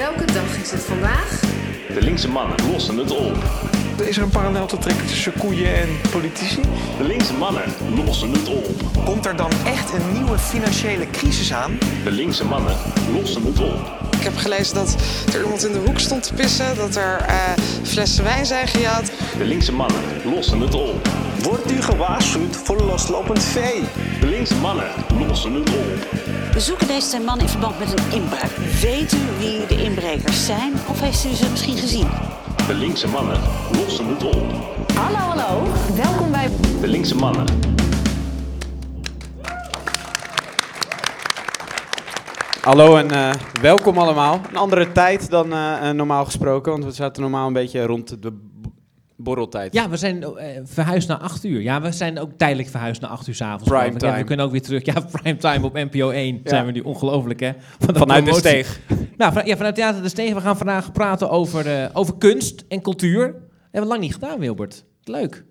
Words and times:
Welke 0.00 0.24
dag 0.24 0.56
is 0.62 0.70
het 0.70 0.80
vandaag? 0.80 1.40
De 1.94 2.02
linkse 2.02 2.28
mannen 2.28 2.56
lossen 2.72 2.96
het 2.96 3.10
op. 3.10 3.36
Is 3.96 4.16
er 4.16 4.22
een 4.22 4.30
parallel 4.30 4.66
te 4.66 4.78
trekken 4.78 5.06
tussen 5.06 5.32
koeien 5.38 5.74
en 5.74 5.88
politici? 6.10 6.60
De 6.98 7.04
linkse 7.04 7.34
mannen 7.34 7.62
lossen 8.04 8.32
het 8.32 8.48
op. 8.48 9.04
Komt 9.04 9.26
er 9.26 9.36
dan 9.36 9.50
echt 9.64 9.92
een 9.92 10.12
nieuwe 10.12 10.38
financiële 10.38 11.10
crisis 11.10 11.52
aan? 11.52 11.78
De 12.04 12.10
linkse 12.10 12.44
mannen 12.44 12.76
lossen 13.12 13.44
het 13.44 13.60
op. 13.60 13.98
Ik 14.16 14.22
heb 14.22 14.36
gelezen 14.36 14.74
dat 14.74 14.96
er 15.34 15.42
iemand 15.42 15.64
in 15.64 15.72
de 15.72 15.82
hoek 15.86 15.98
stond 15.98 16.22
te 16.22 16.34
pissen, 16.34 16.76
dat 16.76 16.96
er 16.96 17.16
eh, 17.16 17.36
flessen 17.82 18.24
wijn 18.24 18.46
zijn 18.46 18.68
gejat. 18.68 19.12
De 19.38 19.44
linkse 19.44 19.72
mannen 19.72 20.02
lossen 20.24 20.60
het 20.60 20.74
op. 20.74 21.08
Wordt 21.42 21.70
u 21.70 21.82
gewaarschuwd 21.82 22.56
voor 22.56 22.80
loslopend 22.82 23.42
vee? 23.42 23.82
De 24.20 24.26
linkse 24.26 24.56
mannen 24.56 24.86
lossen 25.18 25.52
het 25.52 25.68
op. 25.68 26.10
We 26.52 26.60
zoeken 26.60 26.86
deze 26.86 27.20
man 27.20 27.40
in 27.40 27.48
verband 27.48 27.78
met 27.78 27.92
een 27.98 28.12
inbraak. 28.12 28.50
Weet 28.80 29.12
u 29.12 29.18
wie 29.38 29.66
de 29.66 29.82
inbrekers 29.84 30.46
zijn 30.46 30.72
of 30.88 31.00
heeft 31.00 31.24
u 31.24 31.34
ze 31.34 31.50
misschien 31.50 31.76
gezien? 31.76 32.06
De 32.66 32.74
linkse 32.74 33.08
mannen 33.08 33.40
lossen 33.72 34.06
het 34.06 34.24
op. 34.24 34.44
Hallo, 34.94 35.16
hallo. 35.16 35.62
Welkom 35.94 36.30
bij 36.30 36.48
De 36.80 36.88
linkse 36.88 37.14
mannen. 37.14 37.46
Hallo 42.60 42.96
en 42.96 43.10
eh, 43.10 43.30
welkom 43.60 43.98
allemaal. 43.98 44.40
Een 44.48 44.56
andere 44.56 44.92
tijd 44.92 45.30
dan 45.30 45.52
eh, 45.52 45.90
normaal 45.90 46.24
gesproken, 46.24 46.72
want 46.72 46.84
we 46.84 46.90
zaten 46.90 47.22
normaal 47.22 47.46
een 47.46 47.52
beetje 47.52 47.86
rond 47.86 48.22
de 48.22 48.49
borreltijd. 49.22 49.72
Ja, 49.74 49.88
we 49.88 49.96
zijn 49.96 50.22
eh, 50.22 50.60
verhuisd 50.64 51.08
naar 51.08 51.18
8 51.18 51.44
uur. 51.44 51.60
Ja, 51.60 51.80
we 51.80 51.92
zijn 51.92 52.18
ook 52.18 52.30
tijdelijk 52.36 52.68
verhuisd 52.68 53.00
naar 53.00 53.10
8 53.10 53.26
uur 53.26 53.34
s'avonds. 53.34 53.68
Prime. 53.68 53.94
Ja, 53.98 54.16
we 54.16 54.24
kunnen 54.24 54.46
ook 54.46 54.52
weer 54.52 54.62
terug. 54.62 54.84
Ja, 54.84 54.94
prime 55.20 55.36
time 55.36 55.64
op 55.66 55.74
NPO 55.74 56.10
1 56.10 56.40
zijn 56.44 56.66
we 56.66 56.72
nu 56.72 56.80
ongelooflijk, 56.80 57.40
hè? 57.40 57.52
Van 57.78 57.96
Vanuit 57.96 58.24
de 58.24 58.34
steeg. 58.34 58.80
Nou, 59.16 59.32
van, 59.32 59.46
ja, 59.46 59.56
vanuit 59.56 59.74
Theater 59.74 60.02
de 60.02 60.08
Steeg. 60.08 60.34
We 60.34 60.40
gaan 60.40 60.56
vandaag 60.56 60.92
praten 60.92 61.30
over, 61.30 61.66
eh, 61.66 61.88
over 61.92 62.16
kunst 62.18 62.64
en 62.68 62.82
cultuur. 62.82 63.26
Dat 63.26 63.42
hebben 63.62 63.80
we 63.80 63.86
lang 63.86 64.00
niet 64.00 64.12
gedaan, 64.12 64.38
Wilbert. 64.38 64.84
Leuk. 65.04 65.44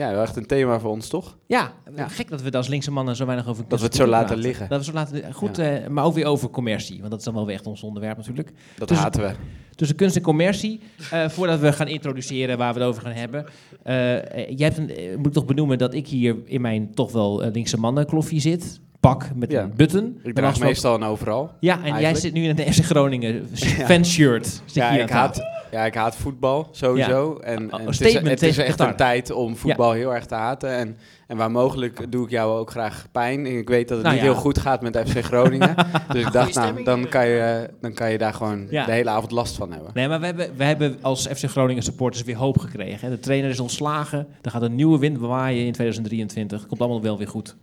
Ja, 0.00 0.10
wel 0.12 0.22
echt 0.22 0.36
een 0.36 0.46
thema 0.46 0.78
voor 0.80 0.90
ons, 0.90 1.08
toch? 1.08 1.36
Ja, 1.46 1.72
Ja. 1.96 2.08
gek 2.08 2.28
dat 2.30 2.42
we 2.42 2.50
als 2.56 2.68
linkse 2.68 2.90
mannen 2.90 3.16
zo 3.16 3.26
weinig 3.26 3.48
over 3.48 3.64
kunst 3.64 3.80
we 3.80 3.86
het 3.86 3.96
zo 3.96 4.06
laten 4.06 4.26
praten. 4.26 4.44
liggen. 4.44 4.68
Dat 4.68 4.78
we 4.78 4.84
zo 4.84 4.92
laten 4.92 5.14
liggen. 5.14 5.32
Goed, 5.34 5.58
eh, 5.58 5.86
maar 5.86 6.04
ook 6.04 6.14
weer 6.14 6.24
over 6.26 6.50
commercie. 6.50 6.98
Want 6.98 7.10
dat 7.10 7.18
is 7.18 7.24
dan 7.24 7.34
wel 7.34 7.46
weer 7.46 7.54
echt 7.54 7.66
ons 7.66 7.82
onderwerp 7.82 8.16
natuurlijk. 8.16 8.52
Dat 8.78 8.88
Dus- 8.88 8.98
haten 8.98 9.20
we. 9.22 9.32
Tussen 9.74 9.96
kunst 9.96 10.16
en 10.16 10.22
commercie. 10.22 10.80
eh, 11.10 11.28
voordat 11.28 11.60
we 11.60 11.72
gaan 11.72 11.88
introduceren 11.88 12.58
waar 12.58 12.74
we 12.74 12.80
het 12.80 12.88
over 12.88 13.02
gaan 13.02 13.12
hebben. 13.12 13.46
Eh, 13.82 14.16
eh, 14.16 14.58
jij 14.58 14.72
hebt 14.72 14.78
een, 14.78 15.16
moet 15.16 15.26
ik 15.26 15.32
toch 15.32 15.44
benoemen 15.44 15.78
dat 15.78 15.94
ik 15.94 16.06
hier 16.06 16.36
in 16.44 16.60
mijn 16.60 16.94
toch 16.94 17.12
wel 17.12 17.42
linkse 17.52 17.76
mannenkloffie 17.78 18.40
zit. 18.40 18.80
Pak 19.00 19.30
met 19.34 19.50
Ja. 19.52 19.62
een 19.62 19.72
button. 19.76 20.20
Ik 20.22 20.34
draag 20.34 20.60
meestal 20.60 20.94
en 20.94 21.02
overal. 21.02 21.50
Ja, 21.60 21.84
en 21.84 22.00
jij 22.00 22.14
zit 22.14 22.32
nu 22.32 22.42
in 22.44 22.58
een 22.58 22.72
FC 22.72 22.84
Groningen 22.84 23.48
fanshirt. 23.88 24.46
Zit 24.46 24.74
Ja 24.74 24.90
hier 24.92 25.00
ik, 25.02 25.10
haat, 25.10 25.40
ja, 25.70 25.84
ik 25.84 25.94
haat 25.94 26.16
voetbal, 26.16 26.68
sowieso. 26.70 27.36
En, 27.38 27.56
en 27.56 27.62
een 27.80 27.86
het 27.86 27.88
is, 27.88 27.96
statement 27.96 28.26
het 28.40 28.42
is 28.42 28.48
tegen 28.56 28.64
echt 28.64 28.80
een 28.80 28.96
tijd 28.96 29.30
om 29.30 29.56
voetbal 29.56 29.92
heel 29.92 30.14
erg 30.14 30.26
te 30.26 30.34
haten. 30.34 30.70
En, 30.70 30.96
en 31.26 31.36
waar 31.36 31.50
mogelijk 31.50 32.12
doe 32.12 32.24
ik 32.24 32.30
jou 32.30 32.58
ook 32.58 32.70
graag 32.70 33.06
pijn. 33.12 33.46
En 33.46 33.58
ik 33.58 33.68
weet 33.68 33.88
dat 33.88 33.96
het 33.96 34.06
Nou 34.06 34.16
niet 34.18 34.24
ja. 34.24 34.32
heel 34.32 34.40
goed 34.40 34.58
gaat 34.58 34.82
met 34.82 34.98
FC 35.06 35.24
Groningen. 35.24 35.74
dus 36.12 36.24
ik 36.24 36.32
dacht, 36.32 36.54
nou, 36.54 36.82
dan 36.84 37.08
kan, 37.08 37.26
je, 37.26 37.70
dan 37.80 37.92
kan 37.92 38.10
je 38.12 38.18
daar 38.18 38.34
gewoon 38.34 38.66
Ja. 38.70 38.84
de 38.86 38.92
hele 38.92 39.10
avond 39.10 39.30
last 39.30 39.56
van 39.56 39.72
hebben. 39.72 39.90
Nee, 39.94 40.08
maar 40.08 40.20
we 40.20 40.26
hebben, 40.26 40.50
we 40.56 40.64
hebben 40.64 40.98
als 41.00 41.26
FC 41.26 41.44
Groningen 41.50 41.82
supporters 41.82 42.22
weer 42.24 42.36
hoop 42.36 42.58
gekregen. 42.58 43.08
Hè. 43.08 43.14
De 43.14 43.20
trainer 43.20 43.50
is 43.50 43.60
ontslagen. 43.60 44.26
Er 44.42 44.50
gaat 44.50 44.62
een 44.62 44.74
nieuwe 44.74 44.98
wind 44.98 45.18
waaien 45.18 45.66
in 45.66 45.72
2023. 45.72 46.66
Komt 46.66 46.80
allemaal 46.80 47.02
wel 47.02 47.18
weer 47.18 47.28
goed. 47.28 47.56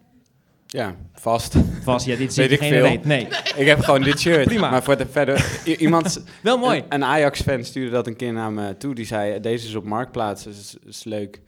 Ja, 0.68 0.96
vast. 1.14 1.56
Vast, 1.84 2.06
ja, 2.06 2.16
dit 2.16 2.36
Weet 2.36 2.52
ik 2.52 2.60
geen 2.60 2.70
veel. 2.70 2.86
reet. 2.86 3.06
Nee, 3.06 3.28
Ik 3.56 3.68
heb 3.68 3.80
gewoon 3.80 4.02
dit 4.02 4.20
shirt. 4.20 4.46
Prima. 4.54 4.70
Maar 4.70 4.84
voor 4.84 4.98
de 4.98 5.06
verder... 5.12 5.46
Iemand, 5.78 6.24
wel 6.42 6.58
mooi. 6.58 6.78
een, 6.80 6.86
een 6.90 7.04
Ajax-fan 7.04 7.64
stuurde 7.64 7.92
dat 7.92 8.08
een 8.08 8.16
keer 8.16 8.34
naar 8.34 8.52
me 8.52 8.78
toe. 8.78 8.96
Die 8.96 9.06
zei, 9.06 9.40
deze 9.40 9.68
is 9.68 9.76
op 9.76 9.84
Marktplaats, 9.86 10.44
dat 10.44 10.54
is, 10.54 10.78
is 10.88 11.04
leuk. 11.04 11.42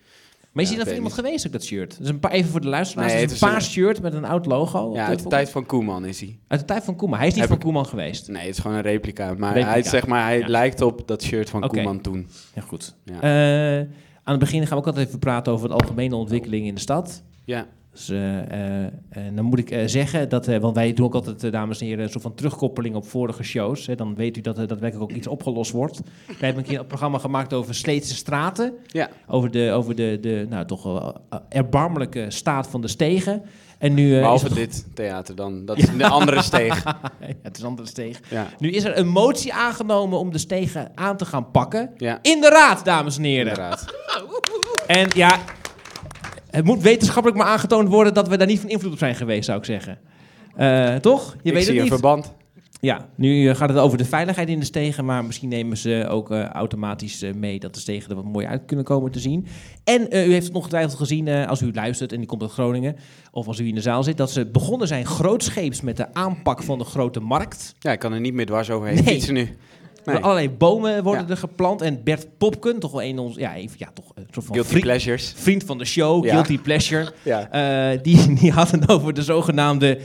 Maar 0.51 0.63
is 0.63 0.69
Ja, 0.69 0.75
dan 0.75 0.85
van 0.85 0.95
weet 0.95 1.03
iemand 1.03 1.13
geweest 1.25 1.45
ook, 1.45 1.51
dat 1.51 1.63
shirt? 1.63 1.97
Dus 1.99 2.09
een 2.09 2.19
paar, 2.19 2.31
even 2.31 2.51
voor 2.51 2.61
de 2.61 2.67
luisteraars. 2.67 3.11
Nee, 3.11 3.21
het 3.21 3.31
is 3.31 3.39
het 3.39 3.49
een 3.49 3.55
is 3.57 3.61
paars 3.61 3.71
shirt 3.73 4.01
met 4.01 4.13
een 4.13 4.25
oud 4.25 4.45
logo. 4.45 4.93
Ja, 4.93 5.05
uit 5.05 5.15
de 5.15 5.21
voor- 5.21 5.31
tijd 5.31 5.49
van 5.49 5.65
Koeman 5.65 6.05
is 6.05 6.19
hij. 6.19 6.39
Uit 6.47 6.59
de 6.59 6.65
tijd 6.65 6.83
van 6.83 6.95
Koeman. 6.95 7.17
Hij 7.17 7.27
is 7.27 7.33
niet 7.33 7.41
Heb 7.41 7.49
van 7.51 7.59
ik- 7.59 7.63
Koeman 7.65 7.85
geweest. 7.85 8.27
Nee, 8.27 8.41
het 8.45 8.55
is 8.55 8.59
gewoon 8.59 8.77
een 8.77 8.83
replica. 8.83 9.33
Maar 9.37 9.47
Replica. 9.53 9.69
hij, 9.69 9.83
zeg 9.83 10.07
maar, 10.07 10.23
hij 10.23 10.39
Ja. 10.39 10.47
lijkt 10.47 10.81
op 10.81 11.07
dat 11.07 11.23
shirt 11.23 11.49
van. 11.49 11.67
Koeman 11.67 12.01
toen. 12.01 12.27
Ja, 12.53 12.61
goed. 12.61 12.95
Ja. 13.05 13.21
Eh, 13.21 13.79
aan 14.23 14.35
het 14.35 14.39
begin 14.39 14.61
gaan 14.61 14.69
we 14.69 14.75
ook 14.75 14.85
altijd 14.87 15.07
even 15.07 15.19
praten 15.19 15.53
over 15.53 15.67
de 15.67 15.73
algemene 15.73 16.15
ontwikkeling 16.15 16.65
in 16.67 16.75
de 16.75 16.81
stad. 16.81 17.23
Ja, 17.45 17.67
Dus 17.99 18.09
eh, 18.09 18.39
eh, 18.39 18.91
en 19.09 19.35
dan 19.35 19.45
moet 19.45 19.59
ik 19.59 19.71
eh, 19.71 19.83
zeggen 19.85 20.29
dat, 20.29 20.45
want 20.45 20.75
wij 20.75 20.93
doen 20.93 21.05
ook 21.05 21.13
altijd, 21.13 21.51
dames 21.51 21.79
en 21.79 21.85
heren, 21.85 22.03
een 22.03 22.09
soort 22.09 22.23
van 22.23 22.33
terugkoppeling 22.33 22.95
op 22.95 23.07
vorige 23.07 23.43
shows. 23.43 23.87
Hè, 23.87 23.95
dan 23.95 24.15
weet 24.15 24.37
u 24.37 24.41
dat 24.41 24.57
er 24.57 24.67
daadwerkelijk 24.67 25.11
ook 25.11 25.17
iets 25.17 25.27
opgelost 25.27 25.71
wordt. 25.71 26.01
Wij 26.25 26.35
hebben 26.39 26.63
een 26.63 26.69
keer 26.69 26.79
een 26.79 26.87
programma 26.87 27.17
gemaakt 27.17 27.53
over 27.53 27.75
Sleetse 27.75 28.15
straten. 28.15 28.73
ja. 28.87 29.09
Over 29.27 29.51
de, 29.51 29.71
over 29.71 29.95
de, 29.95 30.17
de 30.21 30.45
nou, 30.49 30.65
toch 30.65 30.83
wel 30.83 31.15
erbarmelijke 31.49 32.25
staat 32.27 32.67
van 32.67 32.81
de 32.81 32.87
stegen. 32.87 33.41
En 33.77 33.93
nu, 33.93 34.13
is 34.13 34.19
behalve 34.19 34.53
dit 34.53 34.85
theater 34.93 35.35
dan. 35.35 35.65
Dat 35.65 35.77
is 35.77 35.87
een 35.87 36.03
andere 36.03 36.41
steeg. 36.41 36.83
ja, 36.83 36.99
het 37.41 37.55
is 37.55 37.61
een 37.61 37.67
andere 37.67 37.87
steeg. 37.87 38.19
Ja, 38.29 38.47
Nu 38.59 38.71
is 38.71 38.83
er 38.83 38.97
een 38.97 39.07
motie 39.07 39.53
aangenomen 39.53 40.19
om 40.19 40.31
de 40.31 40.37
stegen 40.37 40.91
aan 40.95 41.17
te 41.17 41.25
gaan 41.25 41.51
pakken. 41.51 41.91
In 42.21 42.41
de 42.41 42.49
raad, 42.49 42.85
dames 42.85 43.17
en 43.17 43.23
heren. 43.23 43.47
inderdaad. 43.47 43.85
En 44.87 45.07
ja, 45.15 45.39
het 46.51 46.65
moet 46.65 46.81
wetenschappelijk 46.81 47.37
maar 47.41 47.47
aangetoond 47.47 47.87
worden 47.89 48.13
dat 48.13 48.27
we 48.27 48.37
daar 48.37 48.47
niet 48.47 48.59
van 48.59 48.69
invloed 48.69 48.91
op 48.91 48.97
zijn 48.97 49.15
geweest, 49.15 49.45
zou 49.45 49.57
ik 49.59 49.65
zeggen. 49.65 49.97
Eh, 50.55 50.95
toch? 50.95 51.35
Je 51.41 51.49
ik 51.49 51.53
weet 51.53 51.63
zie 51.63 51.71
het 51.73 51.75
een 51.75 51.81
niet. 51.81 51.91
verband. 51.93 52.33
Ja, 52.81 53.07
nu 53.15 53.49
eh, 53.49 53.55
gaat 53.55 53.69
het 53.69 53.77
over 53.77 53.97
de 53.97 54.05
veiligheid 54.05 54.49
in 54.49 54.59
de 54.59 54.65
stegen, 54.65 55.05
maar 55.05 55.25
misschien 55.25 55.49
nemen 55.49 55.77
ze 55.77 56.05
ook 56.09 56.31
eh, 56.31 56.43
automatisch 56.45 57.23
mee 57.35 57.59
dat 57.59 57.73
de 57.73 57.79
stegen 57.79 58.09
er 58.09 58.15
wat 58.15 58.25
mooi 58.25 58.45
uit 58.45 58.65
kunnen 58.65 58.85
komen 58.85 59.11
te 59.11 59.19
zien. 59.19 59.47
En 59.83 60.01
u 60.11 60.31
heeft 60.31 60.47
het 60.47 60.55
ongetwijfeld 60.55 60.95
gezien, 60.97 61.27
als 61.29 61.61
u 61.61 61.71
luistert 61.73 62.11
en 62.11 62.17
die 62.17 62.27
komt 62.27 62.41
uit 62.41 62.51
Groningen, 62.51 62.95
of 63.31 63.47
als 63.47 63.59
u 63.59 63.67
in 63.67 63.75
de 63.75 63.81
zaal 63.81 64.03
zit, 64.03 64.17
dat 64.17 64.31
ze 64.31 64.45
begonnen 64.45 64.87
zijn 64.87 65.05
grootscheeps 65.05 65.81
met 65.81 65.97
de 65.97 66.13
aanpak 66.13 66.63
van 66.63 66.77
de 66.77 66.83
grote 66.83 67.19
markt. 67.19 67.75
Ja, 67.79 67.91
ik 67.91 67.99
kan 67.99 68.13
er 68.13 68.19
niet 68.19 68.33
meer 68.33 68.45
dwars 68.45 68.69
overheen 68.69 68.95
Nee. 68.95 69.03
fietsen 69.13 69.33
nu. 69.33 69.57
Nee. 70.13 70.21
Allerlei 70.23 70.49
bomen 70.49 71.03
worden 71.03 71.23
Ja. 71.23 71.29
er 71.29 71.37
geplant 71.37 71.81
en 71.81 72.03
Bert 72.03 72.37
Popken, 72.37 72.79
toch 72.79 72.91
wel 72.91 73.03
een 73.03 73.19
ons, 73.19 73.35
ja, 73.35 73.55
even, 73.55 73.75
ja, 73.79 73.89
toch 73.93 74.05
een 74.15 74.27
soort 74.31 74.45
van 74.45 74.53
Guilty 74.55 74.69
vriend, 74.69 74.83
pleasures. 74.83 75.33
vriend 75.35 75.63
van 75.63 75.77
de 75.77 75.85
show, 75.85 76.25
Ja. 76.25 76.31
Guilty 76.33 76.57
Pleasure. 76.59 77.13
Ja. 77.23 77.49
Eh, 77.91 77.99
die, 78.01 78.33
die 78.33 78.51
had 78.51 78.71
het 78.71 78.89
over 78.89 79.13
de 79.13 79.23
zogenaamde, 79.23 79.99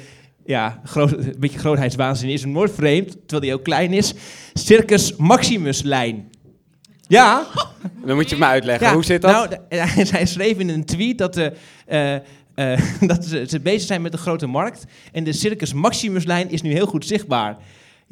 ja, 0.46 0.80
groot, 0.84 1.12
een 1.12 1.34
beetje 1.38 1.58
grootheidswaanzin 1.58 2.28
is 2.28 2.42
hem 2.42 2.50
nooit 2.52 2.72
vreemd, 2.74 3.10
terwijl 3.10 3.40
die 3.40 3.54
ook 3.54 3.64
klein 3.64 3.92
is, 3.92 4.14
Circus 4.54 5.16
Maximus-lijn. 5.16 6.28
Ja, 7.08 7.46
Dan 8.06 8.14
moet 8.16 8.24
je 8.24 8.30
het 8.36 8.44
me 8.44 8.50
uitleggen. 8.50 8.86
ja, 8.86 8.92
Hoe 8.92 9.04
zit 9.04 9.22
dat? 9.22 9.30
Nou, 9.50 9.60
hij 10.10 10.26
schreef 10.36 10.58
in 10.58 10.68
een 10.68 10.84
tweet 10.84 11.18
dat, 11.18 11.34
de, 11.34 11.52
eh, 11.86 12.14
eh, 12.14 12.80
dat 13.00 13.24
ze, 13.24 13.44
ze 13.48 13.60
bezig 13.60 13.86
zijn 13.86 14.02
met 14.02 14.12
de 14.12 14.18
grote 14.18 14.46
markt 14.46 14.84
en 15.12 15.24
de 15.24 15.32
Circus 15.32 15.72
Maximus-lijn 15.72 16.50
is 16.50 16.62
nu 16.62 16.72
heel 16.72 16.86
goed 16.86 17.06
zichtbaar. 17.06 17.56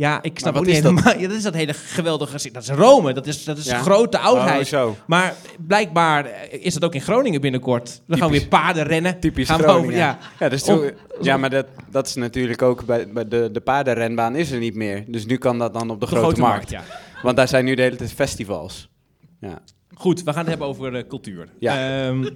Ja, 0.03 0.23
ik 0.23 0.39
snap 0.39 0.53
wat 0.53 0.63
ook 0.63 0.69
niet 0.69 0.77
is 0.77 0.83
dat? 0.83 1.03
Ja, 1.21 1.29
dat 1.29 1.37
is 1.37 1.43
dat 1.43 1.55
hele 1.55 1.73
geweldige. 1.75 2.33
gezicht. 2.33 2.55
Dat 2.55 2.63
is 2.63 2.69
Rome. 2.69 3.13
Dat 3.13 3.27
is, 3.27 3.45
dat 3.45 3.59
is 3.59 3.65
Ja. 3.65 3.79
grote 3.79 4.19
oudheid. 4.19 4.61
Oh, 4.61 4.67
zo. 4.67 4.97
Maar 5.07 5.35
blijkbaar 5.67 6.25
eh, 6.27 6.65
is 6.65 6.75
dat 6.75 6.85
ook 6.85 6.95
in 6.95 7.01
Groningen 7.01 7.41
binnenkort. 7.41 8.03
Dan 8.07 8.19
gaan 8.19 8.31
we 8.31 8.39
weer 8.39 8.49
paarden 8.49 8.85
rennen. 8.85 9.21
Typisch 9.21 9.49
gaan 9.49 9.57
we 9.59 9.63
Groningen. 9.63 9.89
over- 9.89 9.99
ja. 10.01 10.19
Ja, 10.39 10.49
dus 10.49 10.63
Om- 10.63 10.91
ja 11.21 11.37
maar 11.37 11.51
dat, 11.51 11.67
dat 11.91 12.07
is 12.07 12.15
natuurlijk 12.15 12.63
ook 12.63 12.85
bij, 12.85 13.09
bij 13.13 13.29
de, 13.29 13.49
de 13.53 13.61
paardenrenbaan 13.61 14.37
is 14.37 14.51
er 14.51 14.59
niet 14.59 14.75
meer. 14.75 15.05
Dus 15.07 15.27
nu 15.27 15.37
kan 15.37 15.59
dat 15.59 15.75
dan 15.75 15.91
op 15.91 16.01
de, 16.01 16.07
De 16.07 16.17
grote, 16.17 16.41
markt. 16.41 16.71
ja. 16.71 16.83
Want 17.23 17.37
daar 17.37 17.49
zijn 17.49 17.65
nu 17.65 17.75
de 17.75 17.83
hele 17.83 17.97
tijd 17.97 18.13
festivals. 18.13 18.89
Ja. 19.41 19.59
Goed, 19.95 20.23
we 20.23 20.31
gaan 20.31 20.41
het 20.41 20.49
hebben 20.49 20.67
over 20.67 20.95
eh, 20.95 21.07
cultuur. 21.09 21.49
Ja. 21.59 22.07
Ehm, 22.07 22.29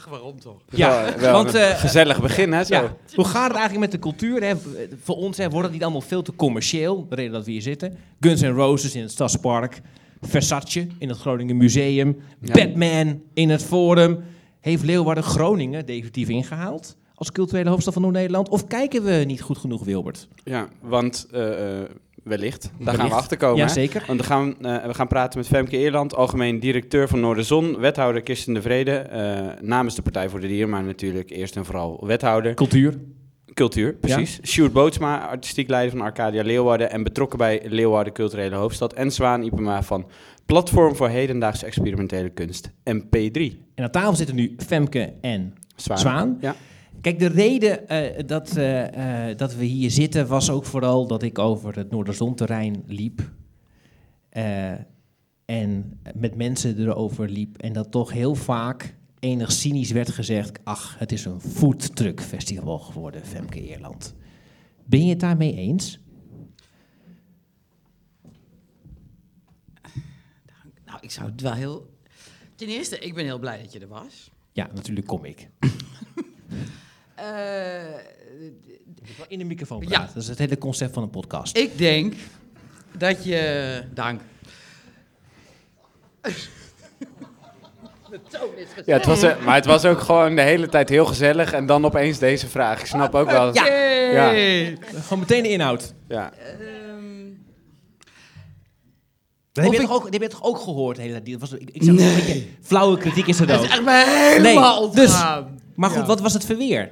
Ach, 0.00 0.06
waarom 0.08 0.40
toch? 0.40 0.56
ja, 0.70 1.04
Wel, 1.04 1.18
wel 1.18 1.32
want 1.32 1.54
een 1.54 1.60
eh, 1.60 1.78
gezellig 1.78 2.20
begin, 2.20 2.52
hè? 2.52 2.64
Zo. 2.64 2.74
ja, 2.74 2.96
hoe 3.14 3.24
gaat 3.24 3.48
het 3.48 3.56
eigenlijk 3.58 3.80
met 3.80 3.92
de 3.92 3.98
cultuur? 3.98 4.42
Hè? 4.42 4.54
Voor 5.02 5.16
ons 5.16 5.36
hè, 5.36 5.48
wordt 5.48 5.64
het 5.64 5.72
niet 5.72 5.82
allemaal 5.82 6.00
veel 6.00 6.22
te 6.22 6.34
commercieel, 6.36 7.06
de 7.08 7.14
reden 7.14 7.32
dat 7.32 7.44
we 7.44 7.50
hier 7.50 7.62
zitten. 7.62 7.96
Guns 8.20 8.40
N' 8.40 8.46
Roses 8.46 8.94
in 8.94 9.02
het 9.02 9.10
Stadspark, 9.10 9.80
Versace 10.20 10.86
in 10.98 11.08
het 11.08 11.18
Groningen 11.18 11.56
Museum, 11.56 12.16
Ja. 12.40 12.52
Batman 12.52 13.20
in 13.34 13.50
het 13.50 13.62
Forum. 13.62 14.22
Heeft 14.60 14.82
Leeuwarden 14.84 15.24
Groningen 15.24 15.86
definitief 15.86 16.28
ingehaald 16.28 16.96
als 17.14 17.32
culturele 17.32 17.68
hoofdstad 17.68 17.92
van 17.92 18.02
Noord-Nederland? 18.02 18.48
Of 18.48 18.66
kijken 18.66 19.02
we 19.02 19.12
niet 19.12 19.40
goed 19.42 19.58
genoeg, 19.58 19.84
Wilbert? 19.84 20.28
Ja, 20.44 20.68
want 20.80 21.26
eh, 21.32 21.80
eh, 21.82 21.88
wellicht, 22.24 22.70
daar 22.78 22.94
gaan 22.94 23.08
we 23.08 23.14
achter 23.14 23.36
komen. 23.36 23.56
Ja, 23.56 23.66
hè? 23.66 23.72
zeker. 23.72 24.04
Want 24.06 24.20
we 24.20 24.26
gaan, 24.26 24.62
eh, 24.62 24.86
we 24.86 24.94
gaan 24.94 25.08
praten 25.08 25.38
met 25.38 25.48
Femke 25.48 25.76
Eerland, 25.76 26.14
algemeen 26.14 26.60
directeur 26.60 27.08
van 27.08 27.20
Noorderzon, 27.20 27.78
wethouder 27.78 28.22
Kirsten 28.22 28.54
de 28.54 28.62
Vrede, 28.62 28.92
eh, 28.92 29.46
namens 29.60 29.94
de 29.94 30.02
Partij 30.02 30.28
voor 30.28 30.40
de 30.40 30.46
Dieren, 30.46 30.68
maar 30.68 30.82
natuurlijk 30.82 31.30
eerst 31.30 31.56
en 31.56 31.64
vooral 31.64 32.06
wethouder. 32.06 32.54
Cultuur. 32.54 32.94
Cultuur, 33.54 33.94
precies. 33.94 34.40
Sjoerd 34.42 34.72
Bootsma, 34.72 35.28
artistiek 35.28 35.68
leider 35.68 35.96
van 35.96 36.06
Arcadia 36.06 36.42
Leeuwarden 36.42 36.90
en 36.90 37.02
betrokken 37.02 37.38
bij 37.38 37.62
Leeuwarden 37.64 38.12
Culturele 38.12 38.56
Hoofdstad. 38.56 38.92
En 38.92 39.12
Zwaan 39.12 39.42
Ipema 39.42 39.82
van 39.82 40.06
Platform 40.46 40.96
voor 40.96 41.08
Hedendaagse 41.08 41.66
Experimentele 41.66 42.28
Kunst, 42.28 42.70
MP3. 42.84 43.40
En 43.74 43.84
aan 43.84 43.90
tafel 43.90 44.14
zitten 44.14 44.34
nu 44.34 44.54
Femke 44.66 45.12
en 45.20 45.54
Zwaan. 45.76 45.98
Zwaan. 45.98 46.38
Ja. 46.40 46.54
Kijk, 47.00 47.18
de 47.18 47.26
reden 47.26 47.88
eh, 47.88 48.26
dat, 48.26 48.56
eh, 48.56 49.28
eh, 49.28 49.36
dat 49.36 49.54
we 49.54 49.64
hier 49.64 49.90
zitten 49.90 50.26
was 50.26 50.50
ook 50.50 50.64
vooral 50.64 51.06
dat 51.06 51.22
ik 51.22 51.38
over 51.38 51.76
het 51.76 51.90
Noorderzonterrein 51.90 52.82
liep. 52.86 53.30
En 55.44 56.00
met 56.14 56.34
mensen 56.34 56.78
erover 56.78 57.28
liep. 57.28 57.58
En 57.58 57.72
dat 57.72 57.90
toch 57.90 58.12
heel 58.12 58.34
vaak 58.34 58.96
enig 59.18 59.52
cynisch 59.52 59.90
werd 59.90 60.10
gezegd... 60.10 60.58
ach, 60.64 60.98
het 60.98 61.12
is 61.12 61.24
een 61.24 61.40
foodtruck 61.40 62.22
festival 62.22 62.78
geworden, 62.78 63.26
Femke 63.26 63.60
Eerland. 63.60 64.14
Ben 64.84 65.04
je 65.04 65.10
het 65.10 65.20
daarmee 65.20 65.54
eens? 65.54 66.00
Nou, 70.84 70.98
ik 71.00 71.10
zou 71.10 71.30
het 71.30 71.40
wel 71.40 71.52
heel... 71.52 71.94
Ten 72.54 72.68
eerste, 72.68 72.98
ik 72.98 73.14
ben 73.14 73.24
heel 73.24 73.38
blij 73.38 73.62
dat 73.62 73.72
je 73.72 73.78
er 73.78 73.88
was. 73.88 74.30
Ja, 74.52 74.70
natuurlijk 74.74 75.06
kom 75.06 75.24
ik. 75.24 75.48
Eh, 77.20 77.98
In 79.28 79.38
de 79.38 79.44
microfoon 79.44 79.80
Ja. 79.80 79.86
praten. 79.88 80.14
Dat 80.14 80.22
is 80.22 80.28
het 80.28 80.38
hele 80.38 80.58
concept 80.58 80.94
van 80.94 81.02
een 81.02 81.10
podcast. 81.10 81.56
ik 81.56 81.78
denk 81.78 82.14
dat 82.96 83.24
je... 83.24 83.82
Dank. 83.94 84.20
Ja, 88.86 88.96
het 88.96 89.06
was, 89.06 89.22
eh, 89.22 89.44
maar 89.44 89.54
het 89.54 89.64
was 89.66 89.84
ook 89.84 90.00
gewoon 90.00 90.34
de 90.36 90.42
hele 90.42 90.68
tijd 90.68 90.88
heel 90.88 91.04
gezellig. 91.06 91.52
En 91.52 91.66
dan 91.66 91.84
opeens 91.84 92.18
deze 92.18 92.46
vraag. 92.48 92.80
Ik 92.80 92.86
snap 92.86 93.14
ook 93.14 93.30
wel. 93.30 93.54
Ja. 93.54 93.66
Yay! 94.12 94.78
Gewoon 95.02 95.18
meteen 95.18 95.42
de 95.42 95.48
inhoud. 95.48 95.94
Ja. 96.08 96.32
Ehm, 96.32 96.58
Dat 99.52 99.64
heb, 99.64 99.72
je 99.72 99.80
ik- 99.80 99.86
toch 99.86 99.96
ook, 99.96 100.02
dat 100.02 100.12
heb 100.12 100.22
je 100.22 100.28
toch 100.28 100.42
ook 100.42 100.58
gehoord 100.58 100.96
de 100.96 101.02
hele? 101.02 101.22
Dat 101.22 101.40
was, 101.40 101.52
ik, 101.52 101.70
ik 101.72 101.82
zag 101.82 101.94
een 101.96 102.14
beetje 102.14 102.44
flauwe 102.62 102.98
kritiek 102.98 103.26
is 103.26 103.40
er 103.40 103.48
het 103.48 103.58
ook. 103.58 103.64
is 103.64 103.70
echt 103.70 103.82
me 103.84 104.04
helemaal 104.36 104.80
Nee, 104.86 104.94
dus-. 104.94 105.22
Maar 105.74 105.90
goed, 105.90 106.00
Ja. 106.00 106.06
wat 106.06 106.20
was 106.20 106.32
het 106.32 106.44
verweer? 106.44 106.88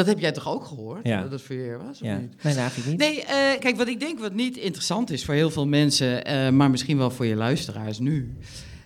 Dat 0.00 0.08
heb 0.08 0.18
jij 0.18 0.32
toch 0.32 0.48
ook 0.48 0.64
gehoord? 0.64 1.06
Ja. 1.06 1.22
Dat 1.22 1.30
het 1.32 1.42
verweer 1.42 1.78
was? 1.78 2.00
Of 2.00 2.06
Ja. 2.06 2.16
niet? 2.18 2.42
Nee, 2.42 2.54
eigenlijk 2.54 2.88
niet. 2.88 2.98
Nee, 2.98 3.22
eh, 3.24 3.58
kijk, 3.60 3.76
wat 3.76 3.88
ik 3.88 4.00
denk 4.00 4.18
wat 4.18 4.34
niet 4.34 4.56
interessant 4.56 5.10
is 5.10 5.24
voor 5.24 5.34
heel 5.34 5.50
veel 5.50 5.66
mensen, 5.66 6.24
eh, 6.24 6.50
maar 6.50 6.70
misschien 6.70 6.96
wel 6.96 7.10
voor 7.10 7.26
je 7.26 7.34
luisteraars 7.34 7.98
nu, 7.98 8.34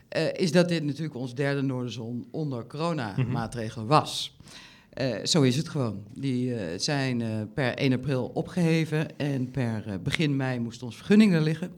eh, 0.09 0.23
is 0.33 0.53
dat 0.53 0.69
dit 0.69 0.85
natuurlijk 0.85 1.15
ons 1.15 1.35
derde 1.35 1.63
Noorderzon 1.63 2.29
onder 2.31 2.67
coronamaatregelen 2.67 3.87
was. 3.87 4.37
Eh, 4.91 5.25
zo 5.25 5.43
is 5.43 5.57
het 5.57 5.69
gewoon. 5.69 6.03
Die 6.15 6.55
zijn 6.79 7.21
eh, 7.23 7.29
per 7.55 7.75
1 7.79 7.93
april 7.93 8.31
opgeheven 8.35 9.19
en 9.19 9.51
per 9.51 9.85
eh, 9.87 9.95
begin 10.03 10.37
mei 10.37 10.59
moest 10.59 10.83
ons 10.83 10.97
vergunning 10.97 11.35
er 11.35 11.41
liggen. 11.43 11.71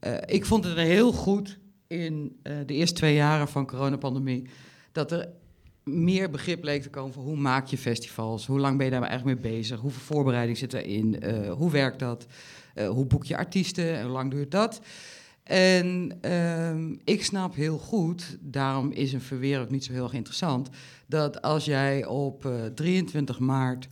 Eh, 0.00 0.14
ik 0.26 0.44
vond 0.46 0.64
het 0.64 0.76
heel 0.76 1.12
goed 1.12 1.58
in 1.86 2.36
eh, 2.42 2.52
de 2.66 2.74
eerste 2.74 2.94
twee 2.96 3.14
jaren 3.14 3.48
van 3.48 3.66
coronapandemie 3.66 4.46
dat 4.92 5.12
er 5.12 5.28
meer 5.84 6.30
begrip 6.30 6.64
leek 6.64 6.82
te 6.82 6.90
komen 6.90 7.12
voor 7.12 7.22
hoe 7.22 7.36
maak 7.36 7.66
je 7.66 7.78
festivals, 7.78 8.46
hoe 8.46 8.60
lang 8.60 8.76
ben 8.76 8.84
je 8.86 8.92
daar 8.92 9.02
eigenlijk 9.02 9.40
mee 9.40 9.52
bezig, 9.52 9.80
hoeveel 9.80 10.14
voorbereiding 10.14 10.58
zit 10.58 10.72
erin, 10.72 11.20
eh, 11.20 11.52
hoe 11.52 11.70
werkt 11.70 11.98
dat, 11.98 12.26
Eh, 12.74 12.88
hoe 12.88 13.06
boek 13.06 13.24
je 13.24 13.36
artiesten? 13.36 13.96
En 13.96 14.02
hoe 14.02 14.12
lang 14.12 14.30
duurt 14.30 14.50
dat. 14.50 14.80
En 15.42 16.18
ehm, 16.20 16.94
ik 17.04 17.24
snap 17.24 17.54
heel 17.54 17.78
goed, 17.78 18.38
daarom 18.40 18.90
is 18.90 19.12
een 19.12 19.20
verweer 19.20 19.60
ook 19.60 19.70
niet 19.70 19.84
zo 19.84 19.92
heel 19.92 20.02
erg 20.02 20.12
interessant, 20.12 20.68
dat 21.06 21.42
als 21.42 21.64
jij 21.64 22.06
op 22.06 22.46
eh, 22.46 22.52
23 22.74 23.38
maart 23.38 23.88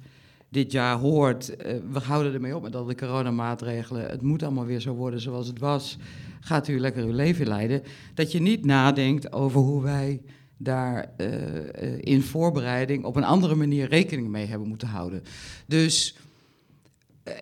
dit 0.49 0.73
jaar 0.73 0.97
hoort, 0.97 1.56
eh, 1.56 1.77
we 1.93 1.99
houden 1.99 2.35
ermee 2.35 2.56
op 2.56 2.62
met 2.62 2.77
al 2.77 2.85
de 2.85 2.95
coronamaatregelen, 2.95 4.06
het 4.11 4.23
moet 4.23 4.43
allemaal 4.43 4.67
weer 4.67 4.81
zo 4.81 4.95
worden 4.95 5.21
zoals 5.21 5.47
het 5.47 5.59
was, 5.59 5.97
gaat 6.41 6.69
u 6.69 6.81
lekker 6.81 7.05
uw 7.05 7.12
leven 7.12 7.47
leiden, 7.47 7.83
dat 8.15 8.33
je 8.33 8.41
niet 8.41 8.65
nadenkt 8.65 9.33
over 9.33 9.61
hoe 9.61 9.83
wij 9.83 10.23
daar 10.62 11.12
eh, 11.17 11.59
eh, 11.93 11.99
in 12.00 12.23
voorbereiding 12.23 13.05
op 13.05 13.17
een 13.17 13.25
andere 13.25 13.55
manier 13.55 13.88
rekening 13.88 14.29
mee 14.29 14.47
hebben 14.47 14.69
moeten 14.69 14.88
houden. 14.88 15.23
Dus 15.67 16.17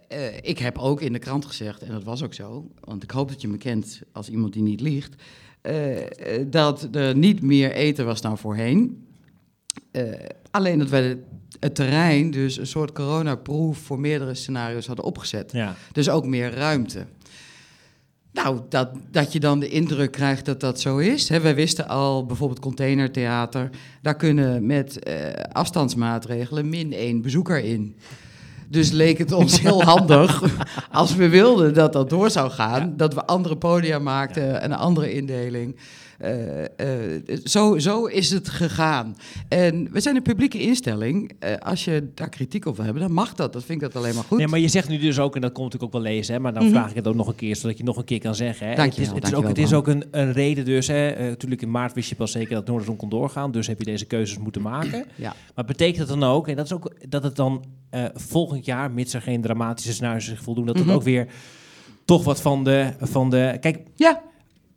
eh, 0.09 0.37
ik 0.43 0.59
heb 0.59 0.79
ook 0.79 1.01
in 1.01 1.13
de 1.13 1.19
krant 1.19 1.45
gezegd, 1.45 1.83
en 1.83 1.93
dat 1.93 2.05
was 2.05 2.23
ook 2.23 2.35
zo, 2.35 2.71
want 2.81 3.03
ik 3.03 3.11
hoop 3.11 3.29
dat 3.29 3.41
je 3.41 3.49
me 3.49 3.57
kent 3.57 4.01
als 4.13 4.29
iemand 4.29 4.53
die 4.53 4.63
niet 4.63 4.81
liegt, 4.81 5.23
dat 6.47 6.89
er 6.93 7.17
niet 7.17 7.43
meer 7.43 7.73
eten 7.73 8.05
was 8.07 8.21
dan 8.21 8.39
voorheen. 8.39 9.07
Alleen 10.51 10.79
dat 10.79 10.89
wij 10.89 11.01
de- 11.03 11.23
het 11.61 11.75
terrein 11.75 12.31
dus 12.31 12.57
een 12.59 12.67
soort 12.67 12.93
coronaproof 12.93 13.79
voor 13.79 14.01
meerdere 14.01 14.35
scenario's 14.35 14.87
hadden 14.87 15.05
opgezet. 15.05 15.53
Ja. 15.53 15.75
Dus 15.93 16.09
ook 16.09 16.27
meer 16.27 16.51
ruimte. 16.55 17.07
Nou, 18.33 18.61
dat, 18.69 18.91
dat 19.11 19.33
je 19.33 19.41
dan 19.41 19.61
de 19.61 19.69
indruk 19.69 20.11
krijgt 20.11 20.45
dat 20.45 20.61
dat 20.61 20.81
zo 20.81 20.99
is. 20.99 21.29
Hè, 21.29 21.41
wij 21.41 21.55
wisten 21.55 21.89
al, 21.89 22.27
bijvoorbeeld 22.27 22.61
containertheater, 22.61 23.71
daar 24.03 24.17
kunnen 24.17 24.67
met 24.67 24.99
eh, 24.99 25.15
afstandsmaatregelen 25.53 26.69
min 26.69 26.93
één 26.93 27.23
bezoeker 27.23 27.65
in. 27.65 27.97
Dus 28.69 28.91
leek 28.91 29.19
het 29.19 29.33
ons 29.33 29.61
heel 29.63 29.83
handig, 29.83 30.43
als 30.91 31.15
we 31.15 31.29
wilden 31.29 31.75
dat 31.75 31.93
dat 31.93 32.11
door 32.11 32.31
zou 32.31 32.51
gaan, 32.51 32.97
dat 32.97 33.15
we 33.15 33.27
andere 33.27 33.57
podia 33.57 33.99
maakten 33.99 34.61
en 34.61 34.71
een 34.71 34.79
andere 34.79 35.13
indeling. 35.13 35.77
Eh, 36.21 36.65
eh, 36.65 37.21
zo, 37.45 37.79
zo 37.79 38.05
is 38.05 38.31
het 38.31 38.49
gegaan. 38.49 39.17
En 39.49 39.89
we 39.93 40.01
zijn 40.01 40.17
een 40.17 40.23
publieke 40.23 40.61
instelling. 40.61 41.33
Eh, 41.39 41.55
als 41.57 41.85
je 41.85 42.11
daar 42.15 42.29
kritiek 42.29 42.67
op 42.67 42.77
wil 42.77 42.85
hebben, 42.85 43.03
dan 43.03 43.13
mag 43.13 43.35
dat. 43.35 43.53
Dat 43.53 43.65
vind 43.65 43.83
ik 43.83 43.93
dat 43.93 44.03
alleen 44.03 44.15
maar 44.15 44.25
goed. 44.25 44.39
Nee, 44.39 44.47
maar 44.47 44.59
je 44.59 44.69
zegt 44.69 44.89
nu 44.89 44.99
dus 44.99 45.19
ook, 45.19 45.35
en 45.35 45.41
dat 45.41 45.53
kon 45.53 45.65
natuurlijk 45.65 45.95
ook 45.95 46.03
wel 46.03 46.13
lezen, 46.13 46.35
hè, 46.35 46.41
maar 46.41 46.53
dan 46.55 46.63
Mhm. 46.65 46.73
vraag 46.73 46.91
ik 46.91 46.97
het 46.97 47.07
ook 47.09 47.15
nog 47.15 47.27
een 47.29 47.35
keer, 47.35 47.57
zodat 47.57 47.79
je 47.79 47.85
nog 47.85 47.97
een 47.97 48.05
keer 48.05 48.21
kan 48.21 48.35
zeggen. 48.35 48.69
Hè. 48.69 48.75
Dankjewel, 48.75 49.15
het 49.15 49.23
is, 49.25 49.29
het 49.31 49.39
is 49.39 49.45
ook, 49.45 49.49
het 49.49 49.59
is 49.59 49.73
ook 49.73 49.87
een, 49.89 50.05
een 50.11 50.33
reden 50.33 50.65
dus. 50.65 50.87
Hè. 50.87 51.29
Natuurlijk 51.29 51.63
in 51.63 51.71
maart 51.71 51.93
wist 51.95 52.09
je 52.09 52.15
pas 52.15 52.33
zeker 52.33 52.55
dat 52.55 52.67
Noorderzon 52.67 52.97
kon 52.97 53.09
doorgaan, 53.09 53.51
dus 53.53 53.67
heb 53.67 53.79
je 53.79 53.85
deze 53.85 54.05
keuzes 54.05 54.39
moeten 54.39 54.63
maken. 54.63 55.05
Ja. 55.15 55.35
Maar 55.55 55.65
betekent 55.65 56.09
dat 56.09 56.21
dan 56.21 56.29
ook, 56.31 56.49
en 56.49 56.57
dat 56.57 56.65
is 56.65 56.73
ook 56.73 56.93
dat 57.09 57.23
het 57.23 57.37
dan 57.37 57.65
volgend 58.15 58.65
jaar, 58.65 58.91
mits 58.91 59.15
er 59.15 59.23
geen 59.23 59.41
dramatische 59.43 59.93
scenario's 59.93 60.25
zich 60.25 60.43
voldoen, 60.43 60.67
dat 60.67 60.77
het 60.77 60.87
Mhm. 60.87 60.95
ook 60.95 61.03
weer 61.03 61.27
toch 62.05 62.25
wat 62.25 62.41
van 62.41 62.65
de... 62.65 62.93
Van 63.01 63.31
de 63.31 63.57
kijk, 63.61 63.79
Ja. 63.97 64.23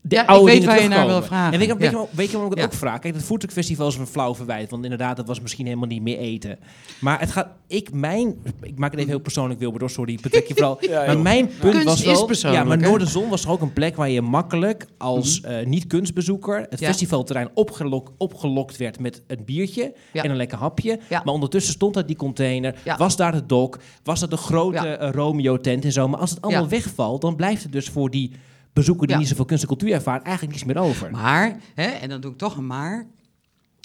De 0.05 0.15
Ja, 0.15 0.21
ik 0.21 0.29
oude 0.29 0.45
weet 0.45 0.53
dingen 0.59 0.67
waar 0.75 0.83
je 0.83 0.89
naar 0.89 1.07
wil 1.07 1.21
vragen. 1.23 1.53
En 1.53 1.59
weet 1.59 1.67
je, 1.67 1.73
weet, 1.73 1.83
je, 1.83 1.89
Ja. 1.89 1.91
wel- 1.97 2.09
weet 2.11 2.25
je 2.25 2.31
waarom 2.31 2.51
ik 2.51 2.57
het 2.57 2.65
Ja. 2.67 2.73
ook 2.73 2.79
vraag? 2.79 2.99
Kijk, 2.99 3.15
het 3.15 3.23
Foodtruck 3.23 3.55
is 3.55 3.69
een 3.69 4.07
flauw 4.07 4.35
verwijt. 4.35 4.69
Want 4.71 4.83
inderdaad, 4.83 5.15
dat 5.17 5.27
was 5.27 5.41
misschien 5.41 5.65
helemaal 5.65 5.87
niet 5.87 6.01
meer 6.01 6.17
eten. 6.17 6.59
Maar 6.99 7.19
het 7.19 7.31
gaat... 7.31 7.47
Ik, 7.67 7.93
mijn... 7.93 8.35
Ik 8.61 8.77
maak 8.77 8.89
het 8.91 8.99
even 8.99 9.11
heel 9.11 9.21
persoonlijk, 9.21 9.59
Wilbert, 9.59 9.91
sorry. 9.91 10.19
Betrek 10.21 10.47
je 10.47 10.53
vooral. 10.57 10.77
Ja, 10.79 11.05
maar 11.05 11.19
mijn 11.19 11.47
punt 11.47 11.59
Kunst 11.71 11.83
was 11.83 11.99
is 11.99 12.05
wel... 12.05 12.25
persoonlijk, 12.25 12.63
Ja, 12.63 12.69
maar? 12.69 12.77
Noorderzon 12.77 13.29
was 13.29 13.41
toch 13.41 13.51
ook 13.51 13.61
een 13.61 13.73
plek 13.73 13.95
waar 13.95 14.09
je 14.09 14.21
makkelijk 14.21 14.85
als 14.97 15.41
eh, 15.41 15.65
niet-kunstbezoeker... 15.65 16.65
het 16.69 16.79
Ja. 16.79 16.87
festivalterrein 16.87 17.49
opgelok, 17.53 18.11
opgelokt 18.17 18.77
werd 18.77 18.99
met 18.99 19.21
een 19.27 19.41
biertje 19.45 19.93
Ja. 20.13 20.23
en 20.23 20.29
een 20.29 20.35
lekker 20.35 20.57
hapje. 20.57 20.99
Ja. 21.09 21.21
Maar 21.25 21.33
ondertussen 21.33 21.73
stond 21.73 21.93
daar 21.93 22.05
die 22.05 22.15
container. 22.15 22.75
Ja. 22.83 22.97
Was 22.97 23.15
daar 23.15 23.31
de 23.31 23.45
dok. 23.45 23.79
Was 24.03 24.19
dat 24.19 24.31
een 24.31 24.37
grote 24.37 24.85
Ja. 24.87 24.97
eh, 24.97 25.09
Romeo-tent 25.11 25.85
en 25.85 25.91
zo. 25.91 26.07
Maar 26.07 26.19
als 26.19 26.29
het 26.29 26.41
allemaal 26.41 26.63
Ja. 26.63 26.69
wegvalt, 26.69 27.21
dan 27.21 27.35
blijft 27.35 27.63
het 27.63 27.71
dus 27.71 27.89
voor 27.89 28.09
die 28.09 28.31
bezoeker 28.73 29.07
die 29.07 29.15
Ja. 29.15 29.21
niet 29.21 29.29
zoveel 29.29 29.45
kunst 29.45 29.63
en 29.63 29.69
cultuur 29.69 29.93
ervaart... 29.93 30.23
eigenlijk 30.23 30.55
niets 30.55 30.73
meer 30.73 30.83
over. 30.83 31.11
Maar, 31.11 31.57
hè, 31.73 31.85
en 31.87 32.09
dan 32.09 32.21
doe 32.21 32.31
ik 32.31 32.37
toch 32.37 32.57
een 32.57 32.67
maar. 32.67 33.05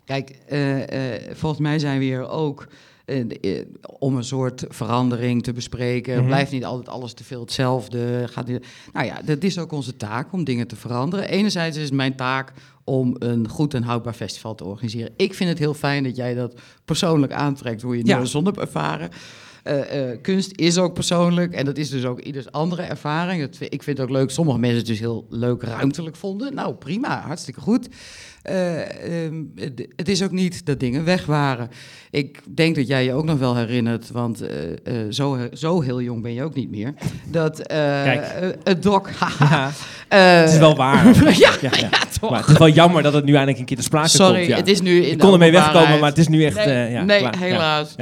Kijk, 0.05 0.31
eh, 0.47 1.15
eh, 1.15 1.23
volgens 1.37 1.61
mij 1.61 1.79
zijn 1.79 1.99
we 1.99 2.05
hier 2.05 2.29
ook 2.29 2.67
eh, 3.05 3.65
om 3.99 4.17
een 4.17 4.25
soort 4.25 4.65
verandering 4.69 5.43
te 5.43 5.53
bespreken. 5.53 6.17
Mhm. 6.17 6.27
Blijft 6.27 6.53
niet 6.53 6.65
altijd 6.65 6.89
alles 6.89 7.12
te 7.12 7.25
veel 7.25 7.41
hetzelfde. 7.41 8.25
Gaat 8.31 8.47
niet, 8.47 8.67
nou 8.93 9.07
ja, 9.07 9.21
dat 9.25 9.43
is 9.43 9.59
ook 9.59 9.73
onze 9.73 9.97
taak 9.97 10.33
om 10.33 10.45
dingen 10.45 10.67
te 10.67 10.77
veranderen. 10.77 11.29
Enerzijds 11.29 11.77
is 11.77 11.83
het 11.85 11.93
mijn 11.93 12.17
taak 12.17 12.53
om 12.85 13.15
een 13.19 13.49
goed 13.49 13.75
en 13.75 13.83
houdbaar 13.83 14.12
festival 14.15 14.55
te 14.55 14.65
organiseren. 14.65 15.12
Ik 15.17 15.35
vind 15.35 15.51
het 15.51 15.59
heel 15.59 15.75
fijn 15.75 16.03
dat 16.03 16.17
jij 16.17 16.35
dat 16.35 16.61
persoonlijk 16.85 17.33
aantrekt, 17.33 17.83
hoe 17.83 17.97
je 17.97 18.07
Ja. 18.07 18.19
ja. 18.19 18.25
zon 18.25 18.45
hebt 18.45 18.59
ervaren. 18.59 19.11
Eh, 19.62 20.11
eh, 20.11 20.19
kunst 20.23 20.53
is 20.55 20.79
ook 20.79 20.95
persoonlijk 20.95 21.53
en 21.55 21.65
dat 21.65 21.77
is 21.77 21.91
dus 21.91 22.05
ook 22.05 22.21
ieders 22.21 22.53
andere 22.53 22.83
ervaring. 22.83 23.43
Ik 23.59 23.83
vind 23.83 23.99
het 23.99 24.00
ook 24.00 24.12
leuk. 24.12 24.31
Sommige 24.31 24.59
mensen 24.59 24.79
het 24.79 24.87
dus 24.87 24.99
heel 24.99 25.27
leuk 25.31 25.62
ruimtelijk 25.62 26.17
vonden. 26.17 26.55
Nou, 26.55 26.75
prima, 26.75 27.21
hartstikke 27.21 27.61
goed. 27.61 27.88
Eh, 28.43 29.25
ehm, 29.25 29.43
het- 29.97 30.09
is 30.09 30.23
ook 30.23 30.31
niet 30.31 30.67
dat 30.67 30.81
dingen 30.81 31.05
weg 31.05 31.27
waren. 31.27 31.69
Ik 32.11 32.41
denk 32.55 32.77
dat 32.77 32.87
jij 32.87 33.05
je 33.05 33.12
ook 33.12 33.25
nog 33.25 33.38
wel 33.38 33.57
herinnert, 33.57 34.11
want 34.11 34.43
zo, 35.11 35.38
zo 35.53 35.81
heel 35.81 36.00
jong 36.03 36.23
ben 36.23 36.35
je 36.35 36.43
ook 36.43 36.55
niet 36.55 36.71
meer. 36.71 36.95
Dat 37.31 37.59
het 38.65 38.83
doc. 38.83 39.09
Ja, 40.09 40.17
het 40.17 40.50
is 40.53 40.59
wel 40.59 40.77
waar. 40.77 41.07
ja, 41.38 41.53
Ja, 41.61 41.71
ja. 41.77 41.88
toch. 42.21 42.31
Maar 42.31 42.41
het 42.41 42.49
is 42.49 42.59
wel 42.59 42.69
jammer 42.69 43.03
dat 43.03 43.12
het 43.12 43.25
nu 43.25 43.33
eindelijk 43.33 43.59
een 43.59 43.65
keer 43.65 43.77
te 43.77 43.83
sprake 43.83 44.09
Sorry, 44.09 44.35
komt. 44.37 44.47
Ja. 44.47 44.57
het 44.57 44.69
is 44.69 44.81
nu 44.81 45.03
in 45.05 45.12
Ik 45.12 45.19
kon 45.19 45.33
ermee 45.33 45.50
wegkomen, 45.53 45.99
maar 45.99 46.09
het 46.09 46.19
is 46.19 46.29
nu 46.29 46.45
echt... 46.45 46.57
Nee, 46.65 46.91
ja, 46.91 47.03
nee 47.03 47.19
klaar. 47.21 47.33
Ja. 47.33 47.38
helaas. 47.38 47.95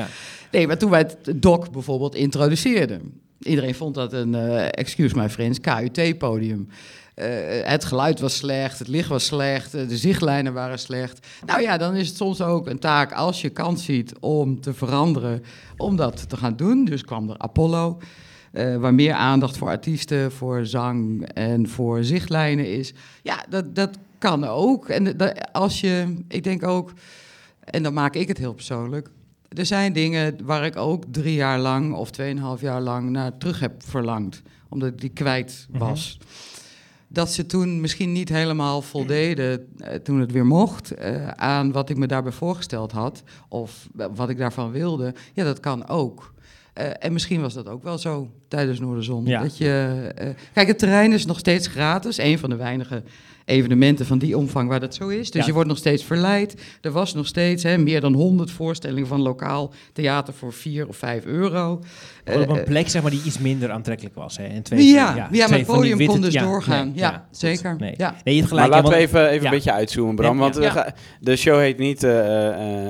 Nee, 0.51 0.67
maar 0.67 0.79
toen 0.79 0.91
wij 0.91 1.01
het 1.01 1.43
doc 1.43 1.71
bijvoorbeeld 1.71 2.15
introduceerden. 2.15 3.21
Iedereen 3.39 3.75
vond 3.75 3.95
dat 3.95 4.13
een, 4.13 4.35
eh, 4.35 4.67
excuse 4.71 5.17
my 5.17 5.31
friends, 5.31 5.61
KUT-podium. 5.61 6.69
Eh, 7.15 7.29
het 7.63 7.85
geluid 7.85 8.21
was 8.21 8.37
slecht, 8.37 8.79
het 8.79 8.89
licht 8.89 9.09
was 9.09 9.25
slecht, 9.25 9.75
eh, 9.75 9.89
de 9.89 9.97
zichtlijnen 9.97 10.53
waren 10.53 10.79
slecht. 10.79 11.27
Nou 11.47 11.61
ja, 11.61 11.77
dan 11.77 11.95
is 11.95 12.09
het 12.09 12.17
soms 12.17 12.41
ook 12.41 12.67
een 12.67 12.79
taak 12.79 13.13
als 13.13 13.41
je 13.41 13.49
kans 13.49 13.85
ziet 13.85 14.13
om 14.21 14.61
te 14.61 14.75
veranderen, 14.75 15.43
om 15.77 15.97
dat 15.97 16.29
te 16.29 16.37
gaan 16.37 16.57
doen. 16.57 16.85
Dus 16.85 17.05
kwam 17.05 17.31
er 17.31 17.39
Apollo, 17.39 17.99
waar 18.53 18.95
meer 18.95 19.13
aandacht 19.13 19.57
voor 19.57 19.69
artiesten, 19.69 20.33
voor 20.33 20.67
zang 20.67 21.29
en 21.33 21.69
voor 21.69 22.05
zichtlijnen 22.05 22.73
is. 22.73 22.95
Ja, 23.23 23.45
dat, 23.49 23.75
dat 23.75 23.99
kan 24.19 24.45
ook. 24.45 24.89
En 24.89 25.17
als 25.53 25.81
je, 25.81 26.15
ik 26.29 26.45
denk 26.45 26.67
ook, 26.67 26.93
en 27.61 27.83
dan 27.83 27.95
maak 27.95 28.15
ik 28.15 28.29
het 28.29 28.39
heel 28.39 28.55
persoonlijk. 28.55 29.11
Er 29.57 29.67
zijn 29.67 29.93
dingen 29.93 30.39
waar 30.45 30.65
ik 30.65 30.77
ook 30.77 31.05
drie 31.11 31.35
jaar 31.35 31.59
lang 31.59 31.95
of 31.95 32.11
tweeënhalf 32.11 32.61
jaar 32.61 32.81
lang 32.81 33.11
naar 33.11 33.39
terug 33.39 33.61
heb 33.61 33.83
verlangd. 33.83 34.43
Omdat 34.69 34.89
ik 34.89 35.01
die 35.01 35.11
kwijt 35.11 35.67
was. 35.71 36.19
Dat 37.09 37.33
ze 37.33 37.47
toen 37.47 37.81
misschien 37.81 38.13
niet 38.13 38.29
helemaal 38.29 38.83
voldeden, 38.83 39.69
eh, 39.79 39.95
toen 39.95 40.21
het 40.21 40.33
weer 40.33 40.47
mocht, 40.47 40.91
eh, 40.91 41.29
aan 41.29 41.73
wat 41.73 41.91
ik 41.91 41.97
me 41.97 42.07
daarbij 42.07 42.33
voorgesteld 42.33 42.93
had. 42.93 43.23
Of 43.49 43.89
wat 44.15 44.29
ik 44.29 44.39
daarvan 44.39 44.71
wilde. 44.71 45.15
Ja, 45.35 45.45
dat 45.45 45.61
kan 45.61 45.89
ook. 45.89 46.35
Eh, 46.77 46.91
en 46.99 47.13
misschien 47.13 47.41
was 47.41 47.55
dat 47.55 47.69
ook 47.69 47.83
wel 47.83 47.99
zo 47.99 48.31
tijdens 48.49 48.81
Noorderzon. 48.81 49.25
Ja. 49.25 49.43
Dat 49.43 49.59
je, 49.59 50.11
eh, 50.15 50.29
kijk, 50.53 50.69
het 50.69 50.79
terrein 50.79 51.13
is 51.13 51.27
nog 51.27 51.39
steeds 51.39 51.67
gratis. 51.67 52.19
Een 52.19 52.39
van 52.39 52.51
de 52.51 52.57
weinige 52.57 53.03
evenementen 53.51 54.07
van 54.07 54.19
die 54.19 54.37
omvang 54.37 54.69
waar 54.69 54.81
dat 54.81 54.95
zo 54.95 55.09
is. 55.09 55.31
Dus 55.31 55.41
Ja. 55.41 55.47
je 55.47 55.53
wordt 55.53 55.69
nog 55.69 55.79
steeds 55.79 56.05
verleid. 56.05 56.55
Er 56.81 56.91
was 56.91 57.15
nog 57.15 57.27
steeds 57.27 57.63
hè, 57.63 57.79
meer 57.79 58.01
dan 58.01 58.13
100 58.15 58.51
voorstellingen 58.51 59.09
van 59.09 59.21
lokaal 59.21 59.73
theater 59.93 60.35
voor 60.35 60.53
4 60.53 60.89
of 60.89 60.97
5 60.97 61.25
euro. 61.25 61.73
Op 61.73 61.85
Eh, 62.25 62.35
een 62.41 62.57
eh, 62.57 62.65
plek 62.65 62.89
zeg 62.89 63.03
maar, 63.03 63.11
die 63.11 63.21
iets 63.25 63.39
minder 63.39 63.71
aantrekkelijk 63.71 64.15
was. 64.15 64.37
Hè? 64.37 64.45
En 64.45 64.63
twee, 64.63 64.85
ja, 64.87 65.29
ja, 65.33 65.49
maar 65.49 65.59
het 65.59 65.67
podium 65.67 65.97
witte- 65.99 66.13
kon 66.13 66.21
dus 66.23 66.33
ja, 66.33 66.43
doorgaan. 66.43 66.87
nee, 66.89 66.99
ja, 66.99 67.27
zeker. 67.31 67.77
Nee. 67.79 67.95
Ja. 67.97 68.15
Nee, 68.25 68.35
je 68.35 68.41
hebt 68.41 68.49
gelijk. 68.53 68.69
Maar 68.71 68.83
laten 68.83 68.95
we 68.99 69.01
even, 69.05 69.27
even 69.29 69.39
ja. 69.41 69.45
een 69.45 69.51
beetje 69.51 69.73
uitzoomen, 69.73 70.15
Bram. 70.15 70.35
Ja, 70.35 70.41
want 70.41 70.55
ja. 70.55 70.61
we 70.61 70.71
gaan- 70.71 70.93
de 71.21 71.37
show 71.37 71.59
heet 71.59 71.79
niet 71.79 72.03
eh, 72.03 72.49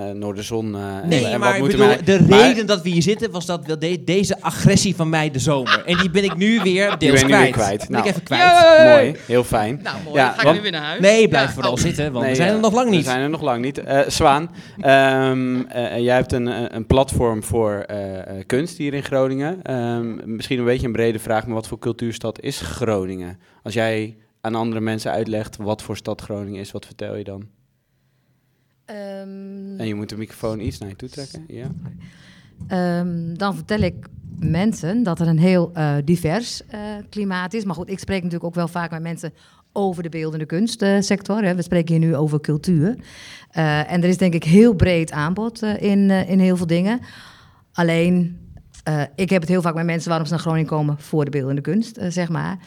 eh, 0.09 0.15
Noorderzon. 0.17 0.75
eh, 0.75 0.81
Nee, 1.09 1.25
en, 1.25 1.33
en 1.33 1.39
maar 1.41 1.49
wat 1.49 1.55
ik 1.55 1.61
moeten 1.61 1.79
bedoel, 1.79 1.95
wij- 2.05 2.19
de 2.19 2.27
maar- 2.29 2.39
reden 2.41 2.67
dat 2.67 2.83
we 2.83 2.89
hier 2.89 3.03
zitten 3.03 3.31
was 3.31 3.47
dat 3.47 3.67
de- 3.81 4.03
deze 4.05 4.41
agressie 4.43 4.95
van 4.97 5.09
mij 5.09 5.31
de 5.31 5.39
zomer. 5.39 5.83
En 5.87 5.97
die 5.99 6.11
ben 6.11 6.25
ik 6.25 6.37
nu 6.37 6.61
weer 6.63 6.99
deels 6.99 7.21
ben 7.21 7.29
je 7.31 7.35
nu 7.37 7.41
weer 7.43 7.51
kwijt. 7.51 7.53
kwijt. 7.53 7.81
Die 7.81 7.89
ben 7.91 7.97
Nou, 7.97 8.05
ik 8.05 8.11
even 8.11 8.23
kwijt. 8.23 8.43
Yay! 8.43 8.95
Mooi, 9.05 9.17
heel 9.27 9.45
fijn. 9.45 9.81
Nou, 9.83 9.97
mooi. 10.05 10.17
Ja, 10.17 10.35
weer 10.53 10.71
naar 10.71 10.83
huis. 10.83 11.01
Nee, 11.01 11.29
blijf 11.29 11.47
Ja, 11.47 11.53
vooral 11.53 11.73
oh. 11.73 11.79
zitten, 11.79 12.13
want 12.13 12.25
Nee, 12.25 12.31
we 12.31 12.37
zijn 12.37 12.49
eh, 12.49 12.55
er 12.55 12.61
nog 12.61 12.73
lang 12.73 12.91
niet. 12.91 13.05
We 13.05 13.11
zijn 13.11 13.21
er 13.21 13.31
nog 13.31 13.43
lang 13.43 13.63
niet. 13.63 13.79
Eh, 13.79 14.01
Zwaan, 14.09 14.51
ehm, 14.79 15.61
eh, 15.61 15.99
jij 15.99 16.15
hebt 16.15 16.33
een, 16.33 16.75
een 16.77 16.87
platform 16.87 17.43
voor 17.43 17.73
eh, 17.75 18.19
eh, 18.39 18.47
kunst 18.47 18.77
hier 18.77 18.95
in 18.95 19.03
Groningen. 19.03 19.63
Ehm, 19.63 20.35
misschien 20.37 20.59
een 20.59 20.65
beetje 20.65 20.87
een 20.87 20.93
brede 20.93 21.19
vraag, 21.19 21.47
maar 21.47 21.55
wat 21.55 21.69
voor 21.69 21.79
cultuurstad 21.79 22.41
is 22.41 22.61
Groningen? 22.61 23.39
Als 23.63 23.75
jij 23.75 24.17
aan 24.41 24.55
andere 24.55 24.81
mensen 24.81 25.11
uitlegt 25.11 25.57
wat 25.57 25.83
voor 25.83 25.97
stad 25.97 26.21
Groningen 26.21 26.61
is, 26.61 26.73
wat 26.73 26.87
vertel 26.87 27.17
je 27.17 27.25
dan? 27.25 27.47
Ehm, 28.85 29.79
En 29.81 29.87
je 29.87 29.95
moet 29.95 30.09
de 30.09 30.17
microfoon 30.17 30.61
iets 30.61 30.79
naar 30.79 30.89
je 30.89 30.97
toe 30.97 31.09
trekken. 31.09 31.45
Ja. 31.49 31.67
ehm, 32.69 33.35
dan 33.35 33.55
vertel 33.55 33.81
ik 33.81 33.95
mensen 34.39 35.03
dat 35.03 35.21
er 35.21 35.29
een 35.29 35.39
heel 35.39 35.71
eh, 35.75 35.97
divers 36.05 36.67
eh, 36.67 36.81
klimaat 37.11 37.55
is. 37.55 37.65
Maar 37.65 37.75
goed, 37.75 37.91
ik 37.91 37.99
spreek 37.99 38.17
natuurlijk 38.17 38.45
ook 38.45 38.55
wel 38.55 38.69
vaak 38.69 38.91
met 38.91 39.03
mensen 39.03 39.33
over 39.77 40.03
de 40.03 40.09
beeldende 40.09 40.47
kunstsector. 40.47 41.41
We 41.57 41.63
spreken 41.63 41.95
hier 41.95 42.07
nu 42.07 42.17
over 42.17 42.41
cultuur. 42.41 42.97
Eh, 43.51 43.93
en 43.93 44.03
er 44.03 44.09
is 44.09 44.19
denk 44.19 44.35
ik 44.35 44.45
heel 44.45 44.75
breed 44.75 45.13
aanbod 45.13 45.63
eh, 45.63 45.83
in, 45.83 46.11
eh, 46.11 46.31
in 46.31 46.39
heel 46.39 46.57
veel 46.57 46.67
dingen. 46.67 47.01
Alleen, 47.73 48.39
ik 49.15 49.31
heb 49.31 49.41
het 49.41 49.51
heel 49.51 49.63
vaak 49.63 49.75
met 49.75 49.85
mensen 49.85 50.09
waarom 50.09 50.27
ze 50.27 50.33
naar 50.33 50.43
Groningen 50.43 50.69
komen 50.69 50.99
voor 50.99 51.25
de 51.25 51.31
beeldende 51.31 51.61
kunst, 51.61 51.99
zeg 52.09 52.29
maar. 52.29 52.59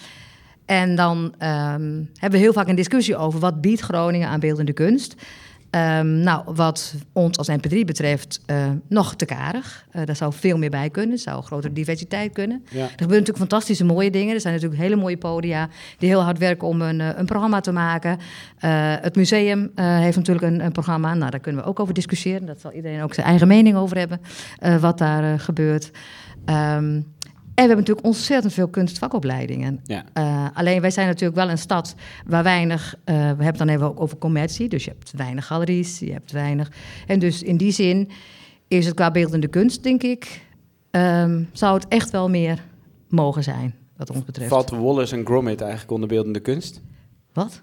En 0.65 0.95
dan 0.95 1.33
ehm, 1.37 2.03
hebben 2.13 2.39
we 2.39 2.45
heel 2.45 2.53
vaak 2.53 2.67
een 2.67 2.75
discussie 2.75 3.15
over 3.15 3.39
wat 3.39 3.61
biedt 3.61 3.81
Groningen 3.81 4.27
aan 4.27 4.39
beeldende 4.39 4.73
kunst. 4.73 5.15
Ehm, 5.69 6.19
nou, 6.19 6.43
wat 6.45 6.95
ons 7.13 7.37
als 7.37 7.47
MP3 7.47 7.85
betreft, 7.85 8.41
eh, 8.45 8.69
nog 8.87 9.15
te 9.15 9.25
karig. 9.25 9.85
Eh 9.91 10.05
daar 10.05 10.15
zou 10.15 10.33
veel 10.33 10.57
meer 10.57 10.69
bij 10.69 10.89
kunnen. 10.89 11.11
Er 11.11 11.21
zou 11.21 11.43
grotere 11.43 11.73
diversiteit 11.73 12.33
kunnen. 12.33 12.63
Ja. 12.69 12.79
Er 12.79 12.89
gebeuren 12.89 13.09
natuurlijk 13.09 13.37
fantastische 13.37 13.85
mooie 13.85 14.11
dingen. 14.11 14.33
Er 14.33 14.41
zijn 14.41 14.53
natuurlijk 14.53 14.81
hele 14.81 14.95
mooie 14.95 15.17
podia 15.17 15.69
die 15.97 16.09
heel 16.09 16.21
hard 16.21 16.37
werken 16.37 16.67
om 16.67 16.81
een, 16.81 17.01
eh, 17.01 17.09
een 17.15 17.25
programma 17.25 17.59
te 17.59 17.71
maken. 17.71 18.17
Het 19.01 19.15
museum 19.15 19.71
heeft 19.75 20.17
natuurlijk 20.17 20.45
een, 20.45 20.65
een 20.65 20.71
programma. 20.71 21.13
Nou, 21.13 21.31
daar 21.31 21.39
kunnen 21.39 21.63
we 21.63 21.67
ook 21.67 21.79
over 21.79 21.93
discussiëren. 21.93 22.45
Dat 22.45 22.59
zal 22.59 22.71
iedereen 22.71 23.01
ook 23.01 23.13
zijn 23.13 23.27
eigen 23.27 23.47
mening 23.47 23.75
over 23.75 23.97
hebben, 23.97 24.21
wat 24.79 24.97
daar 24.97 25.39
gebeurt. 25.39 25.91
En 26.45 27.05
we 27.61 27.67
hebben 27.67 27.85
natuurlijk 27.85 28.15
ontzettend 28.15 28.53
veel 28.53 28.67
kunstvakopleidingen. 28.67 29.79
Ja. 29.83 30.05
Eh, 30.13 30.47
alleen 30.53 30.81
wij 30.81 30.91
zijn 30.91 31.07
natuurlijk 31.07 31.35
wel 31.35 31.49
een 31.49 31.57
stad 31.57 31.95
waar 32.25 32.43
weinig, 32.43 32.95
eh, 33.03 33.15
we 33.15 33.21
hebben 33.21 33.45
het 33.45 33.57
dan 33.57 33.69
even 33.69 33.85
ook 33.85 34.01
over 34.01 34.17
commercie, 34.17 34.69
dus 34.69 34.83
je 34.83 34.89
hebt 34.89 35.11
weinig 35.15 35.45
galeries, 35.45 35.99
je 35.99 36.11
hebt 36.11 36.31
weinig. 36.31 36.71
En 37.07 37.19
dus 37.19 37.43
in 37.43 37.57
die 37.57 37.71
zin 37.71 38.09
is 38.67 38.85
het 38.85 38.95
qua 38.95 39.11
beeldende 39.11 39.47
kunst, 39.47 39.83
denk 39.83 40.03
ik, 40.03 40.41
ehm, 40.91 41.43
zou 41.51 41.73
het 41.73 41.87
echt 41.87 42.09
wel 42.09 42.29
meer 42.29 42.63
mogen 43.07 43.43
zijn, 43.43 43.75
wat 43.97 44.09
ons 44.09 44.25
betreft. 44.25 44.49
Valt 44.49 44.69
Wallace 44.69 45.15
en 45.15 45.25
Gromit 45.25 45.61
eigenlijk 45.61 45.91
onder 45.91 46.07
beeldende 46.07 46.39
kunst? 46.39 46.81
Wat? 47.33 47.61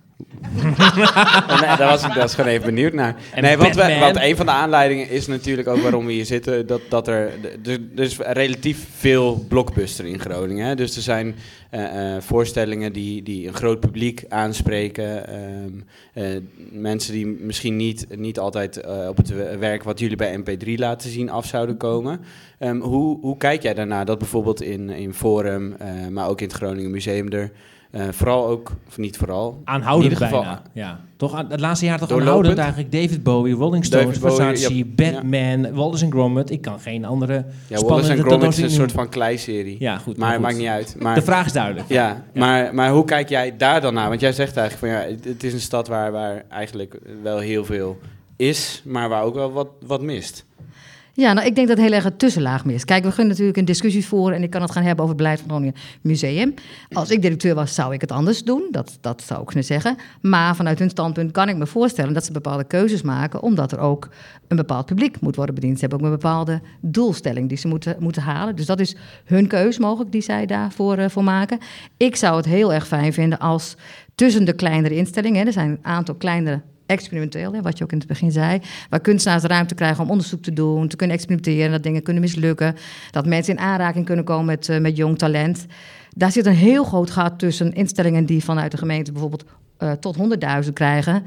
Nee, 1.60 1.76
daar 1.76 1.88
was 1.88 2.04
ik, 2.04 2.14
ik 2.14 2.28
gewoon 2.28 2.50
even 2.50 2.66
benieuwd 2.66 2.92
naar. 2.92 3.16
En 3.32 3.42
nee, 3.42 3.56
want, 3.56 3.74
we, 3.74 3.80
Batman. 3.80 4.00
want 4.00 4.16
een 4.20 4.36
van 4.36 4.46
de 4.46 4.52
aanleidingen 4.52 5.10
is 5.10 5.26
natuurlijk 5.26 5.68
ook 5.68 5.80
waarom 5.80 6.06
we 6.06 6.12
hier 6.12 6.24
zitten. 6.24 6.66
Dat, 6.66 6.80
dat 6.88 7.08
er, 7.08 7.32
er, 7.64 7.80
er 7.96 8.02
is 8.02 8.18
relatief 8.18 8.86
veel 8.96 9.44
blockbuster 9.48 10.06
in 10.06 10.20
Groningen. 10.20 10.66
Hè? 10.66 10.74
Dus 10.74 10.96
er 10.96 11.02
zijn 11.02 11.34
eh, 11.70 12.14
eh, 12.14 12.22
voorstellingen 12.22 12.92
die, 12.92 13.22
die 13.22 13.46
een 13.46 13.54
groot 13.54 13.80
publiek 13.80 14.24
aanspreken. 14.28 15.28
Ehm, 15.28 15.72
eh, 16.12 16.40
mensen 16.70 17.12
die 17.12 17.26
misschien 17.26 17.76
niet, 17.76 18.06
niet 18.16 18.38
altijd 18.38 18.86
op 19.08 19.16
het 19.16 19.58
werk 19.58 19.82
wat 19.82 19.98
jullie 19.98 20.16
bij 20.16 20.38
MP3 20.38 20.78
laten 20.78 21.10
zien 21.10 21.30
af 21.30 21.46
zouden 21.46 21.76
komen. 21.76 22.20
Ehm, 22.58 22.80
hoe, 22.80 23.20
hoe 23.20 23.36
kijk 23.36 23.62
jij 23.62 23.74
daarnaar 23.74 24.04
dat 24.04 24.18
bijvoorbeeld 24.18 24.62
in, 24.62 24.90
in 24.90 25.14
Forum, 25.14 25.76
maar 26.10 26.28
ook 26.28 26.40
in 26.40 26.46
het 26.46 26.56
Groningen 26.56 26.90
Museum 26.90 27.28
er... 27.32 27.50
eh, 27.90 28.02
vooral 28.10 28.46
ook, 28.46 28.72
of 28.88 28.98
niet 28.98 29.16
vooral, 29.16 29.60
Aanhoudend 29.64 30.04
in 30.04 30.12
ieder 30.12 30.26
geval, 30.26 30.42
bijna. 30.42 30.62
Ja. 30.72 31.00
Toch 31.16 31.44
het 31.48 31.60
laatste 31.60 31.84
jaar 31.86 31.98
toch 31.98 32.08
Doorlopend. 32.08 32.36
aanhoudend 32.36 32.58
eigenlijk. 32.58 32.92
David 32.92 33.22
Bowie, 33.22 33.54
Rolling 33.54 33.84
Stones, 33.84 34.18
Bowie, 34.18 34.36
Versace, 34.36 34.76
ja, 34.76 34.84
Batman, 34.86 35.74
Wallace 35.74 36.04
and 36.04 36.12
Gromit. 36.12 36.50
Ik 36.50 36.60
kan 36.60 36.80
geen 36.80 37.04
andere 37.04 37.44
Ja, 37.66 37.80
Wallace 37.80 38.12
en 38.12 38.18
Gromit 38.18 38.48
is 38.48 38.58
een 38.58 38.70
soort 38.70 38.92
van 38.92 39.08
kleiserie. 39.08 39.76
Ja, 39.78 39.98
goed. 39.98 40.16
maar 40.16 40.32
goed. 40.32 40.40
maakt 40.42 40.56
niet 40.56 40.66
uit. 40.66 40.96
Maar, 40.98 41.14
De 41.14 41.22
vraag 41.22 41.46
is 41.46 41.52
duidelijk. 41.52 41.88
ja, 41.88 42.24
Maar, 42.34 42.74
maar 42.74 42.90
hoe 42.90 43.04
kijk 43.04 43.28
jij 43.28 43.56
daar 43.56 43.80
dan 43.80 43.94
naar? 43.94 44.08
Want 44.08 44.20
jij 44.20 44.32
zegt 44.32 44.56
eigenlijk 44.56 44.92
van 44.92 45.02
ja, 45.02 45.10
het, 45.14 45.24
het 45.24 45.44
is 45.44 45.52
een 45.52 45.60
stad 45.60 45.88
waar, 45.88 46.12
waar 46.12 46.44
eigenlijk 46.48 46.98
wel 47.22 47.38
heel 47.38 47.64
veel 47.64 47.98
is, 48.36 48.82
maar 48.84 49.08
waar 49.08 49.22
ook 49.22 49.34
wel 49.34 49.52
wat, 49.52 49.68
wat 49.86 50.02
mist. 50.02 50.44
Ja, 51.16 51.32
nou, 51.32 51.46
ik 51.46 51.54
denk 51.54 51.68
dat 51.68 51.78
heel 51.78 51.92
erg 51.92 52.04
het 52.04 52.18
tussenlaag 52.18 52.64
mist. 52.64 52.84
Kijk, 52.84 53.04
we 53.04 53.12
gaan 53.12 53.26
natuurlijk 53.26 53.56
een 53.56 53.64
discussie 53.64 54.06
voeren 54.06 54.36
en 54.36 54.42
ik 54.42 54.50
kan 54.50 54.62
het 54.62 54.70
gaan 54.70 54.82
hebben 54.82 55.04
over 55.04 55.14
het 55.14 55.22
beleid 55.22 55.40
van 55.40 55.48
Groningen 55.48 55.74
Museum. 56.00 56.54
Als 56.92 57.10
ik 57.10 57.22
directeur 57.22 57.54
was, 57.54 57.74
zou 57.74 57.94
ik 57.94 58.00
het 58.00 58.12
anders 58.12 58.44
doen. 58.44 58.68
Dat, 58.70 58.98
dat 59.00 59.22
zou 59.22 59.40
ik 59.40 59.46
kunnen 59.46 59.64
zeggen. 59.64 59.96
Maar 60.20 60.56
vanuit 60.56 60.78
hun 60.78 60.90
standpunt 60.90 61.32
kan 61.32 61.48
ik 61.48 61.56
me 61.56 61.66
voorstellen 61.66 62.14
dat 62.14 62.24
ze 62.24 62.32
bepaalde 62.32 62.64
keuzes 62.64 63.02
maken, 63.02 63.42
omdat 63.42 63.72
er 63.72 63.78
ook 63.78 64.08
een 64.48 64.56
bepaald 64.56 64.86
publiek 64.86 65.20
moet 65.20 65.36
worden 65.36 65.54
bediend. 65.54 65.74
Ze 65.74 65.80
hebben 65.80 65.98
ook 65.98 66.04
een 66.04 66.20
bepaalde 66.20 66.60
doelstelling 66.80 67.48
die 67.48 67.58
ze 67.58 67.68
moeten, 67.68 67.96
moeten 67.98 68.22
halen. 68.22 68.56
Dus 68.56 68.66
dat 68.66 68.80
is 68.80 68.96
hun 69.24 69.46
keus 69.46 69.78
mogelijk 69.78 70.12
die 70.12 70.22
zij 70.22 70.46
daarvoor 70.46 70.96
eh, 70.96 71.08
voor 71.08 71.24
maken. 71.24 71.58
Ik 71.96 72.16
zou 72.16 72.36
het 72.36 72.46
heel 72.46 72.72
erg 72.72 72.86
fijn 72.86 73.12
vinden 73.12 73.38
als 73.38 73.76
tussen 74.14 74.44
de 74.44 74.52
kleinere 74.52 74.94
instellingen, 74.94 75.46
er 75.46 75.52
zijn 75.52 75.70
een 75.70 75.78
aantal 75.82 76.14
kleinere 76.14 76.62
experimenteel, 76.86 77.52
hè, 77.52 77.62
wat 77.62 77.78
je 77.78 77.84
ook 77.84 77.92
in 77.92 77.98
het 77.98 78.06
begin 78.06 78.32
zei. 78.32 78.60
Waar 78.90 79.00
kunstenaars 79.00 79.42
ruimte 79.42 79.74
krijgen 79.74 80.04
om 80.04 80.10
onderzoek 80.10 80.42
te 80.42 80.52
doen, 80.52 80.88
te 80.88 80.96
kunnen 80.96 81.16
experimenteren, 81.16 81.70
dat 81.70 81.82
dingen 81.82 82.02
kunnen 82.02 82.22
mislukken. 82.22 82.76
Dat 83.10 83.26
mensen 83.26 83.54
in 83.56 83.60
aanraking 83.60 84.04
kunnen 84.04 84.24
komen 84.24 84.44
met, 84.44 84.68
eh, 84.68 84.78
met 84.78 84.96
jong 84.96 85.18
talent. 85.18 85.66
Daar 86.10 86.32
zit 86.32 86.46
een 86.46 86.54
heel 86.54 86.84
groot 86.84 87.10
gat 87.10 87.38
tussen 87.38 87.72
instellingen 87.72 88.26
die 88.26 88.44
vanuit 88.44 88.70
de 88.70 88.76
gemeente 88.76 89.12
bijvoorbeeld 89.12 89.44
eh, 89.76 89.92
tot 89.92 90.16
100.000 90.16 90.72
krijgen. 90.72 91.22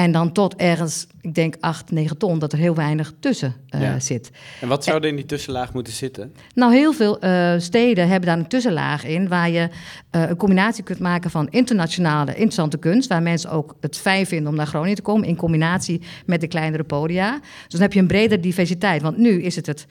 En 0.00 0.12
dan 0.12 0.32
tot 0.32 0.54
ergens, 0.56 1.06
ik 1.20 1.34
denk 1.34 1.56
8, 1.60 1.90
9 1.90 2.18
ton, 2.18 2.38
dat 2.38 2.52
er 2.52 2.58
heel 2.58 2.74
weinig 2.74 3.12
tussen 3.20 3.54
eh, 3.68 3.80
Ja. 3.80 4.00
zit. 4.00 4.30
En 4.60 4.68
wat 4.68 4.84
zou 4.84 5.00
er 5.00 5.08
in 5.08 5.16
die 5.16 5.26
tussenlaag 5.26 5.72
moeten 5.72 5.92
zitten? 5.92 6.34
Nou, 6.54 6.72
heel 6.72 6.92
veel 6.92 7.18
eh, 7.20 7.54
steden 7.58 8.08
hebben 8.08 8.28
daar 8.28 8.38
een 8.38 8.48
tussenlaag 8.48 9.04
in, 9.04 9.28
waar 9.28 9.50
je 9.50 9.68
eh, 10.10 10.28
een 10.28 10.36
combinatie 10.36 10.84
kunt 10.84 10.98
maken 10.98 11.30
van 11.30 11.48
internationale 11.48 12.30
interessante 12.30 12.78
kunst, 12.78 13.08
waar 13.08 13.22
mensen 13.22 13.50
ook 13.50 13.76
het 13.80 13.96
fijn 13.96 14.26
vinden 14.26 14.50
om 14.50 14.56
naar 14.56 14.66
Groningen 14.66 14.96
te 14.96 15.02
komen, 15.02 15.28
in 15.28 15.36
combinatie 15.36 16.00
met 16.26 16.40
de 16.40 16.48
kleinere 16.48 16.84
podia. 16.84 17.38
Dus 17.40 17.68
dan 17.68 17.80
heb 17.80 17.92
je 17.92 18.00
een 18.00 18.06
bredere 18.06 18.40
diversiteit, 18.40 19.02
want 19.02 19.16
nu 19.16 19.42
is 19.42 19.56
het 19.56 19.66
het 19.66 19.86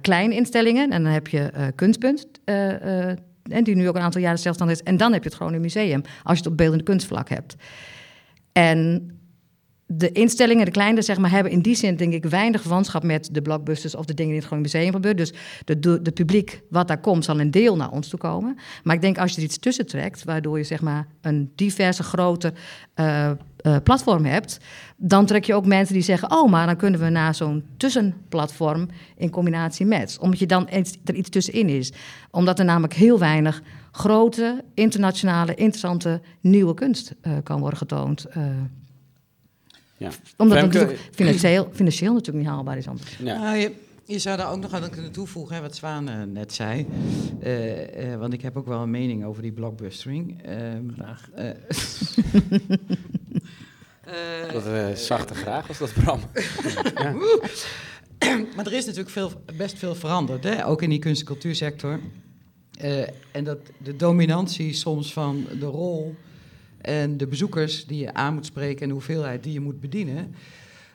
kleine 0.00 0.34
instellingen 0.34 0.90
en 0.90 1.02
dan 1.02 1.12
heb 1.12 1.28
je 1.28 1.50
Kunstpunt. 1.74 2.26
en 2.44 3.64
die 3.64 3.76
nu 3.76 3.88
ook 3.88 3.96
een 3.96 4.02
aantal 4.02 4.20
jaren 4.20 4.38
zelfstandig 4.38 4.76
is. 4.76 4.82
En 4.82 4.96
dan 4.96 5.12
heb 5.12 5.22
je 5.22 5.28
het 5.28 5.38
Groningen 5.38 5.60
Museum, 5.60 6.02
als 6.22 6.38
je 6.38 6.42
het 6.42 6.52
op 6.52 6.56
beeldende 6.56 6.84
kunstvlak 6.84 7.28
hebt. 7.28 7.56
En 8.52 9.10
de 9.86 10.12
instellingen, 10.12 10.64
de 10.64 10.70
kleine, 10.70 11.02
zeg 11.02 11.18
maar, 11.18 11.30
hebben 11.30 11.52
in 11.52 11.60
die 11.60 11.74
zin 11.74 11.96
denk 11.96 12.12
ik 12.12 12.24
weinig 12.24 12.60
verwantschap 12.60 13.02
met 13.02 13.28
de 13.32 13.42
blockbusters 13.42 13.94
of 13.94 14.04
de 14.04 14.14
dingen 14.14 14.32
die 14.32 14.42
in 14.42 14.46
het 14.46 14.46
Groningen 14.46 14.72
Museum 14.72 14.92
gebeuren. 14.92 15.16
Dus 15.16 15.32
de, 16.02 16.12
publiek 16.12 16.62
wat 16.70 16.88
daar 16.88 17.00
komt, 17.00 17.24
zal 17.24 17.40
een 17.40 17.50
deel 17.50 17.76
naar 17.76 17.90
ons 17.90 18.08
toe 18.08 18.18
komen. 18.18 18.58
Maar 18.82 18.94
ik 18.94 19.00
denk 19.00 19.18
als 19.18 19.30
je 19.30 19.36
er 19.36 19.42
iets 19.42 19.58
tussen 19.58 19.86
trekt, 19.86 20.24
waardoor 20.24 20.58
je 20.58 20.64
zeg 20.64 20.80
maar 20.80 21.06
een 21.20 21.52
diverse, 21.54 22.02
groter 22.02 22.52
eh, 22.94 23.30
eh, 23.30 23.36
platform 23.82 24.24
hebt, 24.24 24.58
dan 24.96 25.26
trek 25.26 25.44
je 25.44 25.54
ook 25.54 25.66
mensen 25.66 25.94
die 25.94 26.02
zeggen, 26.02 26.30
oh, 26.30 26.50
maar 26.50 26.66
dan 26.66 26.76
kunnen 26.76 27.00
we 27.00 27.08
naar 27.08 27.34
zo'n 27.34 27.64
tussenplatform 27.76 28.88
in 29.16 29.30
combinatie 29.30 29.86
met. 29.86 30.18
Omdat 30.20 30.38
je 30.38 30.46
dan 30.46 30.68
er 31.04 31.14
iets 31.14 31.28
tussenin 31.28 31.68
is. 31.68 31.92
Omdat 32.30 32.58
er 32.58 32.64
namelijk 32.64 32.94
heel 32.94 33.18
weinig 33.18 33.62
grote, 33.92 34.64
internationale, 34.74 35.54
interessante, 35.54 36.20
nieuwe 36.40 36.74
kunst 36.74 37.14
eh, 37.20 37.32
kan 37.42 37.60
worden 37.60 37.78
getoond. 37.78 38.26
Ja. 39.96 40.10
Omdat 40.36 40.56
het 40.60 40.64
Femke- 40.72 40.78
natuurlijk 40.78 41.14
financieel, 41.14 41.68
financieel 41.72 42.12
natuurlijk 42.12 42.44
niet 42.44 42.54
haalbaar 42.54 42.76
is 42.76 42.88
anders. 42.88 43.16
Ja. 43.16 43.38
Nou, 43.38 43.56
je, 43.56 43.72
je 44.04 44.18
zou 44.18 44.36
daar 44.36 44.50
ook 44.52 44.60
nog 44.60 44.72
aan 44.72 44.90
kunnen 44.90 45.12
toevoegen, 45.12 45.54
hè, 45.56 45.60
wat 45.62 45.76
Zwaan 45.76 46.08
eh, 46.08 46.22
net 46.22 46.52
zei. 46.52 46.86
Eh, 47.40 48.12
eh, 48.12 48.18
want 48.20 48.32
ik 48.32 48.42
heb 48.42 48.56
ook 48.56 48.66
wel 48.66 48.80
een 48.80 48.90
mening 48.90 49.24
over 49.24 49.42
die 49.42 49.52
blockbustering. 49.52 50.42
Ehm, 50.42 50.88
Graag. 50.96 51.30
eh, 51.34 51.48
eh, 54.04 54.52
Dat 54.52 54.66
eh, 54.66 54.92
zachte 54.94 55.34
graag 55.34 55.66
was 55.66 55.78
dat 55.78 55.92
Bram. 55.92 56.20
maar 58.56 58.66
er 58.66 58.72
is 58.72 58.84
natuurlijk 58.84 59.10
veel, 59.10 59.30
best 59.56 59.78
veel 59.78 59.94
veranderd, 59.94 60.44
hè? 60.44 60.66
ook 60.66 60.82
in 60.82 60.90
die 60.90 60.98
kunst- 60.98 61.20
en 61.20 61.26
cultuursector. 61.26 62.00
Eh, 62.78 63.00
en 63.32 63.44
dat 63.44 63.58
de 63.78 63.96
dominantie 63.96 64.72
soms 64.72 65.12
van 65.12 65.46
de 65.60 65.66
rol 65.66 66.14
en 66.80 67.16
de 67.16 67.26
bezoekers 67.26 67.86
die 67.86 67.98
je 68.00 68.14
aan 68.14 68.34
moet 68.34 68.46
spreken 68.46 68.80
en 68.82 68.88
de 68.88 68.94
hoeveelheid 68.94 69.42
die 69.42 69.52
je 69.52 69.60
moet 69.60 69.80
bedienen, 69.80 70.34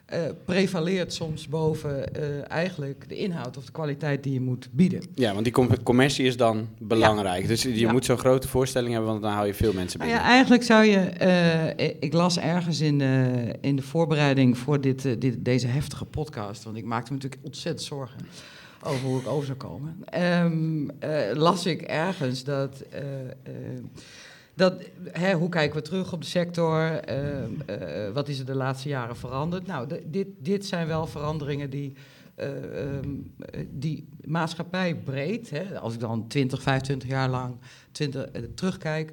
eh, 0.06 0.20
prevaleert 0.46 1.14
soms 1.14 1.48
boven 1.48 2.14
eh, 2.16 2.52
eigenlijk 2.52 3.10
de 3.10 3.16
inhoud 3.18 3.58
of 3.58 3.66
de 3.66 3.72
kwaliteit 3.72 4.24
die 4.24 4.34
je 4.34 4.42
moet 4.42 4.70
bieden. 4.72 5.02
Ja, 5.16 5.32
want 5.34 5.44
die 5.44 5.54
com- 5.54 5.84
commercie 5.84 6.26
is 6.26 6.38
dan 6.38 6.68
belangrijk. 6.80 7.48
Dus 7.48 7.62
je 7.62 7.80
Ja. 7.80 7.92
moet 7.92 8.06
zo'n 8.06 8.18
grote 8.18 8.48
voorstelling 8.48 8.92
hebben, 8.94 9.10
want 9.12 9.22
dan 9.24 9.32
hou 9.32 9.48
je 9.48 9.54
veel 9.54 9.74
mensen 9.74 10.00
Nou 10.00 10.12
binnen. 10.12 10.28
ja, 10.28 10.34
eigenlijk 10.34 10.64
zou 10.64 10.86
je. 10.86 10.98
eh, 10.98 11.88
ik 12.00 12.14
las 12.14 12.40
ergens 12.40 12.80
in, 12.82 13.02
in 13.62 13.76
de 13.76 13.82
voorbereiding 13.82 14.58
voor 14.58 14.82
dit, 14.82 15.22
dit, 15.22 15.46
deze 15.46 15.68
heftige 15.68 16.06
podcast. 16.06 16.64
Want 16.64 16.78
ik 16.78 16.86
maakte 16.86 17.12
me 17.14 17.18
natuurlijk 17.18 17.46
ontzettend 17.46 17.88
zorgen 17.88 18.20
over 18.84 19.02
hoe 19.08 19.20
ik 19.20 19.28
over 19.28 19.46
zou 19.46 19.58
komen. 19.58 19.96
Ehm, 20.06 20.90
eh, 21.00 21.36
las 21.36 21.66
ik 21.66 21.82
ergens 21.82 22.44
dat. 22.44 22.84
Eh, 24.58 24.66
eh, 24.66 24.72
dat 24.72 24.84
hè, 25.12 25.34
hoe 25.34 25.50
kijken 25.50 25.76
we 25.76 25.82
terug 25.82 26.14
op 26.14 26.22
de 26.22 26.28
sector? 26.28 26.82
Ehm, 26.92 27.50
eh, 27.66 28.10
wat 28.14 28.28
is 28.28 28.40
er 28.40 28.46
de 28.46 28.56
laatste 28.56 28.90
jaren 28.90 29.18
veranderd? 29.18 29.68
Nou, 29.68 29.88
dit, 30.06 30.28
dit 30.40 30.66
zijn 30.66 30.88
wel 30.88 31.08
veranderingen 31.08 31.70
die. 31.70 31.94
eh, 32.36 32.48
eh, 32.98 33.06
die 33.70 34.08
maatschappij 34.26 34.96
breed, 34.96 35.50
hè, 35.50 35.80
als 35.80 35.94
ik 35.94 36.00
dan 36.00 36.28
20, 36.28 36.62
25 36.62 37.10
jaar 37.10 37.30
lang 37.30 37.56
20, 37.92 38.26
eh, 38.26 38.42
terugkijk, 38.56 39.12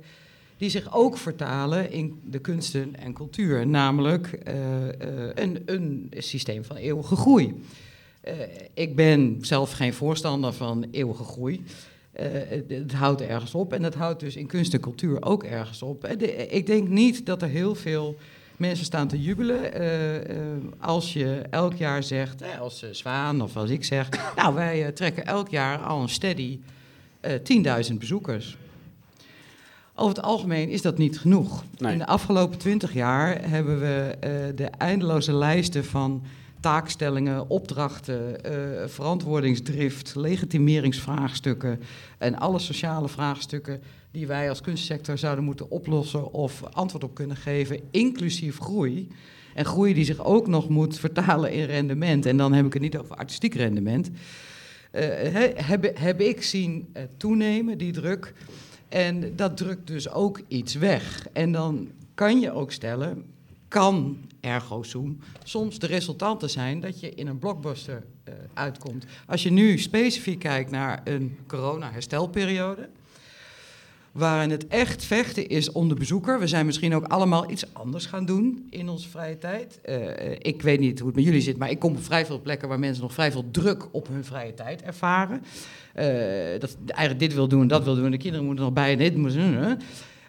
die 0.57 0.71
zich 0.71 0.95
ook 0.95 1.17
vertalen 1.17 1.91
in 1.91 2.21
de 2.25 2.39
kunsten 2.39 2.97
en 2.97 3.13
cultuur, 3.13 3.67
namelijk 3.67 4.27
eh, 4.33 4.89
eh, 4.89 5.31
een, 5.35 5.63
een 5.67 6.11
systeem 6.17 6.65
van 6.65 6.77
eeuwige 6.77 7.17
groei. 7.17 7.63
Eh, 8.21 8.35
ik 8.75 8.97
ben 8.97 9.39
zelf 9.41 9.73
geen 9.73 9.95
voorstander 9.95 10.53
van 10.53 10.87
eeuwige 10.91 11.25
groei. 11.25 11.65
Eh, 12.19 12.27
het, 12.69 12.93
houdt 12.93 13.21
ergens 13.21 13.55
op 13.55 13.73
en 13.73 13.83
dat 13.83 13.95
houdt 13.95 14.21
dus 14.21 14.37
in 14.37 14.47
kunst 14.47 14.75
en 14.75 14.81
cultuur 14.81 15.23
ook 15.23 15.45
ergens 15.45 15.83
op. 15.83 16.05
Eh, 16.05 16.19
de- 16.19 16.47
ik 16.47 16.67
denk 16.67 16.89
niet 16.89 17.27
dat 17.27 17.43
er 17.43 17.49
heel 17.49 17.75
veel 17.75 18.17
mensen 18.57 18.85
staan 18.85 19.09
te 19.09 19.21
jubelen 19.23 19.73
eh, 19.73 20.17
eh, 20.17 20.47
als 20.79 21.13
je 21.13 21.43
elk 21.51 21.75
jaar 21.75 22.03
zegt, 22.03 22.43
eh, 22.43 22.61
als 22.61 22.83
eh, 22.83 22.89
Zwaan 22.93 23.41
of 23.43 23.57
als 23.57 23.71
ik 23.71 23.85
zeg, 23.85 24.09
nou 24.37 24.55
wij 24.55 24.85
eh, 24.85 24.93
trekken 24.93 25.27
elk 25.27 25.49
jaar 25.49 25.79
al 25.79 26.03
een 26.03 26.09
steady 26.09 26.59
eh 27.21 27.33
10.000 27.91 27.95
bezoekers. 27.99 28.57
Over 29.95 30.17
het 30.17 30.25
algemeen 30.25 30.69
is 30.69 30.83
dat 30.83 30.99
niet 30.99 31.19
genoeg. 31.21 31.65
Nee. 31.79 31.93
In 31.93 31.99
de 31.99 32.07
afgelopen 32.07 32.59
twintig 32.59 32.93
jaar 32.93 33.49
hebben 33.51 33.81
we 33.81 34.17
eh, 34.21 34.31
de 34.55 34.65
eindeloze 34.67 35.33
lijsten 35.33 35.85
van 35.85 36.23
taakstellingen, 36.61 37.49
opdrachten, 37.51 38.45
eh, 38.45 38.89
verantwoordingsdrift, 38.89 40.15
legitimeringsvraagstukken 40.15 41.81
en 42.19 42.39
alle 42.39 42.59
sociale 42.59 43.09
vraagstukken 43.09 43.81
die 44.11 44.27
wij 44.27 44.49
als 44.49 44.61
kunstsector 44.61 45.19
zouden 45.19 45.45
moeten 45.45 45.71
oplossen 45.71 46.33
of 46.33 46.63
antwoord 46.73 47.05
op 47.05 47.15
kunnen 47.15 47.37
geven, 47.37 47.81
inclusief 47.91 48.59
groei. 48.59 49.09
En 49.55 49.65
groei 49.65 49.95
die 49.95 50.05
zich 50.05 50.25
ook 50.25 50.47
nog 50.47 50.69
moet 50.69 50.99
vertalen 50.99 51.53
in 51.53 51.65
rendement. 51.65 52.27
En 52.27 52.37
dan 52.37 52.53
heb 52.53 52.67
ik 52.67 52.73
het 52.73 52.83
niet 52.83 52.99
over 52.99 53.17
artistiek 53.17 53.55
rendement. 53.55 54.11
Eh, 54.91 55.03
he- 55.09 55.53
heb, 55.55 55.99
heb 55.99 56.21
ik 56.21 56.43
zien 56.43 56.89
eh, 56.93 57.03
toenemen, 57.17 57.79
die 57.79 57.93
druk. 57.93 58.33
En 58.89 59.33
dat 59.37 59.57
drukt 59.57 59.87
dus 59.87 60.11
ook 60.11 60.41
iets 60.49 60.75
weg. 60.75 61.27
En 61.33 61.53
dan 61.53 61.89
kan 62.15 62.41
je 62.41 62.53
ook 62.53 62.73
stellen, 62.73 63.25
kan 63.69 64.19
ergo 64.41 64.83
sum 64.83 65.19
soms 65.45 65.79
de 65.79 65.87
resultanten 65.87 66.51
zijn 66.51 66.81
dat 66.81 67.01
je 67.01 67.15
in 67.15 67.27
een 67.27 67.39
blockbuster 67.39 68.05
eh, 68.25 68.35
uitkomt. 68.55 69.05
Als 69.27 69.43
je 69.43 69.51
nu 69.51 69.79
specifiek 69.79 70.39
kijkt 70.39 70.71
naar 70.71 71.01
een 71.05 71.39
corona-herstelperiode, 71.47 72.89
waarin 74.13 74.51
het 74.51 74.67
echt 74.67 75.05
vechten 75.05 75.49
is 75.49 75.73
om 75.73 75.89
de 75.89 75.95
bezoeker. 75.95 76.39
We 76.39 76.47
zijn 76.47 76.67
misschien 76.67 76.95
ook 76.95 77.05
allemaal 77.05 77.51
iets 77.51 77.75
anders 77.75 78.07
gaan 78.07 78.25
doen 78.25 78.67
in 78.71 78.89
onze 78.89 79.09
vrije 79.09 79.39
tijd. 79.39 79.81
Eh, 79.81 80.33
ik 80.39 80.63
weet 80.63 80.81
niet 80.81 80.99
hoe 80.99 81.07
het 81.07 81.17
met 81.17 81.25
jullie 81.25 81.41
zit, 81.41 81.57
maar 81.57 81.71
ik 81.71 81.79
kom 81.79 81.93
op 81.97 82.05
vrij 82.05 82.27
veel 82.27 82.41
plekken 82.41 82.69
waar 82.69 82.79
mensen 82.79 83.03
nog 83.03 83.13
vrij 83.13 83.33
veel 83.33 83.51
druk 83.51 83.95
op 83.95 84.09
hun 84.09 84.25
vrije 84.25 84.55
tijd 84.55 84.83
ervaren. 84.83 85.43
Eh, 85.95 86.07
dat 86.61 86.77
eigenlijk 86.87 87.19
dit 87.19 87.35
wil 87.35 87.49
doen, 87.49 87.67
dat 87.67 87.85
wil 87.85 87.95
doen, 87.95 88.05
en 88.05 88.11
de 88.11 88.17
kinderen 88.17 88.47
moeten 88.47 88.65
nog 88.65 88.75
bij 88.75 88.93
en 88.93 88.99
dit 88.99 89.17
moeten 89.17 89.41
ze. 89.41 89.77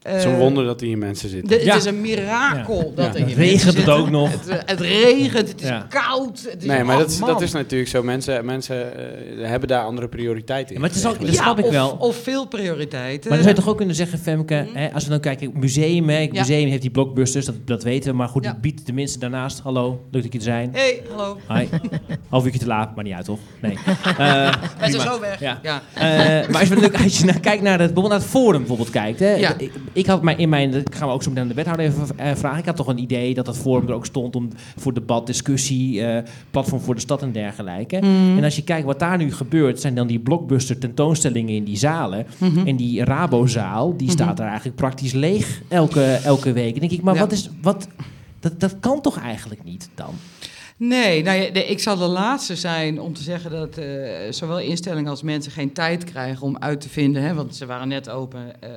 Eh. 0.01 0.11
Het 0.11 0.21
is 0.25 0.31
een 0.31 0.37
wonder 0.37 0.65
dat 0.65 0.81
hier 0.81 0.97
mensen 0.97 1.29
zitten. 1.29 1.49
De- 1.57 1.65
Ja. 1.65 1.73
Het 1.73 1.81
is 1.83 1.89
een 1.89 2.01
mirakel 2.01 2.93
Ja. 2.95 3.03
dat 3.03 3.15
er 3.15 3.25
hier 3.25 3.35
Regent 3.35 3.37
mensen 3.37 3.67
het 3.67 3.75
zitten. 3.75 3.93
ook 3.93 4.09
nog? 4.09 4.31
Het, 4.31 4.47
eh, 4.47 4.57
het 4.65 4.79
regent, 4.79 5.47
het 5.47 5.61
is 5.61 5.67
Ja. 5.67 5.85
koud. 5.89 6.47
Het 6.51 6.61
is 6.61 6.67
Nee, 6.67 6.83
maar 6.83 6.95
ach, 6.95 7.01
dat 7.01 7.09
is, 7.11 7.19
dat 7.19 7.41
is 7.41 7.51
natuurlijk 7.51 7.89
zo. 7.89 8.03
Mensen, 8.03 8.45
mensen 8.45 8.97
eh, 8.97 9.47
hebben 9.49 9.67
daar 9.69 9.83
andere 9.83 10.07
prioriteiten 10.07 10.75
in. 10.75 10.81
maar 10.81 10.89
het 10.89 10.97
is 10.99 11.05
ook, 11.05 11.25
dat 11.25 11.35
snap 11.35 11.59
ik 11.59 11.65
of, 11.65 11.71
wel. 11.71 11.89
Of 11.99 12.15
veel 12.15 12.47
prioriteiten. 12.47 13.29
Maar 13.29 13.37
dan 13.37 13.47
zou 13.47 13.55
je 13.57 13.61
toch 13.61 13.71
ook 13.71 13.77
kunnen 13.77 13.95
zeggen, 13.95 14.19
Femke, 14.19 14.67
hè, 14.73 14.93
als 14.93 15.03
we 15.03 15.09
dan 15.09 15.19
kijken, 15.19 15.51
museum, 15.53 16.09
hè, 16.09 16.27
museum 16.31 16.69
heeft 16.69 16.81
die 16.81 16.91
blockbusters, 16.91 17.45
dat, 17.45 17.55
dat 17.65 17.83
weten 17.83 18.11
we, 18.11 18.15
maar 18.17 18.27
goed, 18.27 18.43
Ja. 18.43 18.51
die 18.51 18.59
biedt 18.59 18.85
de 18.85 18.93
mensen 18.93 19.19
daarnaast, 19.19 19.59
hallo, 19.59 20.05
leuk 20.11 20.23
dat 20.23 20.31
je 20.31 20.37
er 20.37 20.43
zijn. 20.43 20.69
Hey, 20.73 21.01
hallo. 21.15 21.37
Hi. 21.47 21.65
Half 22.29 22.45
uurtje 22.45 22.59
te 22.59 22.67
laat, 22.67 22.95
maar 22.95 23.03
niet 23.03 23.13
uit, 23.13 23.25
toch? 23.25 23.39
Nee. 23.61 23.77
Eh, 24.03 24.15
Wij 24.17 24.51
zijn 24.79 24.91
prima. 24.91 25.03
zo 25.03 25.19
weg. 25.19 25.39
Ja. 25.39 25.59
Ja. 25.63 25.81
Eh, 25.93 26.49
maar 26.49 26.59
als, 26.59 26.69
we, 26.69 26.91
als 27.03 27.17
je 27.17 27.25
naar, 27.25 27.39
kijkt 27.39 27.63
naar 27.63 27.79
het, 27.79 27.93
bijvoorbeeld 27.93 28.07
naar 28.09 28.19
het 28.19 28.27
forum 28.29 28.57
bijvoorbeeld 28.59 28.89
kijkt. 28.89 29.19
Hè, 29.19 29.33
Ja. 29.35 29.55
Ik, 29.93 30.05
had 30.05 30.21
maar 30.21 30.39
in 30.39 30.49
mijn, 30.49 30.71
dat 30.71 30.95
gaan 30.95 31.07
we 31.07 31.13
ook 31.13 31.23
zo 31.23 31.29
meteen 31.29 31.43
aan 31.43 31.49
de 31.49 31.55
wethouder 31.55 31.85
even 31.85 32.07
eh, 32.17 32.35
vragen. 32.35 32.59
Ik 32.59 32.65
had 32.65 32.75
toch 32.75 32.87
een 32.87 32.97
idee 32.97 33.33
dat 33.33 33.45
dat 33.45 33.57
forum 33.57 33.87
er 33.87 33.93
ook 33.93 34.05
stond 34.05 34.35
om 34.35 34.49
voor 34.77 34.93
debat, 34.93 35.25
discussie, 35.27 36.05
eh, 36.05 36.23
platform 36.51 36.81
voor 36.81 36.95
de 36.95 37.01
stad 37.01 37.21
en 37.21 37.31
dergelijke. 37.31 37.95
En 37.97 38.43
als 38.43 38.55
je 38.55 38.63
kijkt 38.63 38.85
wat 38.85 38.99
daar 38.99 39.17
nu 39.17 39.33
gebeurt, 39.33 39.79
zijn 39.81 39.95
dan 39.95 40.07
die 40.07 40.19
blockbuster 40.19 40.77
tentoonstellingen 40.77 41.55
in 41.55 41.63
die 41.63 41.77
zalen. 41.77 42.25
En 42.65 42.75
die 42.75 43.03
Rabozaal, 43.03 43.97
die 43.97 44.09
staat 44.09 44.37
daar 44.37 44.47
eigenlijk 44.47 44.75
praktisch 44.77 45.13
leeg 45.13 45.61
elke, 45.67 46.03
elke 46.23 46.51
week. 46.53 46.73
En 46.73 46.79
denk 46.79 46.91
ik, 46.91 47.01
maar 47.01 47.13
Ja. 47.13 47.19
wat 47.19 47.31
is, 47.31 47.49
wat, 47.61 47.87
dat, 48.39 48.59
dat 48.59 48.75
kan 48.79 49.01
toch 49.01 49.19
eigenlijk 49.19 49.63
niet 49.63 49.89
dan? 49.95 50.09
Nee, 50.81 51.23
nou 51.23 51.37
ja, 51.41 51.49
de- 51.51 51.65
ik 51.65 51.79
zal 51.79 51.97
de 51.97 52.05
laatste 52.07 52.55
zijn 52.55 53.01
om 53.01 53.13
te 53.13 53.23
zeggen 53.23 53.51
dat 53.51 53.77
eh, 53.77 53.87
zowel 54.29 54.59
instellingen 54.59 55.09
als 55.09 55.21
mensen 55.21 55.51
geen 55.51 55.73
tijd 55.73 56.03
krijgen 56.03 56.41
om 56.45 56.57
uit 56.57 56.81
te 56.81 56.89
vinden. 56.89 57.21
Hè, 57.23 57.33
want 57.33 57.55
ze 57.55 57.65
waren 57.65 57.87
net 57.87 58.09
open 58.09 58.61
eh, 58.61 58.69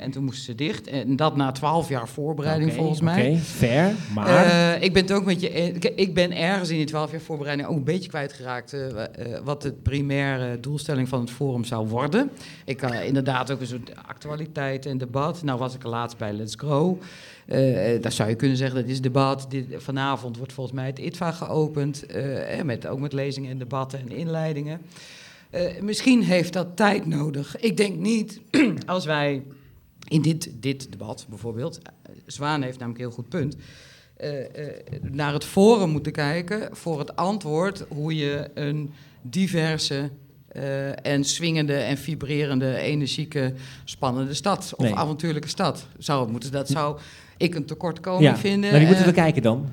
en 0.00 0.10
toen 0.10 0.24
moesten 0.24 0.44
ze 0.44 0.54
dicht. 0.54 0.86
En 0.86 1.16
dat 1.16 1.36
na 1.36 1.52
twaalf 1.52 1.88
jaar 1.88 2.08
voorbereiding 2.08 2.72
volgens 2.72 3.00
mij. 3.00 3.30
Oké, 3.30 3.38
fair, 3.38 3.92
maar... 4.14 4.26
Eh, 4.76 4.82
ik 4.82 4.92
ben 4.92 5.02
het 5.02 5.12
ook 5.12 5.24
met 5.24 5.40
je. 5.40 5.58
e- 5.60 5.74
Ik 5.94 6.14
ben 6.14 6.32
ergens 6.36 6.68
in 6.70 6.76
die 6.76 6.86
twaalf 6.86 7.10
jaar 7.10 7.20
voorbereiding 7.20 7.68
ook 7.68 7.76
een 7.76 7.84
beetje 7.84 8.08
kwijtgeraakt. 8.08 8.76
wa- 8.92 9.10
wat 9.44 9.62
de 9.62 9.72
primaire 9.72 10.60
doelstelling 10.60 11.08
van 11.08 11.20
het 11.20 11.30
forum 11.30 11.64
zou 11.64 11.88
worden. 11.88 12.30
Ik 12.64 12.80
had 12.80 12.94
inderdaad 12.94 13.50
ook 13.50 13.60
een 13.60 13.66
soort 13.66 13.92
actualiteit 14.06 14.86
en 14.86 14.98
debat. 14.98 15.42
Nou 15.42 15.58
was 15.58 15.74
ik 15.74 15.82
er 15.82 15.88
laatst 15.88 16.16
bij 16.18 16.32
Let's 16.32 16.54
Grow. 16.58 16.96
Daar 18.00 18.12
zou 18.12 18.28
je 18.28 18.34
kunnen 18.34 18.56
zeggen 18.56 18.80
dat 18.80 18.88
is 18.90 19.00
debat. 19.00 19.46
Dit, 19.48 19.64
vanavond 19.76 20.36
wordt 20.36 20.52
volgens 20.52 20.76
mij 20.76 20.86
het 20.86 20.98
ITVA 20.98 21.32
geopend. 21.50 22.06
eh, 22.06 22.58
eh, 22.58 22.64
met, 22.64 22.86
ook 22.86 23.00
met 23.00 23.12
lezingen 23.12 23.50
en 23.50 23.58
debatten 23.58 23.98
en 24.00 24.10
inleidingen. 24.10 24.80
Eh, 25.50 25.80
misschien 25.80 26.22
heeft 26.22 26.52
dat 26.52 26.76
tijd 26.76 27.06
nodig. 27.06 27.56
Ik 27.56 27.76
denk 27.76 27.96
niet 27.98 28.40
als 28.86 29.04
wij 29.04 29.42
in 30.08 30.22
dit, 30.22 30.50
dit 30.54 30.92
debat 30.92 31.26
bijvoorbeeld. 31.28 31.78
eh, 31.82 32.12
Zwaan 32.26 32.62
heeft 32.62 32.78
namelijk 32.78 33.02
een 33.04 33.06
heel 33.08 33.16
goed 33.16 33.28
punt. 33.28 33.56
naar 35.10 35.32
het 35.32 35.44
forum 35.44 35.90
moeten 35.90 36.12
kijken 36.12 36.76
voor 36.76 36.98
het 36.98 37.16
antwoord 37.16 37.84
hoe 37.88 38.16
je 38.16 38.50
een 38.54 38.90
diverse 39.22 40.10
eh, 40.48 41.06
en 41.06 41.24
swingende 41.24 41.74
en 41.74 41.96
vibrerende, 41.98 42.76
energieke, 42.76 43.52
spannende 43.84 44.34
stad 44.34 44.72
of 44.76 44.84
Nee. 44.84 44.94
avontuurlijke 44.94 45.48
stad 45.48 45.86
zou 45.98 46.30
moeten. 46.30 46.52
Dat 46.52 46.68
zou 46.68 46.98
ik 47.36 47.54
een 47.54 47.64
tekortkoming 47.64 48.22
ja. 48.24 48.36
vinden. 48.36 48.70
Naar 48.70 48.78
wie 48.78 48.88
moeten 48.88 49.06
we 49.06 49.12
kijken 49.12 49.42
dan? 49.42 49.68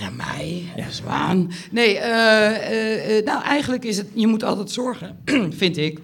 Naar 0.00 0.12
mij, 0.12 0.64
zwaan. 0.90 1.50
Nee, 1.70 1.98
eh, 1.98 2.48
eh, 2.48 3.18
eh, 3.18 3.24
nou 3.24 3.42
eigenlijk 3.44 3.84
is 3.84 3.96
het, 3.96 4.06
je 4.14 4.26
moet 4.26 4.44
altijd 4.44 4.70
zorgen, 4.70 5.18
vind 5.50 5.76
ik. 5.76 5.98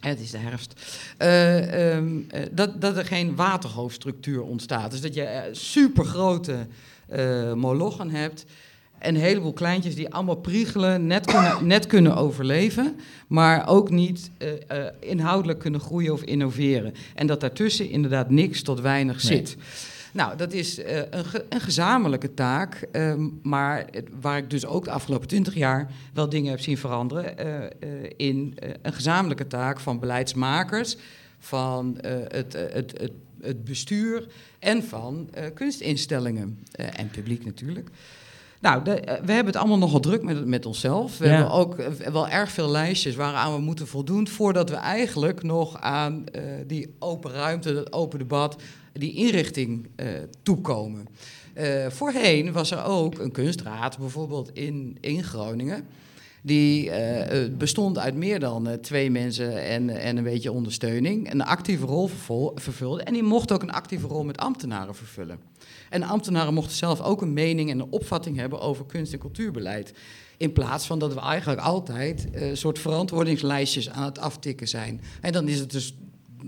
Het 0.00 0.20
is 0.20 0.30
de 0.30 0.38
herfst. 0.38 0.80
eh, 1.18 1.92
ehm, 1.96 2.18
eh, 2.28 2.42
dat, 2.52 2.80
dat 2.80 2.96
er 2.96 3.04
geen 3.04 3.34
waterhoofdstructuur 3.36 4.42
ontstaat. 4.42 4.90
Dus 4.90 5.00
dat 5.00 5.14
je 5.14 5.48
supergrote 5.52 6.66
molochen 7.54 8.10
hebt. 8.10 8.44
En 8.98 9.14
een 9.14 9.20
heleboel 9.20 9.52
kleintjes 9.52 9.94
die 9.94 10.08
allemaal 10.14 10.34
priegelen, 10.34 11.06
net 11.06 11.26
kunnen, 11.26 11.66
net 11.66 11.86
kunnen 11.86 12.16
overleven. 12.16 12.96
Maar 13.26 13.68
ook 13.68 13.90
niet 13.90 14.30
inhoudelijk 15.00 15.58
kunnen 15.58 15.80
groeien 15.80 16.12
of 16.12 16.22
innoveren. 16.22 16.94
En 17.14 17.26
dat 17.26 17.40
daartussen 17.40 17.90
inderdaad 17.90 18.30
niks 18.30 18.62
tot 18.62 18.80
weinig 18.80 19.22
Nee. 19.22 19.36
zit. 19.36 19.56
Nou, 20.14 20.36
dat 20.36 20.52
is 20.52 20.78
eh, 20.82 21.00
een, 21.10 21.24
ge- 21.24 21.44
een 21.48 21.60
gezamenlijke 21.60 22.34
taak, 22.34 22.86
ehm, 22.92 23.28
maar 23.42 23.86
het- 23.90 24.08
waar 24.20 24.36
ik 24.38 24.50
dus 24.50 24.66
ook 24.66 24.84
de 24.84 24.90
afgelopen 24.90 25.28
twintig 25.28 25.54
jaar 25.54 25.90
wel 26.12 26.28
dingen 26.28 26.50
heb 26.50 26.60
zien 26.60 26.78
veranderen 26.78 27.38
eh, 27.38 27.64
eh, 27.64 27.70
in 28.16 28.56
een 28.82 28.92
gezamenlijke 28.92 29.46
taak 29.46 29.80
van 29.80 29.98
beleidsmakers, 29.98 30.96
van 31.38 31.96
het, 32.00 32.52
het, 32.52 32.92
het, 32.98 33.10
het 33.42 33.64
bestuur 33.64 34.26
en 34.58 34.82
van 34.84 35.28
kunstinstellingen 35.54 36.58
en 36.72 37.08
publiek 37.10 37.44
natuurlijk. 37.44 37.88
Nou, 38.60 38.84
de- 38.84 39.00
we 39.24 39.32
hebben 39.32 39.46
het 39.52 39.56
allemaal 39.56 39.78
nogal 39.78 40.00
druk 40.00 40.22
met, 40.22 40.46
met 40.46 40.66
onszelf. 40.66 41.18
We 41.18 41.24
Ja. 41.26 41.30
hebben 41.30 41.50
ook 41.50 41.76
wel 42.12 42.28
erg 42.28 42.50
veel 42.50 42.70
lijstjes 42.70 43.14
waaraan 43.14 43.52
we 43.54 43.60
moeten 43.60 43.86
voldoen... 43.86 44.28
voordat 44.28 44.70
we 44.70 44.76
eigenlijk 44.76 45.42
nog 45.42 45.80
aan 45.80 46.24
die 46.66 46.94
open 46.98 47.30
ruimte, 47.32 47.74
dat 47.74 47.92
open 47.92 48.18
debat... 48.18 48.56
die 48.98 49.14
inrichting 49.14 49.88
eh, 49.96 50.06
toekomen. 50.42 51.06
Eh, 51.52 51.86
voorheen 51.88 52.52
was 52.52 52.70
er 52.70 52.84
ook 52.84 53.18
een 53.18 53.32
kunstraad, 53.32 53.98
bijvoorbeeld 53.98 54.50
in, 54.52 54.96
in 55.00 55.24
Groningen... 55.24 55.86
Die 56.46 56.90
eh, 56.90 57.50
bestond 57.58 57.98
uit 57.98 58.14
meer 58.14 58.40
dan 58.40 58.78
twee 58.80 59.10
mensen 59.10 59.62
en, 59.62 59.90
en 59.90 60.16
een 60.16 60.24
beetje 60.24 60.52
ondersteuning. 60.52 61.32
Een 61.32 61.42
actieve 61.42 61.86
rol 61.86 62.10
vervulde. 62.54 63.02
En 63.02 63.12
die 63.12 63.22
mocht 63.22 63.52
ook 63.52 63.62
een 63.62 63.72
actieve 63.72 64.06
rol 64.06 64.24
met 64.24 64.38
ambtenaren 64.38 64.94
vervullen. 64.94 65.38
En 65.90 66.02
ambtenaren 66.02 66.54
mochten 66.54 66.76
zelf 66.76 67.00
ook 67.00 67.22
een 67.22 67.32
mening 67.32 67.70
en 67.70 67.80
een 67.80 67.90
opvatting 67.90 68.36
hebben 68.36 68.60
over 68.60 68.86
kunst- 68.86 69.12
en 69.12 69.18
cultuurbeleid. 69.18 69.92
In 70.36 70.52
plaats 70.52 70.86
van 70.86 70.98
dat 70.98 71.14
we 71.14 71.20
eigenlijk 71.20 71.60
altijd 71.60 72.28
een 72.32 72.56
soort 72.56 72.78
verantwoordingslijstjes 72.78 73.90
aan 73.90 74.04
het 74.04 74.18
aftikken 74.18 74.68
zijn. 74.68 75.00
En 75.20 75.32
dan 75.32 75.48
is 75.48 75.58
het 75.58 75.70
dus 75.70 75.94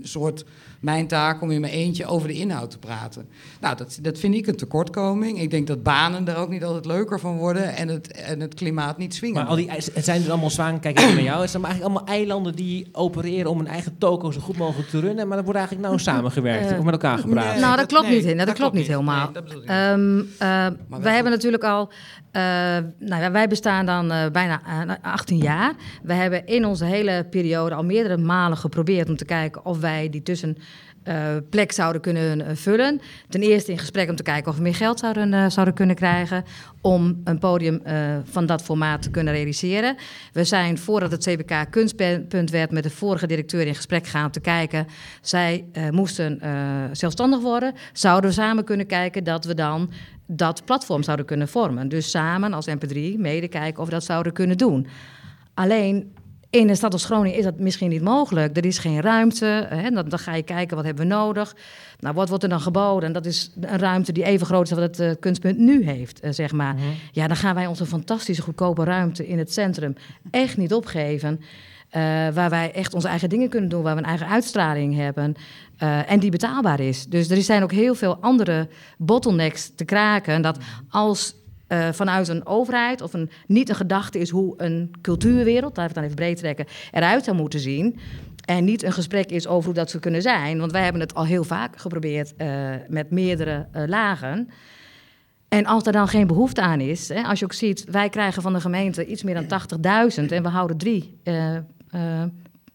soort 0.03 0.45
mijn 0.79 1.07
taak 1.07 1.41
om 1.41 1.51
in 1.51 1.61
mijn 1.61 1.73
eentje 1.73 2.05
over 2.05 2.27
de 2.27 2.33
inhoud 2.33 2.71
te 2.71 2.77
praten. 2.77 3.27
Nou, 3.61 3.75
dat, 3.77 3.99
dat 4.01 4.19
vind 4.19 4.35
ik 4.35 4.47
een 4.47 4.55
tekortkoming. 4.55 5.39
Ik 5.41 5.51
denk 5.51 5.67
dat 5.67 5.83
banen 5.83 6.23
daar 6.25 6.37
ook 6.37 6.49
niet 6.49 6.63
altijd 6.63 6.85
leuker 6.85 7.19
van 7.19 7.37
worden 7.37 7.75
en 7.75 7.87
het, 7.87 8.11
en 8.11 8.39
het 8.39 8.53
klimaat 8.53 8.97
niet 8.97 9.15
zwingen. 9.15 9.35
Maar 9.35 9.45
al 9.49 9.55
die, 9.55 9.71
het 9.71 10.05
zijn 10.05 10.21
dus 10.21 10.29
allemaal 10.29 10.49
zwaan, 10.49 10.79
kijk 10.79 10.99
even 10.99 11.13
naar 11.13 11.23
jou. 11.23 11.41
Het 11.41 11.49
zijn 11.49 11.63
eigenlijk 11.63 11.93
allemaal 11.95 12.15
eilanden 12.15 12.55
die 12.55 12.87
opereren 12.91 13.51
om 13.51 13.57
hun 13.57 13.67
eigen 13.67 13.97
toko 13.97 14.31
zo 14.31 14.39
goed 14.39 14.57
mogelijk 14.57 14.89
te 14.89 14.99
runnen. 14.99 15.27
Maar 15.27 15.37
er 15.37 15.43
wordt 15.43 15.59
eigenlijk 15.59 15.87
nou 15.87 15.99
samengewerkt 15.99 16.71
Eh, 16.71 16.77
of 16.77 16.83
met 16.83 16.93
elkaar 16.93 17.17
gepraat. 17.17 17.51
nee. 17.51 17.59
nou, 17.61 17.69
dat, 17.69 17.77
dat- 17.77 17.87
klopt 17.87 18.07
nee, 18.07 18.15
niet, 18.15 18.25
in. 18.25 18.37
Dat, 18.37 18.47
dat 18.47 18.55
klopt 18.55 18.73
niet 18.73 18.87
helemaal. 18.87 19.29
Nee, 19.33 19.43
dat. 19.43 19.63
Ehm, 19.65 20.19
eh, 20.19 20.47
wij 21.01 21.13
hebben 21.13 21.15
goed. 21.15 21.29
natuurlijk 21.29 21.63
al... 21.63 21.89
eh, 22.31 22.41
nou, 22.99 23.21
ja, 23.21 23.31
wij 23.31 23.47
bestaan 23.47 23.85
dan 23.85 24.07
bijna 24.31 24.61
eh, 24.87 24.93
18 25.11 25.37
jaar. 25.37 25.73
We 26.03 26.13
hebben 26.13 26.45
in 26.47 26.65
onze 26.65 26.85
hele 26.85 27.25
periode 27.29 27.75
al 27.75 27.83
meerdere 27.83 28.17
malen 28.17 28.57
geprobeerd... 28.57 29.09
om 29.09 29.15
te 29.17 29.25
kijken 29.25 29.65
of 29.65 29.79
wij 29.79 29.86
die 30.09 30.23
tussen... 30.23 30.57
eh, 31.07 31.35
plek 31.49 31.71
zouden 31.71 32.01
kunnen 32.01 32.41
eh, 32.41 32.55
vullen. 32.55 33.01
Ten 33.29 33.41
eerste 33.41 33.71
in 33.71 33.77
gesprek 33.77 34.09
om 34.09 34.15
te 34.15 34.23
kijken 34.23 34.51
of 34.51 34.57
we 34.57 34.63
meer 34.63 34.75
geld 34.75 34.99
zouden, 34.99 35.33
eh, 35.33 35.49
zouden 35.49 35.73
kunnen 35.73 35.95
krijgen 35.95 36.43
om 36.81 37.21
een 37.23 37.39
podium 37.39 37.81
van 38.23 38.45
dat 38.45 38.61
formaat 38.61 39.01
te 39.01 39.09
kunnen 39.09 39.33
realiseren. 39.33 39.95
We 40.33 40.43
zijn 40.43 40.77
voordat 40.77 41.11
het 41.11 41.23
CBK 41.23 41.65
kunstpunt 41.69 42.49
werd 42.49 42.71
met 42.71 42.83
de 42.83 42.89
vorige 42.89 43.27
directeur 43.27 43.67
in 43.67 43.75
gesprek 43.75 44.05
gegaan 44.05 44.25
om 44.25 44.31
te 44.31 44.39
kijken. 44.39 44.87
Zij 45.21 45.65
moesten 45.91 46.41
zelfstandig 46.91 47.39
worden. 47.39 47.73
Zouden 47.93 48.29
we 48.29 48.35
samen 48.35 48.63
kunnen 48.63 48.85
kijken 48.85 49.23
dat 49.23 49.45
we 49.45 49.53
dan 49.53 49.91
dat 50.27 50.65
platform 50.65 51.03
zouden 51.03 51.25
kunnen 51.25 51.47
vormen. 51.47 51.89
Dus 51.89 52.09
samen 52.09 52.53
als 52.53 52.69
MP3 52.69 53.17
mede 53.17 53.47
kijken 53.47 53.79
of 53.79 53.85
we 53.85 53.93
dat 53.93 54.03
zouden 54.03 54.33
kunnen 54.33 54.57
doen. 54.57 54.87
Alleen 55.53 56.13
in 56.49 56.69
een 56.69 56.75
stad 56.75 56.93
als 56.93 57.05
Groningen 57.05 57.37
is 57.37 57.43
dat 57.43 57.59
misschien 57.59 57.89
niet 57.89 58.01
mogelijk. 58.01 58.57
Er 58.57 58.65
is 58.65 58.77
geen 58.77 59.01
ruimte. 59.01 59.67
Hè? 59.69 59.89
Dan, 59.89 60.09
dan 60.09 60.19
ga 60.19 60.35
je 60.35 60.43
kijken 60.43 60.75
wat 60.75 60.85
hebben 60.85 61.07
we 61.07 61.13
nodig. 61.13 61.55
Nou, 61.99 62.15
wat 62.15 62.29
wordt 62.29 62.43
er 62.43 62.49
dan 62.49 62.61
geboden? 62.61 63.07
En 63.07 63.13
dat 63.13 63.25
is 63.25 63.51
een 63.59 63.79
ruimte 63.79 64.11
die 64.11 64.23
even 64.23 64.45
groot 64.45 64.63
is 64.63 64.71
als 64.71 64.79
wat 64.79 64.97
het 64.97 64.99
eh, 64.99 65.11
kunstpunt 65.19 65.57
nu 65.57 65.85
heeft, 65.85 66.19
eh, 66.19 66.31
zeg 66.31 66.51
maar. 66.51 66.75
Ja, 67.11 67.27
dan 67.27 67.37
gaan 67.37 67.55
wij 67.55 67.67
onze 67.67 67.85
fantastische 67.85 68.41
goedkope 68.41 68.83
ruimte 68.83 69.27
in 69.27 69.37
het 69.37 69.53
centrum 69.53 69.95
echt 70.31 70.57
niet 70.57 70.73
opgeven. 70.73 71.41
Eh, 71.89 72.01
waar 72.33 72.49
wij 72.49 72.71
echt 72.73 72.93
onze 72.93 73.07
eigen 73.07 73.29
dingen 73.29 73.49
kunnen 73.49 73.69
doen, 73.69 73.83
waar 73.83 73.95
we 73.95 74.01
een 74.01 74.07
eigen 74.07 74.27
uitstraling 74.27 74.95
hebben. 74.95 75.35
en 76.07 76.19
die 76.19 76.31
betaalbaar 76.31 76.79
is. 76.79 77.05
Dus 77.05 77.29
er 77.29 77.41
zijn 77.41 77.63
ook 77.63 77.71
heel 77.71 77.95
veel 77.95 78.17
andere 78.21 78.67
bottlenecks 78.97 79.71
te 79.75 79.85
kraken. 79.85 80.41
Dat 80.41 80.57
als 80.89 81.35
eh, 81.67 81.87
vanuit 81.91 82.27
een 82.27 82.45
overheid 82.45 83.01
of 83.01 83.13
een, 83.13 83.29
niet 83.47 83.69
een 83.69 83.75
gedachte 83.75 84.19
is 84.19 84.29
hoe 84.29 84.53
een 84.57 84.91
cultuurwereld, 85.01 85.77
laten 85.77 85.81
we 85.81 85.81
het 85.83 85.93
dan 85.93 86.03
even 86.03 86.15
breed 86.15 86.37
trekken, 86.37 86.65
eruit 86.91 87.23
zou 87.23 87.37
moeten 87.37 87.59
zien. 87.59 87.99
En 88.45 88.63
niet 88.63 88.83
een 88.83 88.91
gesprek 88.91 89.29
is 89.29 89.47
over 89.47 89.65
hoe 89.65 89.73
dat 89.73 89.89
zou 89.89 90.01
kunnen 90.01 90.21
zijn. 90.21 90.59
Want 90.59 90.71
wij 90.71 90.83
hebben 90.83 91.01
het 91.01 91.13
al 91.13 91.25
heel 91.25 91.43
vaak 91.43 91.77
geprobeerd 91.77 92.35
eh, 92.35 92.49
met 92.87 93.11
meerdere 93.11 93.67
eh, 93.71 93.83
lagen. 93.87 94.49
En 95.47 95.65
als 95.65 95.85
er 95.85 95.91
dan 95.91 96.07
geen 96.07 96.27
behoefte 96.27 96.61
aan 96.61 96.79
is, 96.79 97.09
hè, 97.09 97.21
als 97.21 97.39
je 97.39 97.45
ook 97.45 97.53
ziet, 97.53 97.85
wij 97.89 98.09
krijgen 98.09 98.41
van 98.41 98.53
de 98.53 98.61
gemeente 98.61 99.05
iets 99.05 99.23
meer 99.23 99.47
dan 99.47 99.61
80.000 100.19 100.31
en 100.31 100.43
we 100.43 100.49
houden 100.49 100.77
drie 100.77 101.19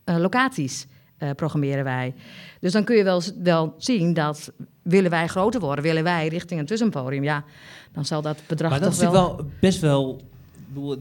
locaties, 0.05 0.87
eh, 1.23 1.31
programmeren 1.37 1.85
wij. 1.85 2.15
Dus 2.61 2.73
dan 2.73 2.85
kun 2.85 2.97
je 2.97 3.05
wel, 3.05 3.23
wel 3.43 3.75
zien 3.77 4.15
dat 4.15 4.53
willen 4.83 5.11
wij 5.11 5.27
groter 5.27 5.61
worden, 5.61 5.85
willen 5.85 6.05
wij 6.05 6.29
richting 6.29 6.61
een 6.61 6.67
tussenpodium, 6.67 7.23
ja, 7.23 7.45
dan 7.93 8.05
zal 8.05 8.23
dat 8.23 8.43
bedrag 8.47 8.71
Maar 8.71 8.81
dat 8.81 8.91
toch 8.91 9.03
is 9.03 9.11
wel... 9.11 9.13
natuurlijk 9.13 9.41
wel 9.41 9.51
best 9.61 9.81
wel. 9.81 10.21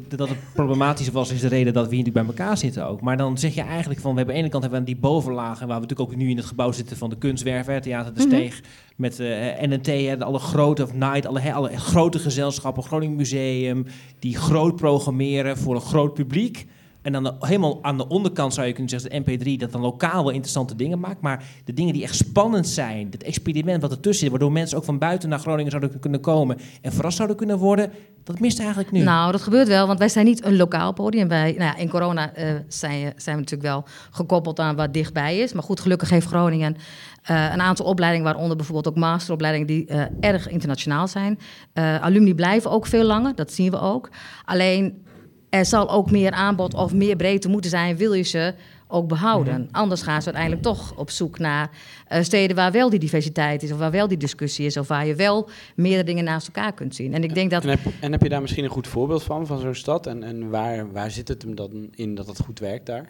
Dat 0.07 0.29
het 0.29 0.37
problematisch 0.53 1.09
was, 1.09 1.31
is 1.31 1.41
de 1.41 1.47
reden 1.47 1.73
dat 1.73 1.87
we 1.87 1.95
hier 1.95 2.03
natuurlijk 2.03 2.27
bij 2.27 2.37
elkaar 2.37 2.57
zitten 2.57 2.87
ook. 2.87 3.01
Maar 3.01 3.17
dan 3.17 3.37
zeg 3.37 3.53
je 3.53 3.61
eigenlijk 3.61 3.99
van, 3.99 4.11
we 4.11 4.17
hebben 4.17 4.35
aan 4.35 4.41
de 4.41 4.47
ene 4.47 4.59
kant 4.59 4.63
hebben 4.63 4.79
we 4.79 4.85
die 4.85 5.01
bovenlagen, 5.01 5.67
waar 5.67 5.75
we 5.79 5.81
natuurlijk 5.81 6.09
ook 6.09 6.15
nu 6.15 6.29
in 6.29 6.37
het 6.37 6.45
gebouw 6.45 6.71
zitten 6.71 6.97
van 6.97 7.09
de 7.09 7.17
kunstwerven, 7.17 7.73
het 7.73 7.83
Theater 7.83 8.13
de 8.13 8.19
Mhm. 8.19 8.29
Steeg, 8.29 8.61
met 8.95 9.19
eh 9.19 9.67
NNT, 9.67 9.87
hè, 9.87 10.17
de 10.17 10.23
alle 10.23 10.39
grote, 10.39 10.83
of 10.83 10.93
Night, 10.93 11.25
alle, 11.25 11.39
hè, 11.39 11.53
alle 11.53 11.77
grote 11.77 12.19
gezelschappen, 12.19 12.83
Groningen 12.83 13.15
Museum, 13.15 13.85
die 14.19 14.37
groot 14.37 14.75
programmeren 14.75 15.57
voor 15.57 15.75
een 15.75 15.81
groot 15.81 16.13
publiek. 16.13 16.67
En 17.01 17.11
dan 17.11 17.35
helemaal 17.39 17.79
aan 17.81 17.97
de 17.97 18.07
onderkant 18.07 18.53
zou 18.53 18.67
je 18.67 18.73
kunnen 18.73 18.99
zeggen, 18.99 19.23
de 19.23 19.39
MP3, 19.39 19.59
dat 19.59 19.71
dan 19.71 19.81
lokaal 19.81 20.23
wel 20.23 20.33
interessante 20.33 20.75
dingen 20.75 20.99
maakt. 20.99 21.21
Maar 21.21 21.43
de 21.65 21.73
dingen 21.73 21.93
die 21.93 22.03
echt 22.03 22.15
spannend 22.15 22.67
zijn, 22.67 23.07
het 23.11 23.23
experiment 23.23 23.81
wat 23.81 23.91
ertussen 23.91 24.19
zit, 24.21 24.29
waardoor 24.29 24.51
mensen 24.51 24.77
ook 24.77 24.83
van 24.83 24.97
buiten 24.97 25.29
naar 25.29 25.39
Groningen 25.39 25.71
zouden 25.71 25.99
kunnen 25.99 26.21
komen 26.21 26.57
en 26.81 26.91
verrast 26.91 27.15
zouden 27.15 27.37
kunnen 27.37 27.57
worden, 27.57 27.91
dat 28.23 28.39
mist 28.39 28.59
eigenlijk 28.59 28.91
nu. 28.91 29.03
Nou, 29.03 29.31
dat 29.31 29.41
gebeurt 29.41 29.67
wel, 29.67 29.87
want 29.87 29.99
wij 29.99 30.09
zijn 30.09 30.25
niet 30.25 30.45
een 30.45 30.55
lokaal 30.55 30.93
podium. 30.93 31.27
Wij, 31.27 31.51
nou 31.51 31.63
ja, 31.63 31.75
in 31.75 31.89
corona 31.89 32.33
eh, 32.33 32.53
zijn, 32.67 33.13
zijn 33.15 33.35
we 33.35 33.41
natuurlijk 33.41 33.69
wel 33.69 33.83
gekoppeld 34.11 34.59
aan 34.59 34.75
wat 34.75 34.93
dichtbij 34.93 35.37
is. 35.37 35.53
Maar 35.53 35.63
goed, 35.63 35.79
gelukkig 35.79 36.09
heeft 36.09 36.27
Groningen 36.27 36.75
eh, 37.23 37.51
een 37.53 37.61
aantal 37.61 37.85
opleidingen, 37.85 38.25
waaronder 38.25 38.57
bijvoorbeeld 38.57 38.87
ook 38.87 39.01
masteropleidingen 39.01 39.67
die 39.67 39.85
eh, 39.85 40.03
erg 40.19 40.49
internationaal 40.49 41.07
zijn. 41.07 41.39
Alumni 41.73 42.35
blijven 42.35 42.71
ook 42.71 42.85
veel 42.85 43.03
langer, 43.03 43.35
dat 43.35 43.51
zien 43.51 43.71
we 43.71 43.79
ook. 43.79 44.09
Alleen 44.45 45.05
er 45.51 45.65
zal 45.65 45.89
ook 45.89 46.11
meer 46.11 46.31
aanbod 46.31 46.73
of 46.73 46.93
meer 46.93 47.15
breedte 47.15 47.49
moeten 47.49 47.69
zijn, 47.69 47.97
wil 47.97 48.13
je 48.13 48.23
ze 48.23 48.53
ook 48.87 49.07
behouden. 49.07 49.67
Anders 49.71 50.01
gaan 50.01 50.21
ze 50.21 50.25
uiteindelijk 50.25 50.63
toch 50.63 50.97
op 50.97 51.09
zoek 51.09 51.39
naar 51.39 51.69
eh, 52.07 52.21
steden 52.21 52.55
waar 52.55 52.71
wel 52.71 52.89
die 52.89 52.99
diversiteit 52.99 53.63
is, 53.63 53.71
of 53.71 53.77
waar 53.77 53.91
wel 53.91 54.07
die 54.07 54.17
discussie 54.17 54.65
is, 54.65 54.77
of 54.77 54.87
waar 54.87 55.05
je 55.05 55.15
wel 55.15 55.49
meerdere 55.75 56.03
dingen 56.03 56.23
naast 56.23 56.47
elkaar 56.47 56.73
kunt 56.73 56.95
zien. 56.95 57.13
En 57.13 57.23
ik 57.23 57.33
denk 57.33 57.51
dat 57.51 57.63
En 57.63 57.69
heb, 57.69 57.79
en 57.99 58.11
heb 58.11 58.21
je 58.21 58.29
daar 58.29 58.41
misschien 58.41 58.63
een 58.63 58.69
goed 58.69 58.87
voorbeeld 58.87 59.23
van, 59.23 59.47
van 59.47 59.59
zo'n 59.59 59.75
stad? 59.75 60.07
En, 60.07 60.23
en 60.23 60.49
waar, 60.49 60.91
waar 60.91 61.11
zit 61.11 61.27
het 61.27 61.41
hem 61.41 61.55
dan 61.55 61.89
in 61.95 62.15
dat 62.15 62.27
het 62.27 62.41
goed 62.45 62.59
werkt 62.59 62.85
daar? 62.85 63.09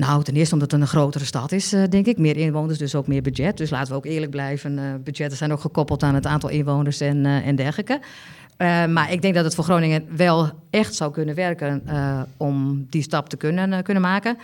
Nou, 0.00 0.22
ten 0.22 0.34
eerste 0.34 0.54
omdat 0.54 0.70
het 0.70 0.80
een 0.80 0.86
grotere 0.86 1.24
stad 1.24 1.52
is, 1.52 1.72
eh, 1.72 1.82
denk 1.88 2.06
ik. 2.06 2.18
Meer 2.18 2.36
inwoners, 2.36 2.78
dus 2.78 2.94
ook 2.94 3.06
meer 3.06 3.22
budget. 3.22 3.56
Dus 3.56 3.70
laten 3.70 3.92
we 3.92 3.98
ook 3.98 4.06
eerlijk 4.06 4.30
blijven. 4.30 4.78
eh, 4.78 4.84
budgetten 5.04 5.38
zijn 5.38 5.52
ook 5.52 5.60
gekoppeld 5.60 6.02
aan 6.02 6.14
het 6.14 6.26
aantal 6.26 6.50
inwoners 6.50 7.00
en, 7.00 7.26
eh, 7.26 7.46
en 7.46 7.56
dergelijke. 7.56 8.00
Maar 8.88 9.12
ik 9.12 9.22
denk 9.22 9.34
dat 9.34 9.44
het 9.44 9.54
voor 9.54 9.64
Groningen 9.64 10.16
wel 10.16 10.50
echt 10.70 10.94
zou 10.94 11.12
kunnen 11.12 11.34
werken 11.34 11.82
om 12.36 12.86
die 12.90 13.02
stap 13.02 13.28
te 13.28 13.36
kunnen, 13.36 13.82
kunnen 13.82 14.02
maken. 14.02 14.36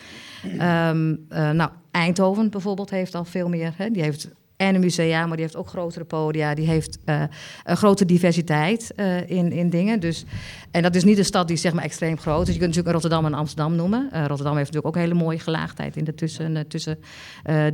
Ehm, 0.58 1.14
eh, 1.28 1.50
nou, 1.50 1.70
Eindhoven 1.90 2.50
bijvoorbeeld 2.50 2.90
heeft 2.90 3.14
al 3.14 3.24
veel 3.24 3.48
meer. 3.48 3.72
Hè? 3.76 3.90
Die 3.90 4.02
heeft 4.02 4.28
en 4.56 4.74
een 4.74 4.80
musea, 4.80 5.26
maar 5.26 5.36
die 5.36 5.44
heeft 5.44 5.56
ook 5.56 5.68
grotere 5.68 6.04
podia. 6.04 6.54
Die 6.54 6.66
heeft 6.66 6.98
eh, 7.04 7.22
een 7.64 7.76
grote 7.76 8.04
diversiteit 8.04 8.92
eh, 8.94 9.30
in, 9.30 9.52
in 9.52 9.70
dingen. 9.70 10.00
Dus, 10.00 10.24
en 10.70 10.82
dat 10.82 10.94
is 10.94 11.04
niet 11.04 11.18
een 11.18 11.24
stad 11.24 11.48
die 11.48 11.56
zeg 11.56 11.72
maar 11.72 11.84
extreem 11.84 12.18
groot 12.18 12.48
is. 12.48 12.54
Je 12.54 12.60
kunt 12.60 12.74
natuurlijk 12.74 12.92
Rotterdam 12.92 13.26
en 13.26 13.34
Amsterdam 13.34 13.74
noemen. 13.74 14.08
Eh, 14.12 14.26
Rotterdam 14.26 14.56
heeft 14.56 14.72
natuurlijk 14.72 14.86
ook 14.86 14.94
een 14.94 15.08
hele 15.08 15.24
mooie 15.24 15.38
gelaagdheid 15.38 15.96
in 15.96 16.04
de 16.04 16.14
tussen, 16.14 16.68
tussen 16.68 16.98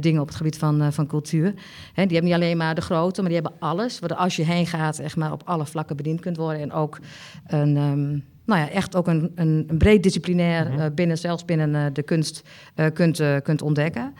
dingen 0.01 0.21
op 0.21 0.27
het 0.27 0.37
gebied 0.37 0.59
van, 0.59 0.93
van 0.93 1.07
cultuur. 1.07 1.55
Hè, 1.93 2.07
die 2.07 2.17
hebben 2.17 2.25
niet 2.25 2.33
alleen 2.33 2.57
maar 2.57 2.75
de 2.75 2.81
grote, 2.81 3.21
maar 3.21 3.31
die 3.31 3.41
hebben 3.41 3.61
alles. 3.61 3.99
Waar 3.99 4.15
als 4.15 4.37
je 4.37 4.45
heen 4.45 4.67
gaat, 4.67 4.99
echt 4.99 5.17
maar 5.17 5.33
op 5.33 5.43
alle 5.45 5.67
vlakken 5.67 5.97
bediend 5.97 6.21
kunt 6.21 6.37
worden. 6.37 6.61
En 6.61 6.73
ook 6.73 6.99
een. 7.47 7.77
ehm, 7.77 8.19
nou 8.45 8.61
ja, 8.61 8.71
echt 8.71 8.97
ook 8.97 9.07
een, 9.07 9.33
een, 9.35 9.65
een 9.69 9.79
breed 9.79 10.03
disciplinair 10.03 10.79
eh, 10.79 10.87
binnen, 10.95 11.19
zelfs 11.19 11.45
binnen 11.45 11.95
de 11.95 12.03
kunst 12.03 12.43
kunt, 12.93 13.23
kunt 13.43 13.63
ontdekken. 13.63 14.15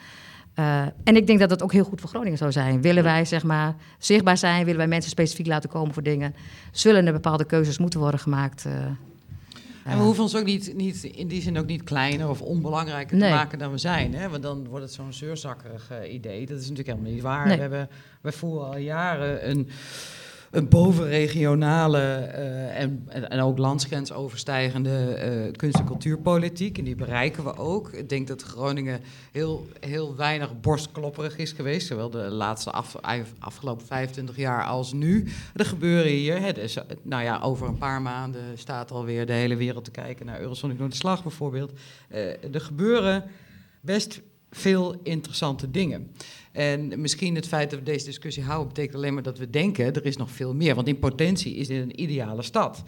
Uh, 0.59 0.81
en 1.03 1.15
ik 1.15 1.27
denk 1.27 1.39
dat 1.39 1.49
dat 1.49 1.63
ook 1.63 1.71
heel 1.71 1.83
goed 1.83 2.01
voor 2.01 2.09
Groningen 2.09 2.37
zou 2.37 2.51
zijn. 2.51 2.81
Willen 2.81 3.03
wij 3.03 3.25
zeg 3.25 3.43
maar 3.43 3.75
zichtbaar 3.97 4.37
zijn, 4.37 4.63
willen 4.63 4.79
wij 4.79 4.87
mensen 4.87 5.11
specifiek 5.11 5.47
laten 5.47 5.69
komen 5.69 5.93
voor 5.93 6.03
dingen, 6.03 6.35
zullen 6.71 7.05
er 7.05 7.13
bepaalde 7.13 7.45
keuzes 7.45 7.77
moeten 7.77 7.99
worden 7.99 8.19
gemaakt. 8.19 8.65
Uh. 8.65 8.73
En 9.83 9.97
we 9.97 10.03
hoeven 10.03 10.23
ons 10.23 10.35
ook 10.35 10.45
niet, 10.45 10.73
niet 10.75 11.03
in 11.03 11.27
die 11.27 11.41
zin 11.41 11.57
ook 11.57 11.65
niet 11.65 11.83
kleiner 11.83 12.29
of 12.29 12.41
onbelangrijker 12.41 13.17
Nee. 13.17 13.29
te 13.29 13.35
maken 13.35 13.59
dan 13.59 13.71
we 13.71 13.77
zijn. 13.77 14.13
Hè? 14.13 14.29
Want 14.29 14.43
dan 14.43 14.67
wordt 14.67 14.85
het 14.85 14.93
zo'n 14.93 15.13
zeurzakkerig 15.13 15.89
eh, 15.91 16.13
idee. 16.13 16.45
Dat 16.45 16.57
is 16.57 16.69
natuurlijk 16.69 16.87
helemaal 16.87 17.11
niet 17.11 17.21
waar. 17.21 17.47
Nee. 17.47 17.55
We 17.55 17.61
hebben, 17.61 17.89
wij 18.21 18.31
voeren 18.31 18.67
al 18.67 18.77
jaren 18.77 19.49
een, 19.49 19.69
een 20.53 20.69
bovenregionale 20.69 21.99
eh, 21.99 22.79
en, 22.79 23.07
en, 23.29 23.41
ook 23.41 23.57
landsgrensoverstijgende 23.57 25.13
eh 25.13 25.51
kunst- 25.51 25.79
en 25.79 25.85
cultuurpolitiek. 25.85 26.77
En 26.77 26.83
die 26.83 26.95
bereiken 26.95 27.43
we 27.43 27.57
ook. 27.57 27.93
Ik 27.93 28.09
denk 28.09 28.27
dat 28.27 28.41
Groningen 28.41 29.01
heel, 29.31 29.67
heel 29.79 30.15
weinig 30.15 30.59
borstklopperig 30.59 31.37
is 31.37 31.51
geweest. 31.51 31.87
Zowel 31.87 32.09
de 32.09 32.17
laatste 32.17 32.71
af, 32.71 32.95
afgelopen 33.39 33.85
25 33.85 34.37
jaar 34.37 34.65
als 34.65 34.93
nu. 34.93 35.27
Er 35.53 35.65
gebeuren 35.65 36.11
hier. 36.11 36.39
Hè, 36.39 36.51
dus, 36.51 36.77
nou 37.01 37.23
ja, 37.23 37.39
over 37.39 37.67
een 37.67 37.77
paar 37.77 38.01
maanden 38.01 38.41
staat 38.55 38.91
alweer 38.91 39.25
de 39.25 39.33
hele 39.33 39.55
wereld 39.55 39.85
te 39.85 39.91
kijken 39.91 40.25
naar 40.25 40.39
Eurosonic 40.39 40.77
Noorderslag 40.77 41.23
bijvoorbeeld. 41.23 41.71
Eh, 42.07 42.53
er 42.53 42.61
gebeuren 42.61 43.23
best 43.81 44.21
veel 44.51 44.99
interessante 45.03 45.71
dingen. 45.71 46.11
En 46.53 47.01
misschien 47.01 47.35
het 47.35 47.47
feit 47.47 47.69
dat 47.69 47.79
we 47.79 47.85
deze 47.85 48.05
discussie 48.05 48.43
houden, 48.43 48.67
betekent 48.67 48.95
alleen 48.95 49.13
maar 49.13 49.23
dat 49.23 49.37
we 49.37 49.49
denken, 49.49 49.93
er 49.93 50.05
is 50.05 50.17
nog 50.17 50.31
veel 50.31 50.53
meer. 50.53 50.75
Want 50.75 50.87
in 50.87 50.99
potentie 50.99 51.55
is 51.55 51.67
dit 51.67 51.81
een 51.81 52.01
ideale 52.01 52.43
stad. 52.43 52.83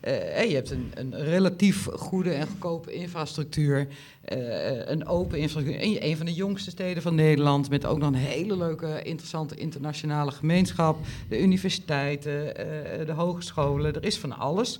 Eh, 0.00 0.44
je 0.44 0.54
hebt 0.54 0.70
een, 0.70 0.92
een 0.94 1.24
relatief 1.24 1.84
goede 1.84 2.30
en 2.30 2.46
goedkope 2.46 2.92
infrastructuur, 2.92 3.88
eh, 4.22 4.88
een 4.88 5.06
open 5.06 5.38
infrastructuur. 5.38 6.02
Een 6.02 6.16
van 6.16 6.26
de 6.26 6.34
jongste 6.34 6.70
steden 6.70 7.02
van 7.02 7.14
Nederland, 7.14 7.70
met 7.70 7.86
ook 7.86 7.98
nog 7.98 8.08
een 8.08 8.14
hele 8.14 8.56
leuke, 8.56 9.02
interessante 9.02 9.54
internationale 9.54 10.30
gemeenschap. 10.30 10.98
De 11.28 11.40
universiteiten, 11.40 12.56
eh, 12.56 13.06
de 13.06 13.12
hogescholen, 13.12 13.94
er 13.94 14.04
is 14.04 14.18
van 14.18 14.38
alles. 14.38 14.78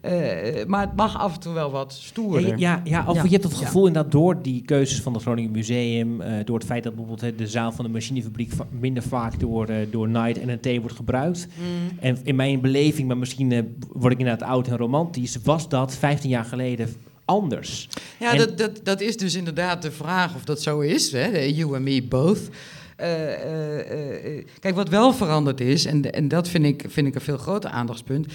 Eh, 0.00 0.64
maar 0.66 0.80
het 0.80 0.96
mag 0.96 1.18
af 1.18 1.34
en 1.34 1.40
toe 1.40 1.52
wel 1.54 1.70
wat 1.70 1.92
stoerder. 1.92 2.48
Ja, 2.48 2.54
ja, 2.56 2.80
ja, 2.84 3.04
of 3.08 3.14
Ja. 3.16 3.22
je 3.22 3.28
hebt 3.28 3.44
het 3.44 3.58
Ja. 3.58 3.64
gevoel 3.66 3.86
inderdaad 3.86 4.12
door 4.12 4.42
die 4.42 4.62
keuzes 4.62 5.00
van 5.00 5.12
het 5.12 5.22
Groningen 5.22 5.50
Museum, 5.50 6.20
eh, 6.20 6.32
door 6.44 6.58
het 6.58 6.66
feit 6.66 6.82
dat 6.84 6.94
bijvoorbeeld 6.94 7.38
de 7.38 7.46
zaal 7.46 7.72
van 7.72 7.84
de 7.84 7.90
machinefabriek 7.90 8.52
minder 8.80 9.02
vaak 9.02 9.40
door, 9.40 9.68
eh, 9.68 9.76
door 9.90 10.08
Night 10.08 10.38
en 10.38 10.58
NT 10.62 10.80
wordt 10.80 10.96
gebruikt. 10.96 11.46
Mm. 11.58 11.98
En 12.00 12.18
in 12.22 12.36
mijn 12.36 12.60
beleving, 12.60 13.08
maar 13.08 13.18
misschien 13.18 13.52
eh, 13.52 13.62
word 13.92 14.12
ik 14.12 14.18
inderdaad 14.18 14.48
oud 14.48 14.68
en 14.68 14.76
romantisch, 14.76 15.38
was 15.44 15.68
dat 15.68 15.96
15 15.96 16.30
jaar 16.30 16.44
geleden 16.44 16.88
anders. 17.24 17.88
Ja, 18.20 18.32
En- 18.32 18.38
dat, 18.38 18.58
dat, 18.58 18.80
dat 18.82 19.00
is 19.00 19.16
dus 19.16 19.34
inderdaad 19.34 19.82
de 19.82 19.90
vraag 19.92 20.34
of 20.34 20.44
dat 20.44 20.62
zo 20.62 20.80
is. 20.80 21.12
Hè? 21.12 21.38
You 21.40 21.74
and 21.74 21.84
me 21.84 22.02
both. 22.02 22.40
Eh, 22.96 23.32
eh, 23.32 24.38
eh, 24.38 24.44
kijk, 24.60 24.74
wat 24.74 24.88
wel 24.88 25.12
veranderd 25.12 25.60
is, 25.60 25.84
en, 25.84 26.12
en 26.12 26.28
dat 26.28 26.48
vind 26.48 26.64
ik, 26.64 26.84
vind 26.88 27.06
ik 27.06 27.14
een 27.14 27.20
veel 27.20 27.36
groter 27.38 27.70
aandachtspunt, 27.70 28.26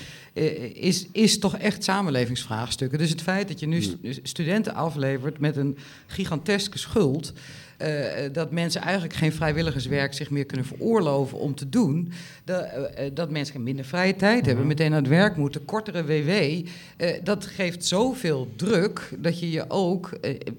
is, 0.73 1.07
is 1.11 1.39
toch 1.39 1.57
echt 1.57 1.83
samenlevingsvraagstukken. 1.83 2.97
Dus 2.97 3.09
het 3.09 3.21
feit 3.21 3.47
dat 3.47 3.59
je 3.59 3.67
nu 3.67 3.81
st- 3.81 3.97
studenten 4.23 4.73
aflevert 4.73 5.39
met 5.39 5.55
een 5.55 5.77
giganteske 6.07 6.77
schuld. 6.77 7.33
Eh, 7.81 8.25
eh, 8.25 8.33
dat 8.33 8.51
mensen 8.51 8.81
eigenlijk 8.81 9.13
geen 9.13 9.33
vrijwilligerswerk 9.33 10.13
zich 10.13 10.29
meer 10.29 10.45
kunnen 10.45 10.65
veroorloven 10.65 11.37
om 11.39 11.55
te 11.55 11.69
doen. 11.69 12.11
Dat, 12.43 12.63
eh, 12.63 13.05
dat 13.13 13.29
mensen 13.29 13.63
minder 13.63 13.85
vrije 13.85 14.15
tijd 14.15 14.45
hebben, 14.45 14.67
meteen 14.67 14.91
aan 14.91 14.97
het 14.97 15.07
werk 15.07 15.35
moeten, 15.35 15.65
kortere 15.65 16.05
WW. 16.05 16.65
dat 17.23 17.45
geeft 17.45 17.85
zoveel 17.85 18.47
druk 18.55 19.09
dat 19.17 19.39
je 19.39 19.51
je 19.51 19.65
ook 19.67 20.09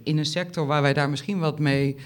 in 0.02 0.18
een 0.18 0.24
sector 0.24 0.66
waar 0.66 0.82
wij 0.82 0.92
daar 0.92 1.10
misschien 1.10 1.38
wat 1.38 1.58
mee, 1.58 1.96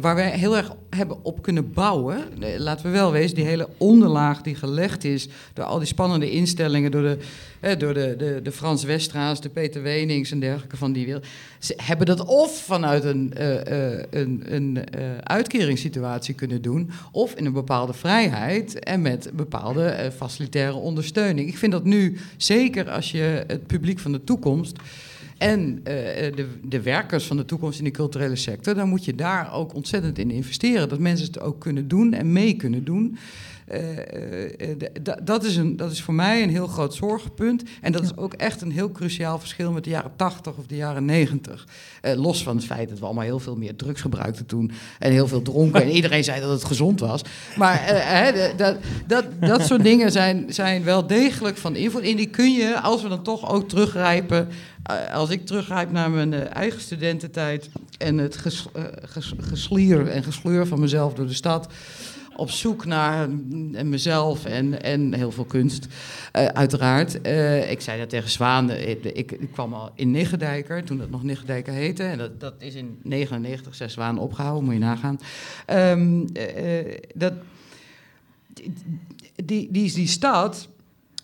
waar 0.00 0.14
wij 0.14 0.30
heel 0.30 0.56
erg 0.56 0.72
hebben 0.90 1.24
op 1.24 1.42
kunnen 1.42 1.72
bouwen. 1.72 2.18
laten 2.58 2.86
we 2.86 2.92
wel 2.92 3.12
wezen, 3.12 3.34
die 3.34 3.44
hele 3.44 3.68
onderlaag 3.76 4.42
die 4.42 4.54
gelegd 4.54 5.04
is 5.04 5.28
door 5.52 5.64
al 5.64 5.78
die 5.78 5.86
spannende 5.86 6.30
instellingen, 6.30 6.90
door 6.90 7.02
de, 7.02 7.18
door 7.62 7.94
de, 7.94 8.14
de, 8.18 8.40
de 8.42 8.52
Frans 8.52 8.84
Westra's, 8.84 9.40
de 9.40 9.48
Peter 9.48 9.82
Wenings 9.82 10.30
en 10.30 10.40
dergelijke 10.40 10.76
van 10.76 10.92
die 10.92 11.04
wereld. 11.04 11.26
Ze 11.58 11.74
hebben 11.82 12.06
dat 12.06 12.24
of 12.24 12.62
vanuit 12.64 13.04
een, 13.04 13.32
eh, 13.34 13.92
eh, 13.92 14.04
een, 14.10 14.42
een 14.46 14.84
eh, 14.84 15.18
uitkeringssituatie 15.22 16.34
kunnen 16.34 16.62
doen, 16.62 16.90
of 17.12 17.34
in 17.34 17.46
een 17.46 17.52
bepaalde 17.52 17.92
vrijheid 17.92 18.78
en 18.78 19.02
met 19.02 19.30
bepaalde 19.34 20.10
facilitaire 20.16 20.76
ondersteuning. 20.76 21.48
Ik 21.48 21.58
vind 21.58 21.72
dat 21.72 21.84
nu, 21.84 22.18
zeker 22.36 22.90
als 22.90 23.10
je 23.10 23.44
het 23.46 23.66
publiek 23.66 23.98
van 23.98 24.12
de 24.12 24.24
toekomst 24.24 24.76
en 25.38 25.80
de, 25.84 26.46
de 26.64 26.80
werkers 26.80 27.24
van 27.24 27.36
de 27.36 27.44
toekomst 27.44 27.78
in 27.78 27.84
de 27.84 27.90
culturele 27.90 28.36
sector, 28.36 28.74
dan 28.74 28.88
moet 28.88 29.04
je 29.04 29.14
daar 29.14 29.54
ook 29.54 29.74
ontzettend 29.74 30.18
in 30.18 30.30
investeren. 30.30 30.88
Dat 30.88 30.98
mensen 30.98 31.26
het 31.26 31.40
ook 31.40 31.60
kunnen 31.60 31.88
doen 31.88 32.12
en 32.12 32.32
mee 32.32 32.54
kunnen 32.54 32.84
doen. 32.84 33.18
Eh, 33.66 33.98
eh, 33.98 34.50
eh, 34.58 34.76
dat, 35.22 35.44
is 35.44 35.56
een, 35.56 35.76
dat 35.76 35.90
is 35.92 36.02
voor 36.02 36.14
mij 36.14 36.42
een 36.42 36.50
heel 36.50 36.66
groot 36.66 36.94
zorgpunt. 36.94 37.62
En 37.80 37.92
dat 37.92 38.02
is 38.02 38.16
ook 38.16 38.34
echt 38.34 38.60
een 38.60 38.70
heel 38.70 38.90
cruciaal 38.92 39.38
verschil 39.38 39.72
met 39.72 39.84
de 39.84 39.90
jaren 39.90 40.12
80 40.16 40.56
of 40.56 40.66
de 40.66 40.76
jaren 40.76 41.04
90. 41.04 41.66
Eh, 42.00 42.14
los 42.14 42.42
van 42.42 42.56
het 42.56 42.64
feit 42.64 42.88
dat 42.88 42.98
we 42.98 43.04
allemaal 43.04 43.24
heel 43.24 43.38
veel 43.38 43.56
meer 43.56 43.76
drugs 43.76 44.00
gebruikten 44.00 44.46
toen. 44.46 44.70
En 44.98 45.12
heel 45.12 45.28
veel 45.28 45.42
dronken. 45.42 45.82
en 45.82 45.88
iedereen 46.00 46.24
zei 46.24 46.40
dat 46.40 46.50
het 46.50 46.64
gezond 46.64 47.00
was. 47.00 47.22
Maar 47.56 47.86
dat, 48.56 48.76
dat, 49.06 49.24
dat 49.40 49.62
soort 49.66 49.82
dingen 49.82 50.12
zijn, 50.12 50.44
zijn 50.48 50.84
wel 50.84 51.06
degelijk 51.06 51.56
van 51.56 51.76
invloed. 51.76 52.02
En 52.02 52.16
die 52.16 52.28
kun 52.30 52.52
je, 52.52 52.80
als 52.80 53.02
we 53.02 53.08
dan 53.08 53.22
toch 53.22 53.50
ook 53.52 53.68
teruggrijpen. 53.68 54.48
eh, 54.82 55.14
als 55.14 55.30
ik 55.30 55.46
teruggrijp 55.46 55.90
naar 55.92 56.10
mijn 56.10 56.34
eigen 56.34 56.80
studententijd. 56.80 57.68
en 57.98 58.18
het 58.18 58.36
ges, 58.36 58.66
ges- 59.02 59.34
geslier 59.38 60.08
en 60.08 60.22
gesleur 60.22 60.66
van 60.66 60.80
mezelf 60.80 61.14
door 61.14 61.26
de 61.26 61.34
stad 61.34 61.68
op 62.42 62.50
zoek 62.50 62.84
naar 62.84 63.30
mezelf 63.84 64.44
en, 64.44 64.82
en 64.82 65.14
heel 65.14 65.30
veel 65.30 65.44
kunst, 65.44 65.86
eh, 66.32 66.46
uiteraard. 66.46 67.20
Eh, 67.20 67.70
ik 67.70 67.80
zei 67.80 67.98
dat 67.98 68.08
tegen 68.08 68.30
Zwaan, 68.30 68.70
eh, 68.70 68.88
ik, 68.88 69.04
ik, 69.04 69.38
kwam 69.52 69.74
al 69.74 69.90
in 69.94 70.10
Niggedijker, 70.10 70.84
toen 70.84 70.98
dat 70.98 71.10
nog 71.10 71.22
Niggedijker 71.22 71.72
heette. 71.72 72.02
En 72.02 72.18
dat, 72.18 72.40
dat 72.40 72.54
is 72.58 72.74
in 72.74 72.98
99 73.02 73.74
zes 73.74 73.92
Zwaan 73.92 74.18
opgehouden, 74.18 74.64
moet 74.64 74.74
je 74.74 74.80
nagaan. 74.80 75.18
Ehm, 75.66 76.26
eh, 76.32 76.78
eh, 76.78 76.98
dat, 77.14 77.32
die, 79.44 79.68
die, 79.70 79.92
die 79.92 80.08
stad 80.08 80.68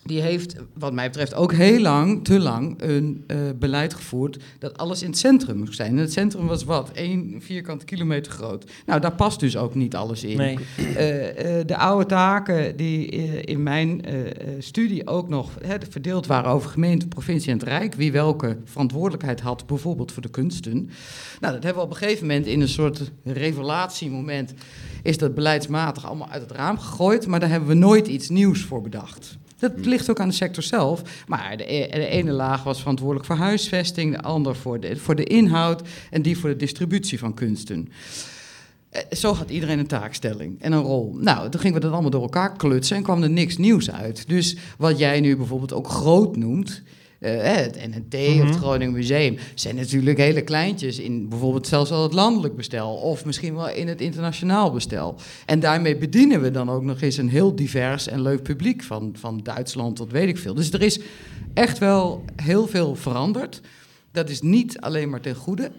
die 0.09 0.21
heeft, 0.21 0.55
wat 0.73 0.93
mij 0.93 1.07
betreft, 1.07 1.33
ook 1.33 1.53
heel 1.53 1.79
lang, 1.79 2.23
te 2.23 2.39
lang, 2.39 2.81
een 2.81 3.23
eh, 3.27 3.37
beleid 3.59 3.93
gevoerd 3.93 4.39
dat 4.59 4.77
alles 4.77 5.01
in 5.01 5.09
het 5.09 5.17
centrum 5.17 5.57
moest 5.57 5.75
zijn. 5.75 5.91
En 5.91 5.97
het 5.97 6.11
centrum 6.11 6.47
was 6.47 6.63
wat? 6.63 6.91
één 6.91 7.41
vierkante 7.41 7.85
kilometer 7.85 8.31
groot. 8.31 8.71
Nou, 8.85 8.99
daar 8.99 9.15
past 9.15 9.39
dus 9.39 9.57
ook 9.57 9.75
niet 9.75 9.95
alles 9.95 10.23
in. 10.23 10.37
Nee. 10.37 10.57
Eh, 10.77 11.59
eh, 11.59 11.67
de 11.67 11.77
oude 11.77 12.05
taken 12.05 12.75
die 12.75 13.05
in 13.45 13.63
mijn 13.63 14.01
studie 14.59 15.07
ook 15.07 15.29
nog 15.29 15.51
hè, 15.61 15.75
verdeeld 15.89 16.27
waren 16.27 16.51
over 16.51 16.69
gemeente, 16.69 17.07
provincie 17.07 17.51
en 17.51 17.57
het 17.57 17.67
Rijk, 17.67 17.93
wie 17.93 18.11
welke 18.11 18.57
verantwoordelijkheid 18.63 19.41
had, 19.41 19.65
bijvoorbeeld 19.65 20.11
voor 20.11 20.21
de 20.21 20.29
kunsten. 20.29 20.89
Nou, 21.39 21.53
dat 21.53 21.63
hebben 21.63 21.81
we 21.81 21.87
op 21.87 21.89
een 21.89 21.97
gegeven 21.97 22.27
moment 22.27 22.45
in 22.45 22.61
een 22.61 22.69
soort 22.69 23.11
revelatiemoment, 23.23 24.53
is 25.03 25.17
dat 25.17 25.35
beleidsmatig 25.35 26.05
allemaal 26.05 26.29
uit 26.29 26.41
het 26.41 26.51
raam 26.51 26.77
gegooid, 26.77 27.27
maar 27.27 27.39
daar 27.39 27.49
hebben 27.49 27.69
we 27.69 27.75
nooit 27.75 28.07
iets 28.07 28.29
nieuws 28.29 28.61
voor 28.61 28.81
bedacht. 28.81 29.37
Dat 29.59 29.71
ligt 29.85 30.09
ook 30.09 30.19
aan 30.19 30.27
de 30.27 30.33
sector 30.33 30.63
zelf. 30.63 31.01
Maar 31.27 31.57
de, 31.57 31.73
e- 31.73 31.87
de 31.91 32.07
ene 32.07 32.31
laag 32.31 32.63
was 32.63 32.79
verantwoordelijk 32.79 33.25
voor 33.25 33.35
huisvesting, 33.35 34.15
de 34.15 34.21
ander 34.21 34.55
voor 34.55 34.79
de, 34.79 34.95
voor 34.97 35.15
de 35.15 35.23
inhoud 35.23 35.81
en 36.09 36.21
die 36.21 36.37
voor 36.37 36.49
de 36.49 36.55
distributie 36.55 37.19
van 37.19 37.33
kunsten. 37.33 37.89
Eh, 38.89 39.01
Zo 39.11 39.33
had 39.33 39.49
iedereen 39.49 39.79
een 39.79 39.87
taakstelling 39.87 40.61
en 40.61 40.71
een 40.71 40.81
rol. 40.81 41.15
Nou, 41.19 41.49
toen 41.49 41.59
gingen 41.59 41.75
we 41.75 41.81
dat 41.81 41.91
allemaal 41.91 42.11
door 42.11 42.21
elkaar 42.21 42.57
klutsen 42.57 42.97
en 42.97 43.03
kwam 43.03 43.23
er 43.23 43.29
niks 43.29 43.57
nieuws 43.57 43.91
uit. 43.91 44.27
Dus 44.27 44.55
wat 44.77 44.97
jij 44.97 45.19
nu 45.19 45.35
bijvoorbeeld 45.37 45.73
ook 45.73 45.87
groot 45.89 46.35
noemt, 46.35 46.81
eh, 47.19 47.41
het 47.41 47.87
NNT 47.87 48.15
of 48.41 48.47
het 48.47 48.55
Groningen 48.55 48.93
Museum, 48.93 49.37
zijn 49.55 49.75
natuurlijk 49.75 50.17
hele 50.17 50.41
kleintjes 50.41 50.99
in 50.99 51.29
bijvoorbeeld 51.29 51.67
zelfs 51.67 51.91
al 51.91 52.03
het 52.03 52.13
landelijk 52.13 52.55
bestel 52.55 52.93
of 52.93 53.25
misschien 53.25 53.55
wel 53.55 53.69
in 53.69 53.87
het 53.87 54.01
internationaal 54.01 54.71
bestel. 54.71 55.15
En 55.45 55.59
daarmee 55.59 55.97
bedienen 55.97 56.41
we 56.41 56.51
dan 56.51 56.69
ook 56.69 56.83
nog 56.83 57.01
eens 57.01 57.17
een 57.17 57.29
heel 57.29 57.55
divers 57.55 58.07
en 58.07 58.21
leuk 58.21 58.43
publiek 58.43 58.83
van, 58.83 59.15
van 59.19 59.39
Duitsland 59.43 59.95
tot 59.95 60.11
weet 60.11 60.27
ik 60.27 60.37
veel. 60.37 60.53
Dus 60.53 60.71
er 60.71 60.81
is 60.81 60.99
echt 61.53 61.77
wel 61.77 62.25
heel 62.35 62.67
veel 62.67 62.95
veranderd. 62.95 63.61
Dat 64.11 64.29
is 64.29 64.41
niet 64.41 64.79
alleen 64.79 65.09
maar 65.09 65.21
ten 65.21 65.35
goede. 65.35 65.71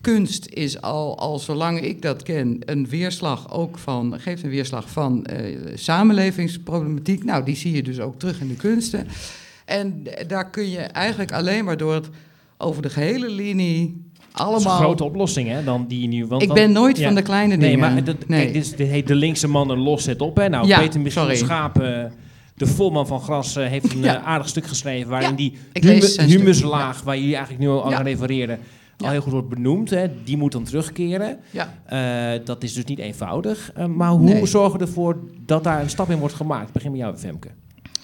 Kunst 0.00 0.46
is 0.46 0.80
al, 0.80 1.18
al 1.18 1.38
zolang 1.38 1.80
ik 1.80 2.02
dat 2.02 2.22
ken 2.22 2.58
een 2.64 2.88
weerslag 2.88 3.52
ook 3.52 3.78
van, 3.78 4.20
geeft 4.20 4.42
een 4.42 4.50
weerslag 4.50 4.90
van 4.90 5.24
eh, 5.24 5.56
samenlevingsproblematiek. 5.74 7.24
Nou, 7.24 7.44
die 7.44 7.56
zie 7.56 7.72
je 7.72 7.82
dus 7.82 8.00
ook 8.00 8.18
terug 8.18 8.40
in 8.40 8.48
de 8.48 8.54
kunsten. 8.54 9.06
En 9.70 10.02
daar 10.26 10.50
kun 10.50 10.70
je 10.70 10.78
eigenlijk 10.78 11.32
alleen 11.32 11.64
maar 11.64 11.76
door 11.76 11.94
het 11.94 12.08
over 12.58 12.82
de 12.82 12.90
gehele 12.90 13.30
linie 13.30 13.86
Dat 13.86 14.24
is 14.24 14.30
een 14.40 14.44
allemaal. 14.46 14.76
grote 14.78 15.04
oplossing, 15.04 15.48
hè, 15.48 15.64
dan 15.64 15.86
die 15.88 16.08
nu... 16.08 16.26
Want 16.26 16.42
ik 16.42 16.48
dan- 16.48 16.56
ben 16.56 16.72
nooit 16.72 16.98
ja. 16.98 17.04
van 17.06 17.14
de 17.14 17.22
kleine 17.22 17.56
Nee, 17.56 17.70
dingen. 17.70 17.92
maar 17.94 18.04
dat, 18.04 18.28
Nee. 18.28 18.40
Kijk, 18.42 18.52
dit, 18.52 18.62
is, 18.64 18.76
dit 18.76 18.88
heet 18.88 19.06
De 19.06 19.14
Linkse 19.14 19.48
Mannen 19.48 19.78
los 19.78 20.06
het 20.06 20.20
op. 20.20 20.36
Hè. 20.36 20.48
Nou, 20.48 20.66
Ja, 20.66 20.78
Peter 20.78 21.12
sorry. 21.12 21.34
Schaap, 21.36 21.80
eh, 21.80 22.04
de 22.54 22.66
voorman 22.66 23.06
van 23.06 23.20
Gras, 23.20 23.56
eh, 23.56 23.66
heeft 23.66 23.92
een 23.92 24.02
Ja. 24.02 24.16
eh, 24.20 24.26
aardig 24.26 24.48
stuk 24.48 24.66
geschreven... 24.66 25.10
waarin 25.10 25.34
die 25.34 25.58
humuslaag, 26.26 27.02
waar 27.02 27.16
jullie 27.16 27.34
eigenlijk 27.34 27.64
nu 27.64 27.70
al 27.70 27.94
aan 27.94 28.02
refereerden... 28.02 28.58
al 28.98 29.10
heel 29.10 29.20
goed 29.20 29.32
wordt 29.32 29.48
benoemd. 29.48 29.90
Hè. 29.90 30.06
Die 30.24 30.36
moet 30.36 30.52
dan 30.52 30.64
terugkeren. 30.64 31.38
Ja. 31.50 32.38
Dat 32.44 32.62
is 32.62 32.72
dus 32.72 32.84
niet 32.84 32.98
eenvoudig. 32.98 33.72
Maar 33.96 34.10
hoe 34.10 34.20
Nee. 34.32 34.46
zorgen 34.46 34.78
we 34.78 34.84
ervoor 34.84 35.18
dat 35.46 35.64
daar 35.64 35.80
een 35.82 35.90
stap 35.90 36.10
in 36.10 36.18
wordt 36.18 36.34
gemaakt? 36.34 36.66
Ik 36.66 36.72
begin 36.72 36.90
met 36.90 37.00
jou, 37.00 37.16
Femke. 37.16 37.48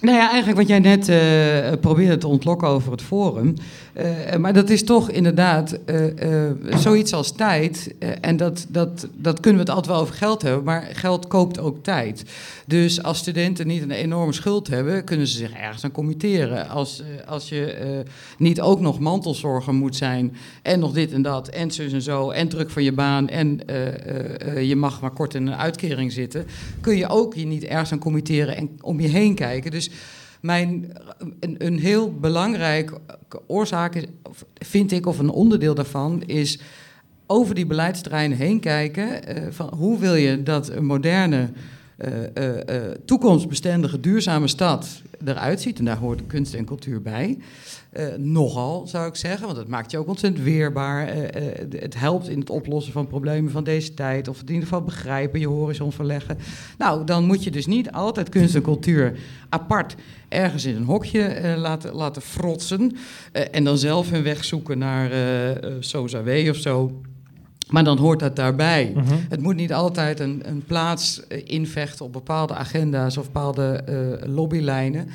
Nou 0.01 0.17
ja, 0.17 0.29
eigenlijk 0.29 0.57
wat 0.57 0.67
jij 0.67 0.79
net 0.79 1.09
eh, 1.09 1.79
probeerde 1.81 2.17
te 2.17 2.27
ontlokken 2.27 2.67
over 2.67 2.91
het 2.91 3.01
forum. 3.01 3.53
Eh, 3.93 4.35
maar 4.35 4.53
dat 4.53 4.69
is 4.69 4.83
toch 4.83 5.09
inderdaad 5.09 5.79
eh, 5.85 6.45
eh, 6.45 6.55
zoiets 6.77 7.13
als 7.13 7.31
tijd. 7.31 7.93
Eh, 7.99 8.09
en 8.21 8.37
dat, 8.37 8.65
dat, 8.69 9.07
dat 9.15 9.39
kunnen 9.39 9.63
we 9.63 9.67
het 9.67 9.75
altijd 9.75 9.95
wel 9.95 10.03
over 10.03 10.15
geld 10.15 10.41
hebben, 10.41 10.63
maar 10.63 10.89
geld 10.93 11.27
koopt 11.27 11.59
ook 11.59 11.83
tijd. 11.83 12.23
Dus 12.65 13.03
als 13.03 13.17
studenten 13.17 13.67
niet 13.67 13.81
een 13.81 13.91
enorme 13.91 14.33
schuld 14.33 14.67
hebben, 14.67 15.03
kunnen 15.03 15.27
ze 15.27 15.37
zich 15.37 15.51
ergens 15.51 15.83
aan 15.83 15.91
committeren. 15.91 16.69
Als, 16.69 17.01
eh, 17.01 17.27
als 17.31 17.49
je 17.49 17.71
eh, 17.71 17.89
niet 18.37 18.61
ook 18.61 18.79
nog 18.79 18.99
mantelzorger 18.99 19.73
moet 19.73 19.95
zijn 19.95 20.35
en 20.61 20.79
nog 20.79 20.91
dit 20.93 21.11
en 21.11 21.21
dat 21.21 21.47
en 21.47 21.71
zus 21.71 21.93
en 21.93 22.01
zo 22.01 22.29
en 22.29 22.47
druk 22.47 22.69
van 22.69 22.83
je 22.83 22.91
baan 22.91 23.29
en 23.29 23.67
eh, 23.67 23.87
eh, 23.87 24.47
eh, 24.57 24.67
je 24.67 24.75
mag 24.75 25.01
maar 25.01 25.11
kort 25.11 25.33
in 25.33 25.47
een 25.47 25.55
uitkering 25.55 26.11
zitten, 26.11 26.45
kun 26.81 26.97
je 26.97 27.07
ook 27.07 27.33
je 27.35 27.45
niet 27.45 27.63
ergens 27.63 27.91
aan 27.91 27.99
committeren 27.99 28.55
en 28.57 28.69
om 28.81 28.99
je 28.99 29.07
heen 29.07 29.35
kijken. 29.35 29.71
Dus 29.71 29.86
mijn, 30.41 30.91
een, 31.39 31.55
een 31.57 31.79
heel 31.79 32.13
belangrijke 32.13 32.99
oorzaak 33.47 34.05
vind 34.53 34.91
ik, 34.91 35.05
of 35.05 35.19
een 35.19 35.29
onderdeel 35.29 35.75
daarvan, 35.75 36.23
is 36.23 36.59
over 37.25 37.55
die 37.55 37.65
beleidsterreinen 37.65 38.37
heen 38.37 38.59
kijken. 38.59 39.25
eh, 39.25 39.43
van 39.49 39.73
hoe 39.77 39.99
wil 39.99 40.15
je 40.15 40.43
dat 40.43 40.69
een 40.69 40.85
moderne, 40.85 41.49
toekomstbestendige, 43.05 43.99
duurzame 43.99 44.47
stad 44.47 45.01
eruit 45.25 45.61
ziet? 45.61 45.79
En 45.79 45.85
daar 45.85 45.97
hoort 45.97 46.27
kunst 46.27 46.53
en 46.53 46.65
cultuur 46.65 47.01
bij. 47.01 47.37
Eh, 47.89 48.05
nogal, 48.17 48.87
zou 48.87 49.07
ik 49.07 49.15
zeggen, 49.15 49.45
want 49.45 49.57
het 49.57 49.67
maakt 49.67 49.91
je 49.91 49.97
ook 49.97 50.07
ontzettend 50.07 50.43
weerbaar. 50.43 51.07
Eh, 51.07 51.49
eh, 51.49 51.67
het 51.79 51.99
helpt 51.99 52.29
in 52.29 52.39
het 52.39 52.49
oplossen 52.49 52.93
van 52.93 53.07
problemen 53.07 53.51
van 53.51 53.63
deze 53.63 53.93
tijd, 53.93 54.27
of 54.27 54.41
in 54.41 54.47
ieder 54.47 54.63
geval 54.63 54.81
begrijpen, 54.81 55.39
je 55.39 55.47
horizon 55.47 55.91
verleggen. 55.91 56.37
Nou, 56.77 57.03
dan 57.03 57.25
moet 57.25 57.43
je 57.43 57.51
dus 57.51 57.65
niet 57.65 57.91
altijd 57.91 58.29
kunst 58.29 58.55
en 58.55 58.61
cultuur 58.61 59.19
apart 59.49 59.95
ergens 60.29 60.65
in 60.65 60.75
een 60.75 60.83
hokje 60.83 61.21
eh, 61.21 61.57
laten, 61.57 61.93
laten 61.93 62.21
frotsen. 62.21 62.95
eh, 63.31 63.43
en 63.51 63.63
dan 63.63 63.77
zelf 63.77 64.09
hun 64.09 64.23
weg 64.23 64.43
zoeken 64.43 64.77
naar 64.77 65.11
eh 65.11 65.63
eh, 65.63 65.73
Sozawe 65.79 66.49
of 66.49 66.55
zo. 66.55 67.01
Maar 67.69 67.83
dan 67.83 67.97
hoort 67.97 68.19
dat 68.19 68.35
daarbij. 68.35 68.91
Mhm. 68.95 69.13
Het 69.29 69.41
moet 69.41 69.55
niet 69.55 69.73
altijd 69.73 70.19
een, 70.19 70.41
een 70.45 70.63
plaats 70.65 71.27
eh, 71.27 71.41
invechten 71.45 72.05
op 72.05 72.13
bepaalde 72.13 72.53
agenda's 72.53 73.17
of 73.17 73.25
bepaalde 73.25 73.63
eh, 73.85 74.27
lobbylijnen. 74.33 75.07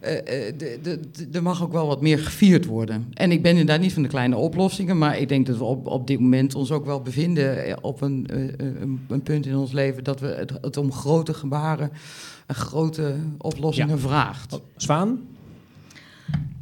De- 0.00 1.00
er 1.32 1.42
mag 1.42 1.62
ook 1.62 1.72
wel 1.72 1.86
wat 1.86 2.00
meer 2.00 2.18
gevierd 2.18 2.66
worden. 2.66 3.06
En 3.14 3.32
ik 3.32 3.42
ben 3.42 3.50
inderdaad 3.50 3.80
niet 3.80 3.92
van 3.92 4.02
de 4.02 4.08
kleine 4.08 4.36
oplossingen, 4.36 4.98
maar 4.98 5.18
ik 5.18 5.28
denk 5.28 5.46
dat 5.46 5.56
we 5.58 5.64
op, 5.64 5.86
op 5.86 6.06
dit 6.06 6.20
moment 6.20 6.54
ons 6.54 6.70
ook 6.70 6.84
wel 6.84 7.00
bevinden 7.00 7.82
op 7.84 8.00
een, 8.00 8.26
een, 8.30 9.00
een 9.08 9.22
punt 9.22 9.46
in 9.46 9.56
ons 9.56 9.72
leven 9.72 10.04
dat 10.04 10.20
we 10.20 10.26
het, 10.26 10.52
het 10.60 10.76
om 10.76 10.92
grote 10.92 11.34
gebaren 11.34 11.90
en 12.46 12.54
grote 12.54 13.14
oplossingen 13.38 14.00
vraagt. 14.00 14.60
Zwaan? 14.76 15.20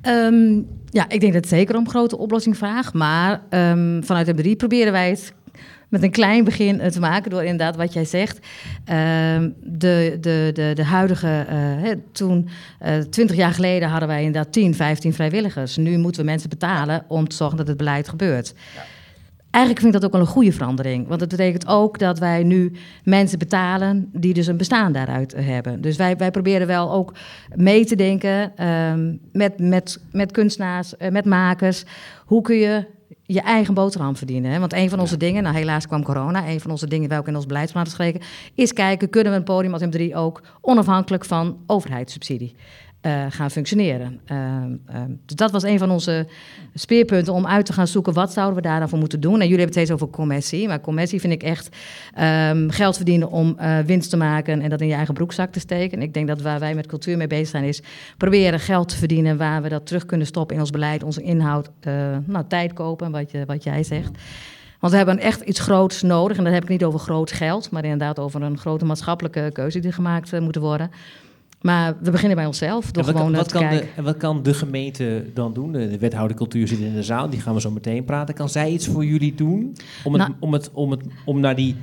Ehm, 0.00 0.60
ja, 0.90 1.08
ik 1.08 1.20
denk 1.20 1.32
dat 1.32 1.42
het 1.42 1.48
zeker 1.48 1.76
om 1.76 1.88
grote 1.88 2.18
oplossing 2.18 2.56
vraagt. 2.56 2.94
Maar 2.94 3.42
ehm, 3.48 4.02
vanuit 4.02 4.32
M3 4.32 4.50
proberen 4.56 4.92
wij 4.92 5.10
het 5.10 5.32
met 5.88 6.02
een 6.02 6.10
klein 6.10 6.44
begin 6.44 6.80
eh, 6.80 6.90
te 6.90 7.00
maken 7.00 7.30
door 7.30 7.42
inderdaad 7.42 7.76
wat 7.76 7.92
jij 7.92 8.04
zegt. 8.04 8.38
Ehm, 8.84 9.50
de, 9.62 10.18
de, 10.20 10.50
de, 10.52 10.72
de 10.74 10.84
huidige, 10.84 11.46
eh, 11.48 11.90
toen, 12.12 12.48
twintig 13.10 13.36
jaar 13.36 13.52
geleden 13.52 13.88
hadden 13.88 14.08
wij 14.08 14.24
inderdaad 14.24 14.52
10, 14.52 14.74
15 14.74 15.14
vrijwilligers. 15.14 15.76
Nu 15.76 15.98
moeten 15.98 16.20
we 16.20 16.30
mensen 16.30 16.48
betalen 16.48 17.04
om 17.08 17.28
te 17.28 17.36
zorgen 17.36 17.56
dat 17.56 17.68
het 17.68 17.76
beleid 17.76 18.08
gebeurt. 18.08 18.54
Eigenlijk 19.50 19.84
vind 19.84 19.94
ik 19.94 20.00
dat 20.00 20.04
ook 20.04 20.16
wel 20.16 20.26
een 20.26 20.34
goede 20.34 20.52
verandering. 20.52 21.08
Want 21.08 21.20
het 21.20 21.30
betekent 21.30 21.66
ook 21.66 21.98
dat 21.98 22.18
wij 22.18 22.42
nu 22.42 22.72
mensen 23.04 23.38
betalen 23.38 24.10
die 24.12 24.34
dus 24.34 24.46
een 24.46 24.56
bestaan 24.56 24.92
daaruit 24.92 25.34
hebben. 25.36 25.80
Dus 25.80 25.96
wij, 25.96 26.16
wij 26.16 26.30
proberen 26.30 26.66
wel 26.66 26.92
ook 26.92 27.14
mee 27.54 27.84
te 27.84 27.96
denken 27.96 28.56
ehm, 28.56 29.16
met, 29.32 29.58
met, 29.58 30.00
met 30.12 30.32
kunstenaars, 30.32 30.96
eh, 30.96 31.10
met 31.10 31.24
makers. 31.24 31.84
Hoe 32.24 32.42
kun 32.42 32.56
je 32.56 32.86
je 33.22 33.40
eigen 33.40 33.74
boterham 33.74 34.16
verdienen? 34.16 34.50
Hè? 34.50 34.58
Want 34.58 34.72
een 34.72 34.90
van 34.90 35.00
onze 35.00 35.16
dingen, 35.16 35.42
nou 35.42 35.56
helaas 35.56 35.86
kwam 35.86 36.02
corona, 36.02 36.48
een 36.48 36.60
van 36.60 36.70
onze 36.70 36.86
dingen 36.86 37.08
welke 37.08 37.28
in 37.28 37.36
ons 37.36 37.46
beleidsplan 37.46 37.84
geschreven, 37.84 38.20
is 38.54 38.72
kijken, 38.72 39.10
kunnen 39.10 39.32
we 39.32 39.38
een 39.38 39.44
podium 39.44 39.72
als 39.72 39.82
M3 39.82 40.14
ook 40.14 40.42
onafhankelijk 40.60 41.24
van 41.24 41.58
overheidssubsidie? 41.66 42.54
Eh, 43.00 43.26
gaan 43.28 43.50
functioneren. 43.50 44.20
Ehm, 44.24 44.76
ehm, 44.86 45.10
dus 45.26 45.36
dat 45.36 45.50
was 45.50 45.62
een 45.62 45.78
van 45.78 45.90
onze 45.90 46.26
speerpunten 46.74 47.32
om 47.32 47.46
uit 47.46 47.66
te 47.66 47.72
gaan 47.72 47.86
zoeken 47.86 48.12
wat 48.12 48.32
zouden 48.32 48.56
we 48.56 48.62
daar 48.62 48.78
dan 48.78 48.88
voor 48.88 48.98
moeten 48.98 49.20
doen. 49.20 49.40
En 49.40 49.48
jullie 49.48 49.56
hebben 49.58 49.76
het 49.76 49.86
steeds 49.86 50.02
over 50.02 50.16
commercie, 50.16 50.68
maar 50.68 50.80
commercie 50.80 51.20
vind 51.20 51.32
ik 51.32 51.42
echt 51.42 51.76
ehm, 52.14 52.68
geld 52.68 52.96
verdienen 52.96 53.30
om 53.30 53.54
eh, 53.58 53.78
winst 53.78 54.10
te 54.10 54.16
maken 54.16 54.60
en 54.60 54.70
dat 54.70 54.80
in 54.80 54.86
je 54.86 54.94
eigen 54.94 55.14
broekzak 55.14 55.52
te 55.52 55.60
steken. 55.60 55.98
En 55.98 56.04
ik 56.04 56.14
denk 56.14 56.28
dat 56.28 56.40
waar 56.40 56.58
wij 56.58 56.74
met 56.74 56.86
cultuur 56.86 57.16
mee 57.16 57.26
bezig 57.26 57.48
zijn 57.48 57.64
is 57.64 57.82
proberen 58.16 58.60
geld 58.60 58.88
te 58.88 58.96
verdienen 58.96 59.36
waar 59.36 59.62
we 59.62 59.68
dat 59.68 59.86
terug 59.86 60.06
kunnen 60.06 60.26
stoppen 60.26 60.54
in 60.54 60.62
ons 60.62 60.70
beleid, 60.70 61.02
onze 61.02 61.22
inhoud, 61.22 61.70
eh, 61.80 61.92
nou, 62.24 62.44
tijd 62.48 62.72
kopen, 62.72 63.10
wat, 63.10 63.30
je, 63.30 63.44
wat 63.46 63.64
jij 63.64 63.82
zegt. 63.82 64.10
Want 64.80 64.92
we 64.92 64.98
hebben 64.98 65.18
echt 65.18 65.40
iets 65.40 65.60
groots 65.60 66.02
nodig. 66.02 66.36
En 66.36 66.44
dat 66.44 66.52
heb 66.52 66.62
ik 66.62 66.68
niet 66.68 66.84
over 66.84 67.00
groot 67.00 67.32
geld, 67.32 67.70
maar 67.70 67.84
inderdaad 67.84 68.18
over 68.18 68.42
een 68.42 68.58
grote 68.58 68.84
maatschappelijke 68.84 69.50
keuze 69.52 69.78
die 69.78 69.92
gemaakt 69.92 70.40
moeten 70.40 70.62
worden. 70.62 70.90
Maar 71.60 71.96
we 72.00 72.10
beginnen 72.10 72.36
bij 72.36 72.46
onszelf 72.46 72.90
door 72.90 73.04
En 73.04 73.12
wat, 73.12 73.22
gewoon 73.22 73.44
kan, 73.46 73.62
wat, 73.62 73.70
de, 73.70 73.88
en 73.96 74.04
wat 74.04 74.16
kan 74.16 74.42
de 74.42 74.54
gemeente 74.54 75.24
dan 75.34 75.52
doen? 75.52 75.72
De, 75.72 75.90
de 75.90 75.98
wethouder 75.98 76.36
cultuur 76.36 76.68
zit 76.68 76.78
in 76.78 76.94
de 76.94 77.02
zaal, 77.02 77.30
die 77.30 77.40
gaan 77.40 77.54
we 77.54 77.60
zo 77.60 77.70
meteen 77.70 78.04
praten. 78.04 78.34
Kan 78.34 78.48
zij 78.48 78.70
iets 78.70 78.86
voor 78.86 79.04
jullie 79.04 79.34
doen 79.34 79.76
om, 80.04 80.12
het, 80.12 80.22
Nou- 80.22 80.34
om, 80.40 80.52
het, 80.52 80.70
om, 80.72 80.90
het, 80.90 81.02
om 81.24 81.40
naar 81.40 81.56
die 81.56 81.76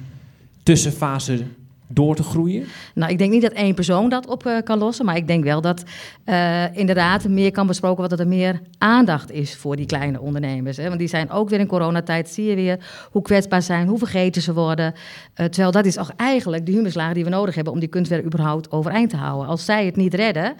tussenfase 0.63 1.43
door 1.87 2.15
te 2.15 2.23
groeien? 2.23 2.65
Nou, 2.93 3.11
ik 3.11 3.17
denk 3.17 3.31
niet 3.31 3.41
dat 3.41 3.51
één 3.51 3.75
persoon 3.75 4.09
dat 4.09 4.27
op 4.27 4.45
eh, 4.45 4.57
kan 4.63 4.77
lossen. 4.77 5.05
Maar 5.05 5.15
ik 5.15 5.27
denk 5.27 5.43
wel 5.43 5.61
dat 5.61 5.83
eh, 6.23 6.77
inderdaad 6.77 7.27
meer 7.27 7.51
kan 7.51 7.67
besproken 7.67 7.97
worden. 7.97 8.17
Dat 8.17 8.27
er 8.27 8.33
meer 8.33 8.61
aandacht 8.77 9.31
is 9.31 9.55
voor 9.55 9.75
die 9.75 9.85
kleine 9.85 10.19
ondernemers. 10.19 10.77
Hè? 10.77 10.87
Want 10.87 10.99
die 10.99 11.07
zijn 11.07 11.31
ook 11.31 11.49
weer 11.49 11.59
in 11.59 11.67
coronatijd. 11.67 12.29
Zie 12.29 12.45
je 12.45 12.55
weer 12.55 13.07
hoe 13.11 13.21
kwetsbaar 13.21 13.61
zijn, 13.61 13.87
hoe 13.87 13.97
vergeten 13.97 14.41
ze 14.41 14.53
worden. 14.53 14.93
Eh, 15.33 15.45
terwijl 15.45 15.71
dat 15.71 15.85
is 15.85 15.97
ook 15.97 16.11
eigenlijk 16.15 16.65
de 16.65 16.71
humuslagen 16.71 17.13
die 17.13 17.23
we 17.23 17.29
nodig 17.29 17.55
hebben 17.55 17.73
om 17.73 17.79
die 17.79 17.89
kunstwerk 17.89 18.25
überhaupt 18.25 18.71
overeind 18.71 19.09
te 19.09 19.17
houden. 19.17 19.47
Als 19.47 19.65
zij 19.65 19.85
het 19.85 19.95
niet 19.95 20.13
redden, 20.13 20.55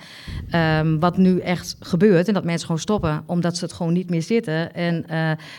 ehm, 0.49 0.99
wat 0.99 1.17
nu 1.17 1.39
echt 1.39 1.75
gebeurt. 1.79 2.27
En 2.27 2.33
dat 2.33 2.43
mensen 2.43 2.65
gewoon 2.65 2.81
stoppen 2.81 3.23
omdat 3.25 3.57
ze 3.57 3.63
het 3.63 3.73
gewoon 3.73 3.93
niet 3.93 4.09
meer 4.09 4.21
zitten. 4.21 4.73
En 4.73 5.05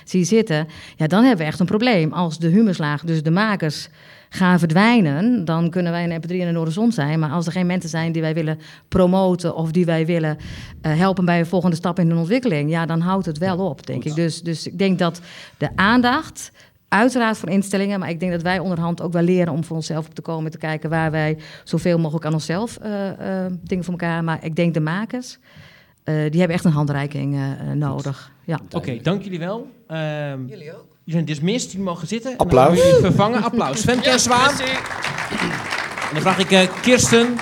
zien 0.04 0.24
zitten. 0.24 0.66
Ja, 0.96 1.06
dan 1.06 1.20
hebben 1.20 1.38
we 1.38 1.50
echt 1.50 1.60
een 1.60 1.66
probleem. 1.66 2.12
Als 2.12 2.38
de 2.38 2.48
humuslagen, 2.48 3.06
dus 3.06 3.22
de 3.22 3.30
makers 3.30 3.88
gaan 4.28 4.58
verdwijnen, 4.58 5.44
dan 5.44 5.70
kunnen 5.70 5.92
wij 5.92 6.04
een 6.04 6.22
MP3 6.22 6.34
in 6.34 6.46
een 6.46 6.54
horizon 6.54 6.92
zijn. 6.92 7.18
Maar 7.18 7.30
als 7.30 7.46
er 7.46 7.52
geen 7.52 7.66
mensen 7.66 7.90
zijn 7.90 8.12
die 8.12 8.22
wij 8.22 8.34
willen 8.34 8.58
promoten 8.88 9.54
of 9.54 9.70
die 9.70 9.84
wij 9.84 10.06
willen 10.06 10.36
eh, 10.80 10.96
helpen 10.96 11.24
bij 11.24 11.38
een 11.38 11.46
volgende 11.46 11.76
stap 11.76 11.98
in 11.98 12.08
hun 12.08 12.18
ontwikkeling, 12.18 12.70
ja, 12.70 12.86
dan 12.86 13.00
houdt 13.00 13.26
het 13.26 13.38
wel 13.38 13.58
op, 13.58 13.86
denk 13.86 14.04
ik. 14.04 14.14
Dus, 14.14 14.42
dus 14.42 14.66
ik 14.66 14.78
denk 14.78 14.98
dat 14.98 15.20
de 15.56 15.68
aandacht, 15.74 16.50
uiteraard 16.88 17.38
voor 17.38 17.48
instellingen, 17.48 18.00
maar 18.00 18.10
ik 18.10 18.20
denk 18.20 18.32
dat 18.32 18.42
wij 18.42 18.58
onderhand 18.58 19.02
ook 19.02 19.12
wel 19.12 19.22
leren 19.22 19.52
om 19.52 19.64
voor 19.64 19.76
onszelf 19.76 20.06
op 20.06 20.14
te 20.14 20.22
komen, 20.22 20.50
te 20.50 20.58
kijken 20.58 20.90
waar 20.90 21.10
wij 21.10 21.38
zoveel 21.64 21.98
mogelijk 21.98 22.24
aan 22.24 22.32
onszelf 22.32 22.76
eh, 22.76 23.44
eh, 23.44 23.52
dingen 23.62 23.84
voor 23.84 23.92
elkaar. 23.92 24.24
Maar 24.24 24.44
ik 24.44 24.56
denk 24.56 24.74
de 24.74 24.80
makers, 24.80 25.38
eh, 26.04 26.14
die 26.14 26.38
hebben 26.38 26.56
echt 26.56 26.64
een 26.64 26.72
handreiking 26.72 27.38
nodig. 27.74 28.32
Ja. 28.44 28.60
Oké, 28.70 28.98
dank 29.02 29.22
jullie 29.22 29.38
wel. 29.38 29.70
Ehm, 29.86 30.46
Jullie 30.46 30.76
ook. 30.76 30.87
Jullie 31.08 31.26
zijn 31.26 31.38
dismissed, 31.38 31.70
jullie 31.70 31.86
mogen 31.86 32.08
zitten. 32.08 32.30
En 32.30 32.36
Applaus. 32.36 32.80
Vervangen. 33.00 33.42
Applaus. 33.42 33.80
Femke 33.80 34.10
en 34.10 34.20
Zwaan. 34.20 34.50
En 34.50 36.12
dan 36.12 36.20
vraag 36.20 36.38
ik 36.38 36.50
eh, 36.50 36.68
Kirsten 36.82 37.36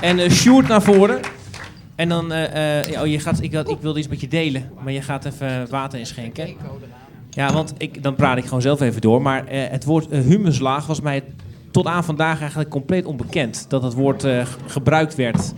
en 0.00 0.18
eh 0.18 0.30
Sjoerd 0.30 0.68
naar 0.68 0.82
voren. 0.82 1.20
En 1.94 2.08
dan, 2.08 2.32
eh, 2.32 2.78
eh, 2.78 2.90
ja, 2.90 3.02
oh, 3.02 3.06
je 3.06 3.18
gaat, 3.18 3.42
ik, 3.42 3.52
ik 3.52 3.78
wilde 3.80 3.98
iets 3.98 4.08
met 4.08 4.20
je 4.20 4.28
delen, 4.28 4.70
maar 4.82 4.92
je 4.92 5.02
gaat 5.02 5.24
even 5.24 5.66
water 5.70 5.98
inschenken. 5.98 6.54
Ja, 7.30 7.52
want 7.52 7.74
ik, 7.78 8.02
dan 8.02 8.14
praat 8.14 8.36
ik 8.36 8.44
gewoon 8.44 8.62
zelf 8.62 8.80
even 8.80 9.00
door. 9.00 9.22
Maar 9.22 9.46
eh, 9.46 9.70
het 9.70 9.84
woord 9.84 10.10
humuslaag 10.10 10.86
was 10.86 11.00
mij 11.00 11.22
tot 11.70 11.86
aan 11.86 12.04
vandaag 12.04 12.40
eigenlijk 12.40 12.70
compleet 12.70 13.04
onbekend. 13.04 13.66
Dat 13.68 13.82
het 13.82 13.94
woord 13.94 14.24
eh, 14.24 14.46
gebruikt 14.66 15.14
werd. 15.14 15.52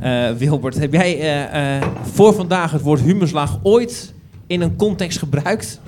Eh, 0.00 0.30
Wilbert, 0.30 0.78
heb 0.78 0.92
jij 0.92 1.20
eh, 1.20 1.76
eh, 1.76 1.82
voor 2.02 2.34
vandaag 2.34 2.70
het 2.70 2.82
woord 2.82 3.00
humuslaag 3.00 3.58
ooit 3.62 4.14
in 4.46 4.60
een 4.60 4.76
context 4.76 5.18
gebruikt? 5.18 5.80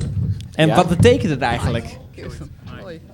En 0.56 0.66
Ja. 0.68 0.74
wat 0.74 0.88
betekent 0.88 1.30
het 1.30 1.40
eigenlijk? 1.40 1.98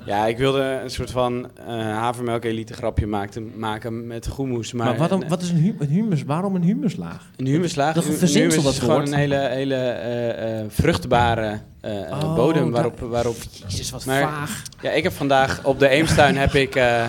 Ja, 0.07 0.26
ik 0.26 0.38
wilde 0.38 0.81
een 0.83 0.90
soort 0.90 1.11
van 1.11 1.50
eh 1.66 1.66
havermelk 1.76 2.44
elite 2.44 2.74
grapje 2.74 3.07
maakte, 3.07 3.40
maken 3.40 4.07
met 4.07 4.26
goemoes. 4.28 4.72
Maar, 4.72 4.87
Maar, 4.87 4.96
waarom, 4.96 5.22
een- 5.22 5.28
wat 5.28 5.42
is 5.42 5.50
een, 5.50 5.57
hu- 5.57 5.74
een 5.78 5.88
humus? 5.88 6.22
Waarom 6.22 6.55
een 6.55 6.62
humuslaag? 6.62 7.31
Een 7.37 7.46
humuslaag. 7.46 7.94
Dat 7.94 8.05
Een- 8.05 8.11
een 8.11 8.16
verzinsel, 8.16 8.48
humus 8.50 8.64
dat 8.64 8.73
is 8.73 8.79
gewoon 8.79 8.94
woord. 8.96 9.08
een 9.12 9.19
hele, 9.19 9.37
hele 9.48 9.75
eh, 9.75 10.60
eh, 10.60 10.64
vruchtbare 10.69 11.58
eh, 11.81 11.92
Oh, 12.10 12.35
bodem 12.35 12.71
waarop... 12.71 13.00
waarop 13.00 13.37
Jezus, 13.66 13.90
wat 13.90 14.04
Maar- 14.04 14.23
vaag. 14.23 14.62
ja, 14.83 14.90
ik 14.90 15.02
heb 15.02 15.12
vandaag 15.12 15.64
op 15.64 15.79
de 15.79 15.88
Eemstuin 15.88 16.37
heb 16.37 16.54
ik... 16.54 16.75
eh, 16.75 17.04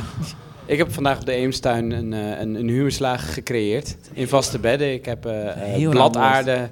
ik 0.65 0.77
heb 0.77 0.93
vandaag 0.93 1.19
op 1.19 1.25
de 1.25 1.31
Eemstuin 1.33 1.91
een, 1.91 2.13
eh, 2.13 2.39
een, 2.39 2.55
een 2.55 2.67
humuslaag 2.69 3.33
gecreëerd. 3.33 3.97
In 4.13 4.27
vaste 4.27 4.59
bedden. 4.59 4.93
Ik 4.93 5.05
heb 5.05 5.21
bladaarde 5.89 6.69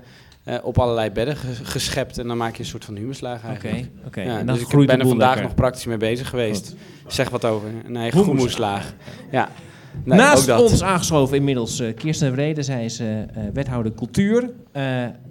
op 0.64 0.78
allerlei 0.80 1.10
bedden 1.12 1.36
ge- 1.36 1.66
geschept. 1.66 2.18
En 2.18 2.28
dan 2.28 2.38
maak 2.38 2.54
je 2.56 2.60
een 2.60 2.70
soort 2.70 2.86
van 2.86 2.96
humuslaag 2.96 3.40
Oké, 3.40 3.48
eigenlijk. 3.48 3.88
oké. 4.06 4.22
Ja, 4.22 4.40
en 4.40 4.46
dan 4.46 4.56
dus 4.56 4.64
ik 4.68 4.88
ben 4.88 5.00
er 5.00 5.08
vandaag 5.08 5.28
lekker. 5.28 5.44
nog 5.46 5.56
praktisch 5.56 5.86
mee 5.86 5.98
bezig 5.98 6.30
geweest. 6.30 6.76
Zeg 7.08 7.30
wat 7.30 7.46
over. 7.46 7.70
Een 7.86 7.96
eigen 7.98 8.24
hummuslaag. 8.24 8.94
Ja. 9.32 9.50
Nee, 10.04 10.18
Naast 10.18 10.50
ons 10.60 10.84
aangeschoven 10.84 11.38
inmiddels 11.38 11.80
eh, 11.80 11.96
Kirsten 11.96 12.34
Vrede. 12.34 12.62
Zij 12.64 12.86
is 12.86 13.00
eh, 13.00 13.20
eh, 13.22 13.28
wethouder 13.54 13.94
cultuur 13.94 14.50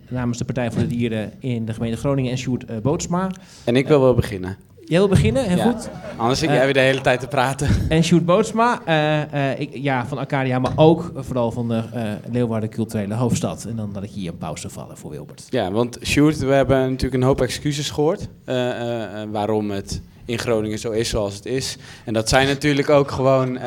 namens 0.09 0.39
de 0.39 0.45
Partij 0.45 0.71
voor 0.71 0.81
de 0.81 0.87
Dieren 0.87 1.33
in 1.39 1.65
de 1.65 1.73
gemeente 1.73 1.97
Groningen 1.97 2.31
en 2.31 2.39
Sjoerd 2.39 2.83
Bootsma. 2.83 3.31
En 3.65 3.77
ik 3.77 3.89
wil 3.89 4.01
wel 4.01 4.15
beginnen. 4.15 4.57
Jij 4.91 4.99
wil 4.99 5.09
beginnen, 5.09 5.45
heel 5.49 5.57
Ja. 5.57 5.73
goed. 5.73 5.89
Anders 6.17 6.39
zit 6.39 6.49
Eh, 6.49 6.55
jij 6.55 6.65
weer 6.65 6.75
de 6.75 6.81
hele 6.81 7.01
tijd 7.01 7.21
te 7.21 7.27
praten. 7.27 7.69
En 7.89 8.05
Sjoerd 8.05 8.25
Bootsma, 8.25 8.81
eh, 8.85 9.51
eh, 9.53 9.61
ik, 9.61 9.71
ja, 9.77 10.07
van 10.07 10.19
Arcadia, 10.19 10.59
maar 10.59 10.73
ook 10.77 11.13
vooral 11.17 11.51
van 11.53 11.69
de 11.69 11.83
eh, 11.93 12.03
Leeuwarden 12.33 12.69
culturele 12.71 13.15
hoofdstad. 13.15 13.65
En 13.65 13.77
dan 13.77 13.93
dat 13.93 14.03
ik 14.03 14.11
hier 14.11 14.31
een 14.31 14.39
pauze 14.39 14.69
vallen 14.71 14.97
voor 14.97 15.11
Wilbert. 15.11 15.47
Ja, 15.49 15.71
want 15.71 15.99
Sjoerd, 16.03 16.39
we 16.39 16.53
hebben 16.53 16.81
natuurlijk 16.81 17.15
een 17.15 17.29
hoop 17.29 17.41
excuses 17.41 17.91
gehoord. 17.91 18.29
eh, 18.45 18.71
eh, 18.71 19.23
eh, 19.23 19.29
waarom 19.33 19.71
het 19.71 20.01
in 20.25 20.39
Groningen 20.39 20.79
zo 20.79 20.91
is 20.91 21.09
zoals 21.09 21.35
het 21.35 21.47
is. 21.47 21.77
En 22.05 22.13
dat 22.13 22.29
zijn 22.29 22.47
natuurlijk 22.47 22.91
ook 22.91 23.11
gewoon... 23.11 23.59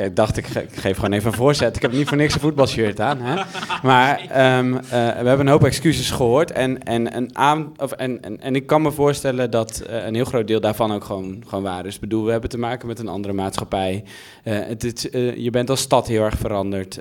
eh, 0.00 0.06
eh, 0.06 0.06
ik 0.06 0.16
dacht, 0.16 0.36
ik, 0.36 0.48
ik 0.48 0.76
geef 0.76 0.96
gewoon 0.96 1.12
even 1.12 1.30
een 1.30 1.36
voorzet. 1.36 1.76
Ik 1.76 1.82
heb 1.82 1.92
niet 1.92 2.08
voor 2.08 2.16
niks 2.16 2.34
een 2.34 2.40
voetbalshirt 2.40 3.00
aan. 3.00 3.20
Hè? 3.20 3.42
Maar 3.82 4.20
ehm, 4.28 4.74
eh, 4.74 4.82
we 4.90 5.26
hebben 5.26 5.40
een 5.40 5.48
hoop 5.48 5.64
excuses 5.64 6.10
gehoord. 6.10 6.52
En, 6.52 6.82
en, 6.82 7.12
en, 7.12 7.72
of, 7.76 7.92
en, 7.92 8.40
en, 8.40 8.54
ik 8.54 8.66
kan 8.66 8.82
me 8.82 8.90
voorstellen 8.90 9.50
dat 9.50 9.80
eh, 9.80 10.06
een 10.06 10.14
heel 10.14 10.24
groot 10.24 10.46
deel 10.46 10.60
daarvan 10.60 10.92
ook 10.92 11.04
gewoon, 11.04 11.42
gewoon 11.46 11.64
waar 11.64 11.86
is. 11.86 11.94
Ik 11.94 12.00
bedoel, 12.00 12.24
we 12.24 12.30
hebben 12.30 12.50
te 12.50 12.58
maken 12.58 12.86
met 12.86 12.98
een 12.98 13.08
andere 13.08 13.34
maatschappij. 13.34 14.04
Het, 14.42 15.08
je 15.36 15.48
bent 15.50 15.70
als 15.70 15.80
stad 15.80 16.06
heel 16.06 16.22
erg 16.22 16.38
veranderd. 16.38 16.98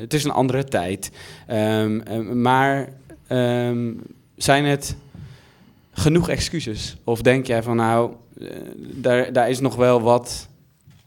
Het 0.00 0.14
is 0.14 0.24
een 0.24 0.30
andere 0.30 0.64
tijd. 0.64 1.10
Ehm, 1.46 2.00
eh, 2.00 2.18
maar 2.18 2.88
ehm, 3.26 3.92
zijn 4.36 4.64
het 4.64 4.96
genoeg 5.92 6.28
excuses? 6.28 6.96
Of 7.04 7.22
denk 7.22 7.46
jij 7.46 7.62
van 7.62 7.76
nou, 7.76 8.12
daar, 8.94 9.32
daar 9.32 9.50
is 9.50 9.60
nog 9.60 9.76
wel 9.76 10.00
wat 10.00 10.48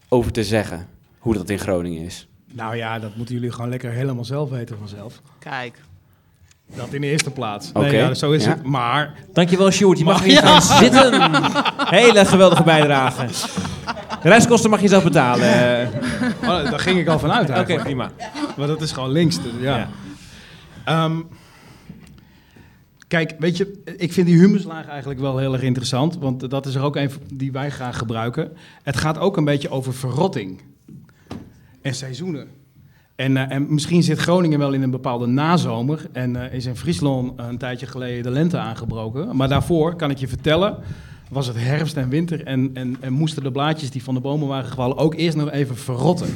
over 0.08 0.32
te 0.32 0.44
zeggen? 0.44 0.95
Hoe 1.26 1.34
dat 1.34 1.50
in 1.50 1.58
Groningen 1.58 2.04
is. 2.04 2.26
Nou 2.52 2.76
ja, 2.76 2.98
dat 2.98 3.16
moeten 3.16 3.34
jullie 3.34 3.50
gewoon 3.52 3.70
lekker 3.70 3.90
helemaal 3.90 4.24
zelf 4.24 4.50
weten 4.50 4.78
vanzelf. 4.78 5.20
Kijk. 5.38 5.80
Dat 6.76 6.92
in 6.92 7.00
de 7.00 7.06
eerste 7.06 7.30
plaats. 7.30 7.70
Oké, 7.72 7.80
Nee, 7.86 7.96
ja, 7.96 8.14
zo 8.14 8.32
is 8.32 8.44
ja. 8.44 8.50
het. 8.50 8.62
Maar 8.62 9.14
Dankjewel 9.32 9.70
Sjoerd, 9.70 9.98
je 9.98 10.04
mag 10.04 10.22
weer 10.22 10.42
gaan 10.42 10.62
zitten. 10.62 11.30
Hele 11.76 12.24
geweldige 12.24 12.62
bijdrage. 12.62 13.26
De 14.22 14.28
reiskosten 14.28 14.70
mag 14.70 14.80
je 14.80 14.88
zelf 14.88 15.02
betalen. 15.04 15.88
Oh, 16.42 16.70
daar 16.70 16.78
ging 16.78 16.98
ik 16.98 17.08
al 17.08 17.18
vanuit 17.18 17.44
Oké, 17.48 17.52
eigenlijk. 17.52 17.82
prima. 17.82 18.10
Maar 18.56 18.66
dat 18.66 18.80
is 18.82 18.92
gewoon 18.92 19.10
links. 19.10 19.42
dus 19.42 19.52
ja. 19.60 19.76
Ja. 19.76 19.88
Ehm, 20.84 21.22
kijk, 23.08 23.34
weet 23.38 23.56
je, 23.56 23.82
ik 23.96 24.12
vind 24.12 24.26
die 24.26 24.38
humuslaag 24.38 24.86
eigenlijk 24.86 25.20
wel 25.20 25.38
heel 25.38 25.52
erg 25.52 25.62
interessant. 25.62 26.18
Want 26.18 26.50
dat 26.50 26.66
is 26.66 26.74
er 26.74 26.82
ook 26.82 26.96
een 26.96 27.10
die 27.34 27.52
wij 27.52 27.70
graag 27.70 27.98
gebruiken. 27.98 28.56
Het 28.82 28.96
gaat 28.96 29.18
ook 29.18 29.36
een 29.36 29.44
beetje 29.44 29.70
over 29.70 29.94
verrotting. 29.94 30.74
En 31.86 31.94
seizoenen. 31.94 32.48
En, 33.16 33.36
eh, 33.36 33.56
en 33.56 33.74
misschien 33.74 34.02
zit 34.02 34.18
Groningen 34.18 34.58
wel 34.58 34.72
in 34.72 34.82
een 34.82 34.90
bepaalde 34.90 35.26
nazomer. 35.26 36.06
En 36.12 36.36
eh, 36.36 36.54
is 36.54 36.66
in 36.66 36.76
Friesland 36.76 37.32
een 37.36 37.58
tijdje 37.58 37.86
geleden 37.86 38.22
de 38.22 38.30
lente 38.30 38.58
aangebroken. 38.58 39.36
Maar 39.36 39.48
daarvoor, 39.48 39.96
kan 39.96 40.10
ik 40.10 40.18
je 40.18 40.28
vertellen, 40.28 40.76
was 41.30 41.46
het 41.46 41.56
herfst 41.58 41.96
en 41.96 42.08
winter. 42.08 42.44
En, 42.44 42.70
en, 42.74 42.96
en 43.00 43.12
moesten 43.12 43.42
de 43.42 43.50
blaadjes 43.50 43.90
die 43.90 44.02
van 44.02 44.14
de 44.14 44.20
bomen 44.20 44.48
waren 44.48 44.68
gevallen 44.68 44.96
ook 44.96 45.14
eerst 45.14 45.36
nog 45.36 45.50
even 45.50 45.76
verrotten. 45.76 46.28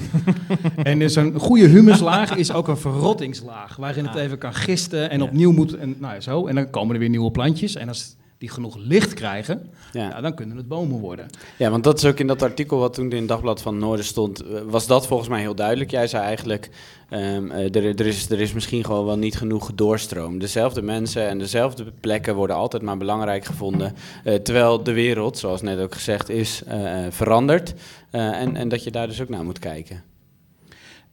en 0.82 0.98
dus 0.98 1.16
een 1.16 1.38
goede 1.38 1.66
humuslaag 1.66 2.36
is 2.36 2.52
ook 2.52 2.68
een 2.68 2.76
verrottingslaag. 2.76 3.76
Waarin 3.76 4.06
het 4.06 4.16
even 4.16 4.38
kan 4.38 4.54
gisten 4.54 5.10
en 5.10 5.22
opnieuw 5.22 5.52
moet. 5.52 5.76
En, 5.76 5.94
nou, 5.98 6.14
ja, 6.14 6.20
zo. 6.20 6.46
en 6.46 6.54
dan 6.54 6.70
komen 6.70 6.94
er 6.94 7.00
weer 7.00 7.08
nieuwe 7.08 7.30
plantjes. 7.30 7.74
En 7.74 7.88
als 7.88 8.16
die 8.40 8.48
genoeg 8.48 8.76
licht 8.78 9.14
krijgen, 9.14 9.70
Ja. 9.92 10.08
ja, 10.08 10.20
dan 10.20 10.34
kunnen 10.34 10.56
het 10.56 10.68
bomen 10.68 10.98
worden. 10.98 11.26
Ja, 11.58 11.70
want 11.70 11.84
dat 11.84 11.98
is 11.98 12.04
ook 12.04 12.18
in 12.18 12.26
dat 12.26 12.42
artikel 12.42 12.78
wat 12.78 12.94
toen 12.94 13.10
in 13.10 13.16
het 13.16 13.28
Dagblad 13.28 13.62
van 13.62 13.78
Noorden 13.78 14.04
stond, 14.04 14.40
eh, 14.42 14.60
was 14.66 14.86
dat 14.86 15.06
volgens 15.06 15.28
mij 15.28 15.40
heel 15.40 15.54
duidelijk. 15.54 15.90
Jij 15.90 16.06
zei 16.06 16.24
eigenlijk, 16.24 16.70
ehm, 17.08 17.50
eh, 17.50 17.74
er, 17.74 17.84
er, 18.00 18.06
is, 18.06 18.30
er 18.30 18.40
is 18.40 18.52
misschien 18.52 18.84
gewoon 18.84 19.04
wel 19.04 19.18
niet 19.18 19.36
genoeg 19.36 19.70
doorstroom. 19.74 20.38
Dezelfde 20.38 20.82
mensen 20.82 21.28
en 21.28 21.38
dezelfde 21.38 21.84
plekken 22.00 22.34
worden 22.34 22.56
altijd 22.56 22.82
maar 22.82 22.96
belangrijk 22.96 23.44
gevonden. 23.44 23.94
eh, 24.24 24.34
terwijl 24.34 24.82
de 24.82 24.92
wereld, 24.92 25.38
zoals 25.38 25.62
net 25.62 25.78
ook 25.78 25.94
gezegd 25.94 26.28
is, 26.28 26.62
eh, 26.66 27.06
eh, 27.06 27.12
verandert. 27.12 27.74
Eh, 28.10 28.40
en, 28.40 28.56
en 28.56 28.68
dat 28.68 28.84
je 28.84 28.90
daar 28.90 29.06
dus 29.06 29.20
ook 29.20 29.28
naar 29.28 29.44
moet 29.44 29.58
kijken. 29.58 30.02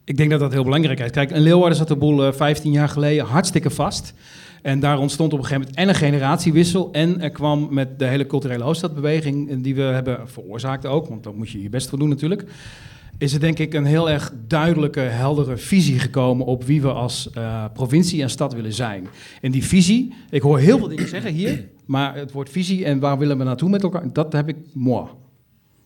Ik 0.04 0.16
denk 0.16 0.30
dat 0.30 0.40
dat 0.40 0.52
heel 0.52 0.64
belangrijk 0.64 1.00
is. 1.00 1.10
Kijk, 1.10 1.30
in 1.30 1.40
Leeuwarden 1.40 1.78
zat 1.78 1.88
de 1.88 1.96
boel 1.96 2.26
eh, 2.26 2.32
15 2.32 2.72
jaar 2.72 2.88
geleden 2.88 3.24
hartstikke 3.24 3.70
vast. 3.70 4.12
En 4.62 4.80
daar 4.80 4.98
ontstond 4.98 5.32
op 5.32 5.38
een 5.38 5.44
gegeven 5.44 5.68
moment 5.68 5.80
en 5.80 5.88
een 5.88 6.08
generatiewissel. 6.10 6.92
En 6.92 7.20
er 7.20 7.30
kwam 7.30 7.68
met 7.70 7.98
de 7.98 8.04
hele 8.04 8.26
culturele 8.26 8.64
hoofdstadbeweging, 8.64 9.50
eh, 9.50 9.56
die 9.60 9.74
we 9.74 9.82
hebben 9.82 10.28
veroorzaakt 10.28 10.86
ook, 10.86 11.08
want 11.08 11.24
daar 11.24 11.34
moet 11.34 11.50
je 11.50 11.62
je 11.62 11.68
best 11.68 11.88
voor 11.88 11.98
doen 11.98 12.08
natuurlijk. 12.08 12.44
Is 13.18 13.32
er 13.32 13.40
denk 13.40 13.58
ik 13.58 13.74
een 13.74 13.84
heel 13.84 14.10
erg 14.10 14.32
duidelijke, 14.46 15.00
heldere 15.00 15.56
visie 15.56 15.98
gekomen 15.98 16.46
op 16.46 16.64
wie 16.64 16.82
we 16.82 16.92
als 16.92 17.30
eh, 17.30 17.64
provincie 17.72 18.22
en 18.22 18.30
stad 18.30 18.54
willen 18.54 18.72
zijn. 18.72 19.06
En 19.40 19.50
die 19.50 19.64
visie, 19.64 20.14
ik 20.30 20.42
hoor 20.42 20.58
heel 20.58 20.78
veel 20.78 20.88
dingen 20.88 21.08
zeggen 21.08 21.32
hier, 21.32 21.68
maar 21.86 22.14
het 22.14 22.32
woord 22.32 22.50
visie 22.50 22.84
en 22.84 22.98
waar 22.98 23.18
willen 23.18 23.38
we 23.38 23.44
naartoe 23.44 23.68
met 23.68 23.82
elkaar, 23.82 24.12
dat 24.12 24.32
heb 24.32 24.48
ik 24.48 24.56
moi. 24.72 25.06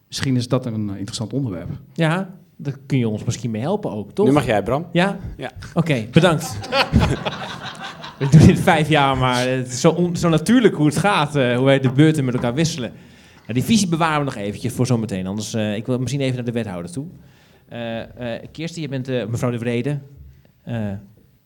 Misschien 0.08 0.36
is 0.36 0.48
dat 0.48 0.66
een 0.66 0.90
eh, 0.90 0.96
interessant 0.96 1.32
onderwerp. 1.32 1.70
Ja, 1.94 2.34
daar 2.56 2.76
kun 2.86 2.98
je 2.98 3.08
ons 3.08 3.24
misschien 3.24 3.50
mee 3.50 3.62
helpen 3.62 3.90
ook, 3.90 4.12
toch? 4.12 4.26
Nu 4.26 4.32
mag 4.32 4.46
jij, 4.46 4.62
Bram. 4.62 4.86
Ja? 4.92 5.18
Ja. 5.36 5.50
Oké, 5.74 6.06
bedankt. 6.10 6.58
We 8.22 8.38
doen 8.38 8.46
dit 8.46 8.60
vijf 8.60 8.88
jaar, 8.88 9.16
maar 9.16 9.48
het 9.48 9.68
is 9.68 9.80
zo, 9.80 9.90
on- 9.90 10.16
zo 10.16 10.28
natuurlijk 10.28 10.74
hoe 10.74 10.86
het 10.86 10.96
gaat, 10.96 11.36
eh, 11.36 11.56
hoe 11.56 11.64
wij 11.64 11.80
de 11.80 11.92
beurten 11.92 12.24
met 12.24 12.34
elkaar 12.34 12.54
wisselen. 12.54 12.92
Ja, 13.46 13.54
die 13.54 13.62
visie 13.62 13.88
bewaren 13.88 14.18
we 14.18 14.24
nog 14.24 14.34
eventjes 14.34 14.72
voor 14.72 14.86
zometeen, 14.86 15.26
anders 15.26 15.54
eh, 15.54 15.76
ik 15.76 15.86
wil 15.86 15.98
misschien 15.98 16.20
even 16.20 16.34
naar 16.34 16.44
de 16.44 16.52
wethouder 16.52 16.92
toe. 16.92 17.06
Eh 17.68 18.00
Kirsten, 18.52 18.82
je 18.82 18.88
bent 18.88 19.06
mevrouw 19.30 19.50
de 19.50 19.58
Vrede. 19.58 19.90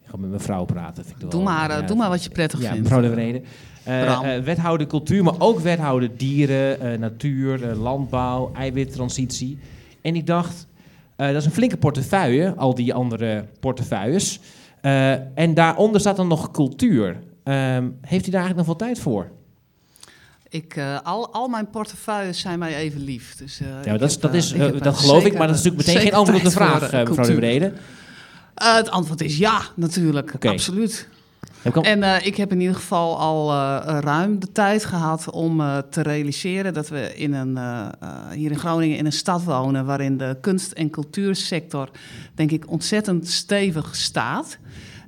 Ik 0.02 0.12
ga 0.12 0.16
met 0.18 0.30
mevrouw 0.30 0.64
praten. 0.64 1.04
Vind 1.04 1.22
ik 1.22 1.30
Doe 1.30 1.30
wel- 1.30 1.42
maar, 1.52 1.70
ja, 1.70 1.80
doe 1.82 1.96
maar 1.96 2.08
wat 2.08 2.24
je 2.24 2.30
prettig 2.30 2.60
ja, 2.62 2.66
vindt. 2.72 2.82
mevrouw 2.82 3.00
de 3.00 3.10
Vrede. 3.12 3.42
Wethouder 4.44 4.86
cultuur, 4.86 5.24
maar 5.24 5.34
ook 5.38 5.60
wethouder 5.60 6.10
dieren, 6.16 7.00
natuur, 7.00 7.58
landbouw, 7.74 8.50
eiwittransitie. 8.54 9.58
En 10.02 10.16
ik 10.16 10.26
dacht, 10.26 10.66
dat 11.16 11.34
is 11.34 11.44
een 11.44 11.50
flinke 11.52 11.76
portefeuille, 11.76 12.54
al 12.56 12.74
die 12.74 12.94
andere 12.94 13.44
portefeuilles. 13.60 14.40
Eh, 14.86 15.12
en 15.34 15.54
daaronder 15.54 16.00
staat 16.00 16.16
dan 16.16 16.28
nog 16.28 16.50
cultuur. 16.50 17.16
Ehm, 17.44 17.88
heeft 18.00 18.26
u 18.26 18.30
daar 18.30 18.40
eigenlijk 18.40 18.56
nog 18.56 18.66
wel 18.66 18.88
tijd 18.88 18.98
voor? 18.98 19.30
Ik, 20.48 20.76
eh, 20.76 20.98
al, 21.02 21.32
al 21.32 21.48
mijn 21.48 21.70
portefeuilles 21.70 22.40
zijn 22.40 22.58
mij 22.58 22.76
even 22.76 23.00
lief. 23.00 23.36
Dus, 23.36 23.60
eh, 23.60 23.66
Ja, 23.84 23.96
dat, 23.96 24.10
is, 24.10 24.18
dat, 24.18 24.34
is, 24.34 24.52
ik 24.52 24.82
dat 24.82 24.96
geloof 24.96 25.24
ik, 25.24 25.38
maar 25.38 25.46
dat 25.46 25.56
is 25.56 25.62
natuurlijk 25.62 25.86
meteen 25.86 26.02
geen 26.02 26.14
antwoord 26.14 26.38
op 26.38 26.44
de 26.44 26.50
vraag, 26.50 26.92
mevrouw 26.92 27.26
de. 27.26 27.34
Brede. 27.34 27.72
Het 28.54 28.90
antwoord 28.90 29.20
is 29.20 29.38
ja, 29.38 29.60
natuurlijk. 29.74 30.44
Absoluut. 30.44 31.08
En 31.74 32.02
eh, 32.02 32.26
ik 32.26 32.36
heb 32.36 32.52
in 32.52 32.60
ieder 32.60 32.76
geval 32.76 33.18
al 33.18 33.50
eh, 33.52 33.98
ruim 34.00 34.38
de 34.40 34.52
tijd 34.52 34.84
gehad 34.84 35.30
om 35.30 35.60
eh, 35.60 35.78
te 35.90 36.02
realiseren 36.02 36.74
dat 36.74 36.88
we 36.88 37.14
in 37.16 37.32
een, 37.34 37.56
eh, 37.56 37.86
eh, 38.00 38.08
hier 38.32 38.50
in 38.50 38.58
Groningen 38.58 38.96
in 38.98 39.06
een 39.06 39.12
stad 39.12 39.44
wonen 39.44 39.84
waarin 39.86 40.16
de 40.16 40.36
kunst- 40.40 40.72
en 40.72 40.90
cultuursector, 40.90 41.88
denk 42.34 42.50
ik, 42.50 42.70
ontzettend 42.70 43.28
stevig 43.28 43.96
staat. 43.96 44.58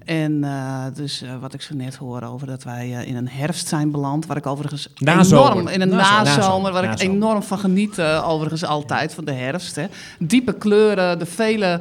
En 0.05 0.45
eh, 0.45 0.85
dus 0.95 1.23
eh, 1.23 1.31
wat 1.41 1.55
ik 1.55 1.63
zo 1.63 1.75
net 1.75 1.97
hoor 1.97 2.23
over 2.23 2.47
dat 2.47 2.63
wij 2.63 2.95
eh, 2.97 3.07
in 3.09 3.17
een 3.17 3.29
herfst 3.29 3.67
zijn 3.69 3.91
beland, 3.91 4.27
waar 4.27 4.37
ik 4.37 4.47
overigens 4.47 4.89
Nazomer. 4.99 5.51
enorm 5.53 5.69
in 5.69 5.81
een 5.81 5.89
Nazomer. 5.89 6.25
nazomer, 6.37 6.73
waar 6.73 6.85
ik 6.93 7.01
enorm 7.01 7.43
van 7.43 7.59
geniet, 7.59 7.99
eh, 7.99 8.29
overigens 8.29 8.65
altijd 8.65 9.15
van 9.15 9.25
de 9.25 9.33
herfst. 9.33 9.77
Hè. 9.77 9.87
Diepe 10.19 10.53
kleuren, 10.53 11.19
de 11.19 11.27
vele 11.27 11.81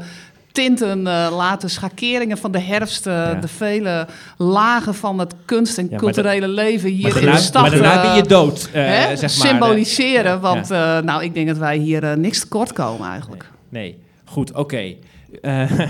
tinten 0.58 1.00
uh, 1.00 1.28
laten, 1.36 1.70
schakeringen 1.70 2.38
van 2.38 2.52
de 2.52 2.60
herfst, 2.60 3.08
uh, 3.08 3.14
Ja. 3.14 3.34
de 3.34 3.48
vele 3.48 4.08
lagen 4.38 4.96
van 4.96 5.20
het 5.20 5.34
kunst- 5.46 5.78
en 5.78 5.96
culturele 5.96 6.48
leven 6.48 6.90
hier 6.90 7.18
in 7.22 7.32
de 7.32 7.38
stad. 7.38 7.62
maar 7.62 7.72
daarna 7.72 8.02
ben 8.02 8.16
je 8.16 8.22
eh, 8.22 8.28
dood, 8.28 8.70
eh, 8.74 8.86
hè, 8.86 9.16
zeg 9.16 9.38
maar. 9.38 9.48
Symboliseren, 9.48 10.42
want 10.42 10.72
eh, 10.72 11.00
nou, 11.00 11.24
ik 11.24 11.34
denk 11.34 11.48
dat 11.48 11.58
wij 11.58 11.78
hier 11.78 12.04
eh, 12.04 12.14
niks 12.16 12.40
tekort 12.40 12.74
komen 12.74 13.08
eigenlijk. 13.10 13.50
Nee, 13.70 13.98
goed, 14.26 14.54
oké. 14.54 14.94
Eh, 15.42 15.72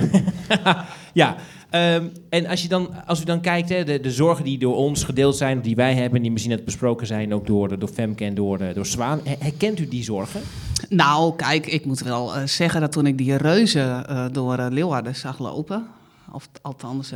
ja, 1.13 1.35
ehm, 1.69 2.03
en 2.29 2.47
als, 2.47 2.61
je 2.61 2.67
dan, 2.67 2.89
als 3.05 3.21
u 3.21 3.23
dan 3.23 3.41
kijkt, 3.41 3.69
hè, 3.69 3.83
de, 3.83 3.99
de 3.99 4.11
zorgen 4.11 4.43
die 4.43 4.57
door 4.57 4.75
ons 4.75 5.03
gedeeld 5.03 5.37
zijn, 5.37 5.61
die 5.61 5.75
wij 5.75 5.93
hebben, 5.93 6.21
die 6.21 6.31
misschien 6.31 6.53
net 6.55 6.65
besproken 6.65 7.07
zijn, 7.07 7.33
ook 7.33 7.47
door, 7.47 7.79
door 7.79 7.89
Femke 7.89 8.23
en 8.25 8.35
door, 8.35 8.59
eh, 8.59 8.73
door 8.75 8.85
Zwaan, 8.85 9.19
her- 9.23 9.35
herkent 9.39 9.79
u 9.79 9.87
die 9.87 10.03
zorgen? 10.03 10.41
Nou, 10.89 11.35
kijk, 11.35 11.65
ik 11.67 11.85
moet 11.85 11.99
wel 11.99 12.35
eh, 12.35 12.41
zeggen 12.45 12.81
dat 12.81 12.91
toen 12.91 13.07
ik 13.07 13.17
die 13.17 13.35
reuzen 13.35 14.07
eh, 14.07 14.25
door 14.31 14.57
eh, 14.57 14.65
Leeuwarden 14.69 15.15
zag 15.15 15.39
lopen, 15.39 15.87
of 16.31 16.49
althans 16.61 17.11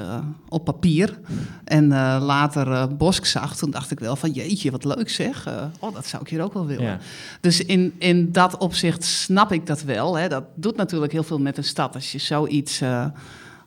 op 0.50 0.66
papier, 0.66 1.20
en 1.64 1.88
later 2.20 2.96
Bosk 2.96 3.26
zag, 3.26 3.56
toen 3.56 3.72
dacht 3.72 3.92
ik 3.92 4.00
wel 4.00 4.16
van 4.16 4.32
jeetje, 4.32 4.72
wat 4.72 4.84
leuk 4.84 5.10
zeg. 5.10 5.48
Oh, 5.80 5.94
dat 5.94 6.06
zou 6.06 6.22
ik 6.22 6.30
hier 6.30 6.44
ook 6.44 6.54
wel 6.54 6.66
willen. 6.66 6.84
Ja. 6.84 6.98
Dus 7.42 7.66
in, 7.66 7.94
in 7.98 8.32
dat 8.32 8.58
opzicht 8.58 9.04
snap 9.04 9.52
ik 9.52 9.68
dat 9.68 9.82
wel. 9.82 10.18
Hè. 10.18 10.28
Dat 10.28 10.44
doet 10.56 10.76
natuurlijk 10.76 11.12
heel 11.12 11.24
veel 11.24 11.40
met 11.40 11.58
een 11.58 11.64
stad 11.64 11.96
als 11.96 12.12
je 12.12 12.18
zoiets 12.18 12.82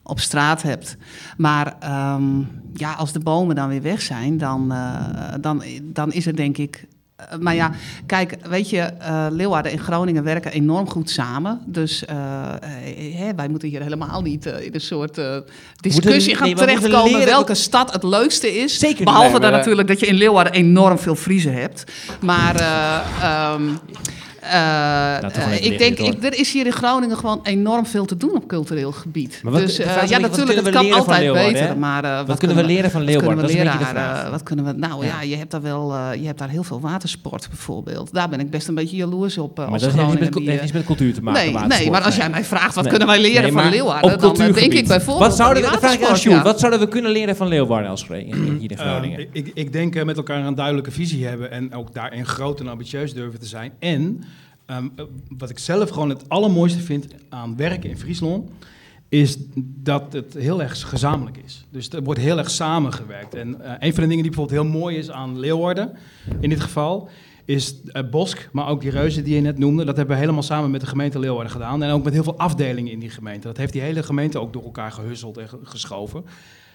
op 0.02 0.20
straat 0.20 0.62
hebt. 0.62 0.96
Maar 1.36 1.76
ehm, 1.80 2.38
ja, 2.74 2.92
als 2.92 3.12
de 3.12 3.20
bomen 3.20 3.56
dan 3.56 3.68
weer 3.68 3.82
weg 3.82 4.02
zijn, 4.02 4.38
dan, 4.38 4.74
dan, 5.40 5.62
dan 5.82 6.12
is 6.12 6.26
er 6.26 6.36
denk 6.36 6.58
ik 6.58 6.86
eh, 7.16 7.38
maar 7.38 7.54
ja, 7.54 7.70
kijk, 8.06 8.36
weet 8.48 8.70
je, 8.70 8.80
eh, 8.80 9.26
Leeuwarden 9.30 9.72
en 9.72 9.78
Groningen 9.78 10.24
werken 10.24 10.52
enorm 10.52 10.88
goed 10.88 11.10
samen. 11.10 11.60
Dus 11.66 12.02
hè, 13.14 13.34
wij 13.36 13.48
moeten 13.48 13.68
hier 13.68 13.82
helemaal 13.82 14.22
niet 14.22 14.46
in 14.46 14.74
een 14.74 14.80
soort 14.80 15.20
discussie 15.80 16.34
gaan 16.34 16.54
terechtkomen 16.54 17.24
welke 17.24 17.54
stad 17.54 17.92
het 17.92 18.02
leukste 18.02 18.54
is. 18.54 18.78
Zeker. 18.78 19.04
Behalve 19.04 19.40
dan 19.40 19.52
natuurlijk 19.52 19.88
dat 19.88 20.00
je 20.00 20.06
in 20.06 20.14
Leeuwarden 20.14 20.52
enorm 20.52 20.98
veel 20.98 21.14
Friese 21.14 21.48
hebt. 21.48 21.84
Maar 22.20 22.54
eh, 22.60 23.60
Nou, 24.52 25.32
toch 25.32 25.44
wel 25.44 25.54
eh, 25.54 25.64
ik 25.64 25.78
denk, 25.78 25.98
ik, 25.98 26.24
er 26.24 26.38
is 26.38 26.52
hier 26.52 26.66
in 26.66 26.72
Groningen 26.72 27.16
gewoon 27.16 27.40
enorm 27.42 27.86
veel 27.86 28.04
te 28.04 28.16
doen 28.16 28.34
op 28.34 28.46
cultureel 28.48 28.92
gebied. 28.92 29.40
Maar 29.42 29.52
wat- 29.52 29.60
dus 29.60 29.78
eh, 29.78 29.86
ja, 29.86 29.94
beetje, 30.00 30.20
wat 30.20 30.30
natuurlijk, 30.30 30.56
het 30.58 30.62
kunnen 30.62 30.64
we 30.64 30.70
kan 30.78 30.82
leren 30.84 31.04
van 31.04 31.14
altijd 31.14 31.52
beter. 31.52 31.78
Maar, 31.78 32.04
eh, 32.04 32.26
Wat 32.26 32.38
kunnen 32.38 32.56
we 32.56 32.64
leren 32.64 32.90
van 32.90 33.00
wat 33.00 33.08
Leeuwarden? 33.10 33.36
kunnen 33.44 33.56
we 33.56 33.62
Dat 33.64 33.66
is 33.66 33.72
een 33.72 33.78
beetje 33.78 33.94
de 33.94 34.00
leren, 34.00 34.12
vraag. 34.14 34.24
eh, 34.24 34.30
wat 34.30 34.42
kunnen 34.42 34.64
we, 34.64 34.72
nou 34.72 35.06
ja. 35.06 35.12
Ja. 35.20 35.22
je 35.28 35.36
hebt 35.36 35.50
daar 35.50 35.62
wel, 35.62 35.94
eh, 35.94 36.08
je 36.20 36.26
hebt 36.26 36.38
daar 36.38 36.48
heel 36.48 36.62
veel 36.64 36.80
watersport 36.80 37.48
bijvoorbeeld. 37.48 38.12
Daar 38.12 38.28
ben 38.28 38.40
ik 38.40 38.50
best 38.50 38.68
een 38.68 38.74
beetje 38.74 38.96
jaloers 38.96 39.38
op. 39.38 39.50
eh, 39.58 39.64
Maar 39.64 39.72
als 39.72 39.82
dat 39.82 39.92
heeft 39.92 40.08
niet, 40.20 40.44
met, 40.44 40.60
heeft 40.60 40.74
eh, 40.74 40.86
cultuur 40.86 41.14
te 41.14 41.22
maken. 41.22 41.52
Nee, 41.52 41.66
nee, 41.78 41.90
maar 41.90 42.02
als 42.02 42.16
jij 42.16 42.30
mij 42.30 42.44
vraagt 42.44 42.74
wat 42.74 42.82
Nee. 42.84 42.92
kunnen 42.92 43.08
wij 43.08 43.20
leren 43.20 43.42
Nee, 43.42 43.52
van 43.52 43.68
Leeuwarden, 43.70 44.12
op 44.14 44.20
dan 44.20 44.30
eh, 44.40 44.54
denk 44.54 44.72
ik 44.72 44.86
bijvoorbeeld 44.86 45.26
Wat 45.28 45.36
zouden 45.36 45.62
we, 45.62 46.40
wat 46.42 46.58
zouden 46.60 46.80
we 46.80 46.88
kunnen 46.88 47.10
leren 47.10 47.36
van 47.36 47.48
Leeuwarden 47.48 47.90
als 47.90 48.06
hier 48.08 48.70
in 48.70 48.78
Groningen? 48.78 49.26
Ik, 49.32 49.50
ik 49.54 49.72
denk 49.72 49.94
eh, 49.96 50.04
met 50.04 50.16
elkaar 50.16 50.44
een 50.46 50.54
duidelijke 50.54 50.90
visie 50.90 51.26
hebben 51.26 51.50
en 51.50 51.74
ook 51.74 51.94
daarin 51.94 52.26
groot 52.26 52.60
en 52.60 52.68
ambitieus 52.68 53.14
durven 53.14 53.40
te 53.40 53.46
zijn. 53.46 53.72
En 53.78 54.24
ehm, 54.66 54.88
eh, 54.96 55.04
wat 55.28 55.50
ik 55.50 55.58
zelf 55.58 55.90
gewoon 55.90 56.08
het 56.08 56.28
allermooiste 56.28 56.80
vind 56.80 57.06
aan 57.28 57.56
werken 57.56 57.90
in 57.90 57.98
Friesland, 57.98 58.50
is 59.08 59.36
dat 59.58 60.12
het 60.12 60.34
heel 60.38 60.62
erg 60.62 60.88
gezamenlijk 60.88 61.36
is. 61.44 61.64
Dus 61.70 61.88
er 61.90 62.02
wordt 62.02 62.20
heel 62.20 62.38
erg 62.38 62.50
samengewerkt. 62.50 63.34
En 63.34 63.60
eh, 63.60 63.72
een 63.78 63.92
van 63.94 64.02
de 64.02 64.08
dingen 64.08 64.22
die 64.24 64.32
bijvoorbeeld 64.32 64.62
heel 64.62 64.80
mooi 64.80 64.96
is 64.96 65.10
aan 65.10 65.38
Leeuwarden, 65.38 65.92
in 66.40 66.48
dit 66.48 66.60
geval, 66.60 67.08
is 67.44 67.80
eh, 67.86 68.02
Bosk, 68.10 68.48
maar 68.52 68.68
ook 68.68 68.80
die 68.80 68.90
reuzen 68.90 69.24
die 69.24 69.34
je 69.34 69.40
net 69.40 69.58
noemde. 69.58 69.84
Dat 69.84 69.96
hebben 69.96 70.14
we 70.14 70.20
helemaal 70.20 70.42
samen 70.42 70.70
met 70.70 70.80
de 70.80 70.86
gemeente 70.86 71.18
Leeuwarden 71.18 71.52
gedaan. 71.52 71.82
En 71.82 71.90
ook 71.90 72.04
met 72.04 72.12
heel 72.12 72.22
veel 72.22 72.38
afdelingen 72.38 72.92
in 72.92 72.98
die 72.98 73.10
gemeente. 73.10 73.46
Dat 73.46 73.56
heeft 73.56 73.72
die 73.72 73.82
hele 73.82 74.02
gemeente 74.02 74.38
ook 74.38 74.52
door 74.52 74.62
elkaar 74.64 74.92
gehusseld 74.92 75.36
en 75.38 75.48
ge- 75.48 75.58
geschoven. 75.62 76.24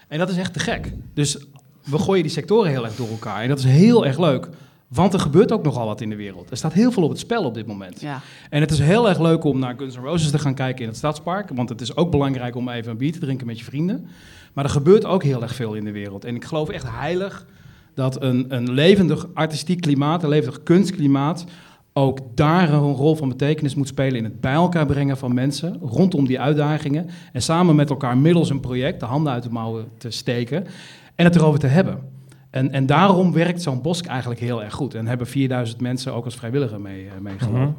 En 0.08 0.18
dat 0.18 0.30
is 0.30 0.36
echt 0.36 0.52
te 0.52 0.58
gek. 0.58 0.92
Dus 1.14 1.38
we 1.84 1.98
gooien 1.98 2.22
die 2.22 2.32
sectoren 2.32 2.70
heel 2.70 2.84
erg 2.84 2.96
door 2.96 3.08
elkaar. 3.08 3.42
En 3.42 3.48
dat 3.48 3.58
is 3.58 3.64
heel 3.64 4.06
erg 4.06 4.18
leuk. 4.18 4.48
Want 4.94 5.14
er 5.14 5.20
gebeurt 5.20 5.52
ook 5.52 5.62
nogal 5.62 5.86
wat 5.86 6.00
in 6.00 6.10
de 6.10 6.16
wereld. 6.16 6.50
Er 6.50 6.56
staat 6.56 6.72
heel 6.72 6.92
veel 6.92 7.02
op 7.02 7.10
het 7.10 7.18
spel 7.18 7.44
op 7.44 7.54
dit 7.54 7.66
moment. 7.66 8.00
Ja. 8.00 8.20
En 8.50 8.60
het 8.60 8.70
is 8.70 8.78
heel 8.78 9.08
erg 9.08 9.18
leuk 9.18 9.44
om 9.44 9.58
naar 9.58 9.74
Guns 9.76 9.96
N' 9.96 10.00
Roses 10.00 10.30
te 10.30 10.38
gaan 10.38 10.54
kijken 10.54 10.82
in 10.82 10.88
het 10.88 10.96
Stadspark. 10.96 11.50
Want 11.54 11.68
het 11.68 11.80
is 11.80 11.96
ook 11.96 12.10
belangrijk 12.10 12.56
om 12.56 12.68
even 12.68 12.90
een 12.90 12.96
bier 12.96 13.12
te 13.12 13.18
drinken 13.18 13.46
met 13.46 13.58
je 13.58 13.64
vrienden. 13.64 14.06
Maar 14.52 14.64
er 14.64 14.70
gebeurt 14.70 15.04
ook 15.04 15.22
heel 15.22 15.42
erg 15.42 15.54
veel 15.54 15.74
in 15.74 15.84
de 15.84 15.90
wereld. 15.92 16.24
En 16.24 16.34
ik 16.34 16.44
geloof 16.44 16.68
echt 16.68 16.86
heilig 16.90 17.46
dat 17.94 18.22
een, 18.22 18.44
een 18.48 18.70
levendig 18.70 19.26
artistiek 19.34 19.80
klimaat, 19.80 20.22
een 20.22 20.28
levendig 20.28 20.62
kunstklimaat, 20.62 21.44
ook 21.92 22.18
daar 22.34 22.72
een 22.72 22.94
rol 22.94 23.16
van 23.16 23.28
betekenis 23.28 23.74
moet 23.74 23.88
spelen 23.88 24.16
in 24.16 24.24
het 24.24 24.40
bij 24.40 24.52
elkaar 24.52 24.86
brengen 24.86 25.16
van 25.16 25.34
mensen 25.34 25.78
rondom 25.82 26.26
die 26.26 26.40
uitdagingen. 26.40 27.08
En 27.32 27.42
samen 27.42 27.76
met 27.76 27.90
elkaar 27.90 28.18
middels 28.18 28.50
een 28.50 28.60
project 28.60 29.00
de 29.00 29.06
handen 29.06 29.32
uit 29.32 29.42
de 29.42 29.50
mouwen 29.50 29.88
te 29.98 30.10
steken 30.10 30.66
en 31.14 31.24
het 31.24 31.36
erover 31.36 31.60
te 31.60 31.66
hebben. 31.66 32.19
En, 32.50 32.72
en 32.72 32.86
daarom 32.86 33.32
werkt 33.32 33.62
zo'n 33.62 33.82
Bosk 33.82 34.06
eigenlijk 34.06 34.40
heel 34.40 34.62
erg 34.62 34.74
goed. 34.74 34.94
En 34.94 35.06
hebben 35.06 35.26
4000 35.26 35.80
mensen 35.80 36.14
ook 36.14 36.24
als 36.24 36.34
vrijwilliger 36.36 36.80
mee, 36.80 37.06
eh, 37.06 37.12
meegelopen. 37.20 37.60
Mhm. 37.60 37.70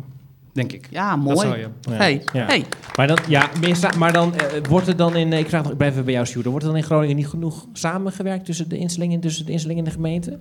Denk 0.53 0.72
ik. 0.72 0.88
Ja, 0.89 1.09
Dat 1.09 1.19
mooi. 1.24 1.38
zou 1.38 1.57
je. 1.57 1.67
Ja. 1.82 1.91
Hey, 1.91 2.22
Ja. 2.34 2.45
hey. 2.45 2.65
Maar 2.95 3.07
dan, 3.07 3.17
ja, 3.28 3.49
maar 3.97 4.13
dan 4.13 4.36
eh, 4.36 4.63
wordt 4.69 4.88
er 4.88 4.95
dan 4.95 5.15
in, 5.15 5.34
ik, 5.34 5.49
vraag, 5.49 5.61
nog- 5.63 5.72
ik 5.72 5.78
blijf 5.78 5.91
even 5.93 6.05
bij 6.05 6.13
jou, 6.13 6.26
Sjoerd, 6.26 6.45
wordt 6.45 6.63
er 6.63 6.69
dan 6.69 6.78
in 6.78 6.84
Groningen 6.86 7.15
niet 7.15 7.28
genoeg 7.28 7.65
samengewerkt 7.74 8.45
tussen 8.45 8.69
de 8.69 8.78
instellingen, 8.78 9.19
tussen 9.19 9.45
de 9.45 9.51
instellingen 9.51 9.84
en 9.84 9.89
de 9.89 9.95
gemeente? 9.95 10.39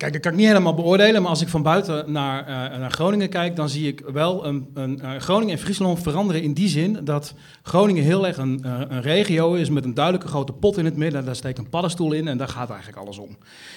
Kijk, 0.00 0.12
dat 0.12 0.22
kan 0.22 0.32
ik 0.32 0.38
niet 0.38 0.46
helemaal 0.46 0.74
beoordelen, 0.74 1.22
maar 1.22 1.30
als 1.30 1.40
ik 1.40 1.48
van 1.48 1.62
buiten 1.62 2.12
naar, 2.12 2.46
eh, 2.46 2.78
naar 2.78 2.90
Groningen 2.90 3.28
kijk, 3.28 3.56
dan 3.56 3.68
zie 3.68 3.86
ik 3.86 4.02
wel 4.12 4.46
een, 4.46 4.70
een, 4.74 5.00
eh, 5.00 5.16
Groningen 5.16 5.54
en 5.54 5.60
Friesland 5.60 6.02
veranderen 6.02 6.42
in 6.42 6.52
die 6.52 6.68
zin 6.68 6.98
dat 7.04 7.34
Groningen 7.62 8.02
heel 8.02 8.26
erg 8.26 8.36
een, 8.36 8.64
eh, 8.64 8.80
een 8.88 9.02
regio 9.02 9.54
is 9.54 9.70
met 9.70 9.84
een 9.84 9.94
duidelijke 9.94 10.28
grote 10.28 10.52
pot 10.52 10.78
in 10.78 10.84
het 10.84 10.96
midden. 10.96 11.24
Daar 11.24 11.36
steekt 11.36 11.58
een 11.58 11.68
paddenstoel 11.68 12.12
in 12.12 12.28
en 12.28 12.38
daar 12.38 12.48
gaat 12.48 12.70
eigenlijk 12.70 12.98
alles 13.02 13.18
om. 13.18 13.36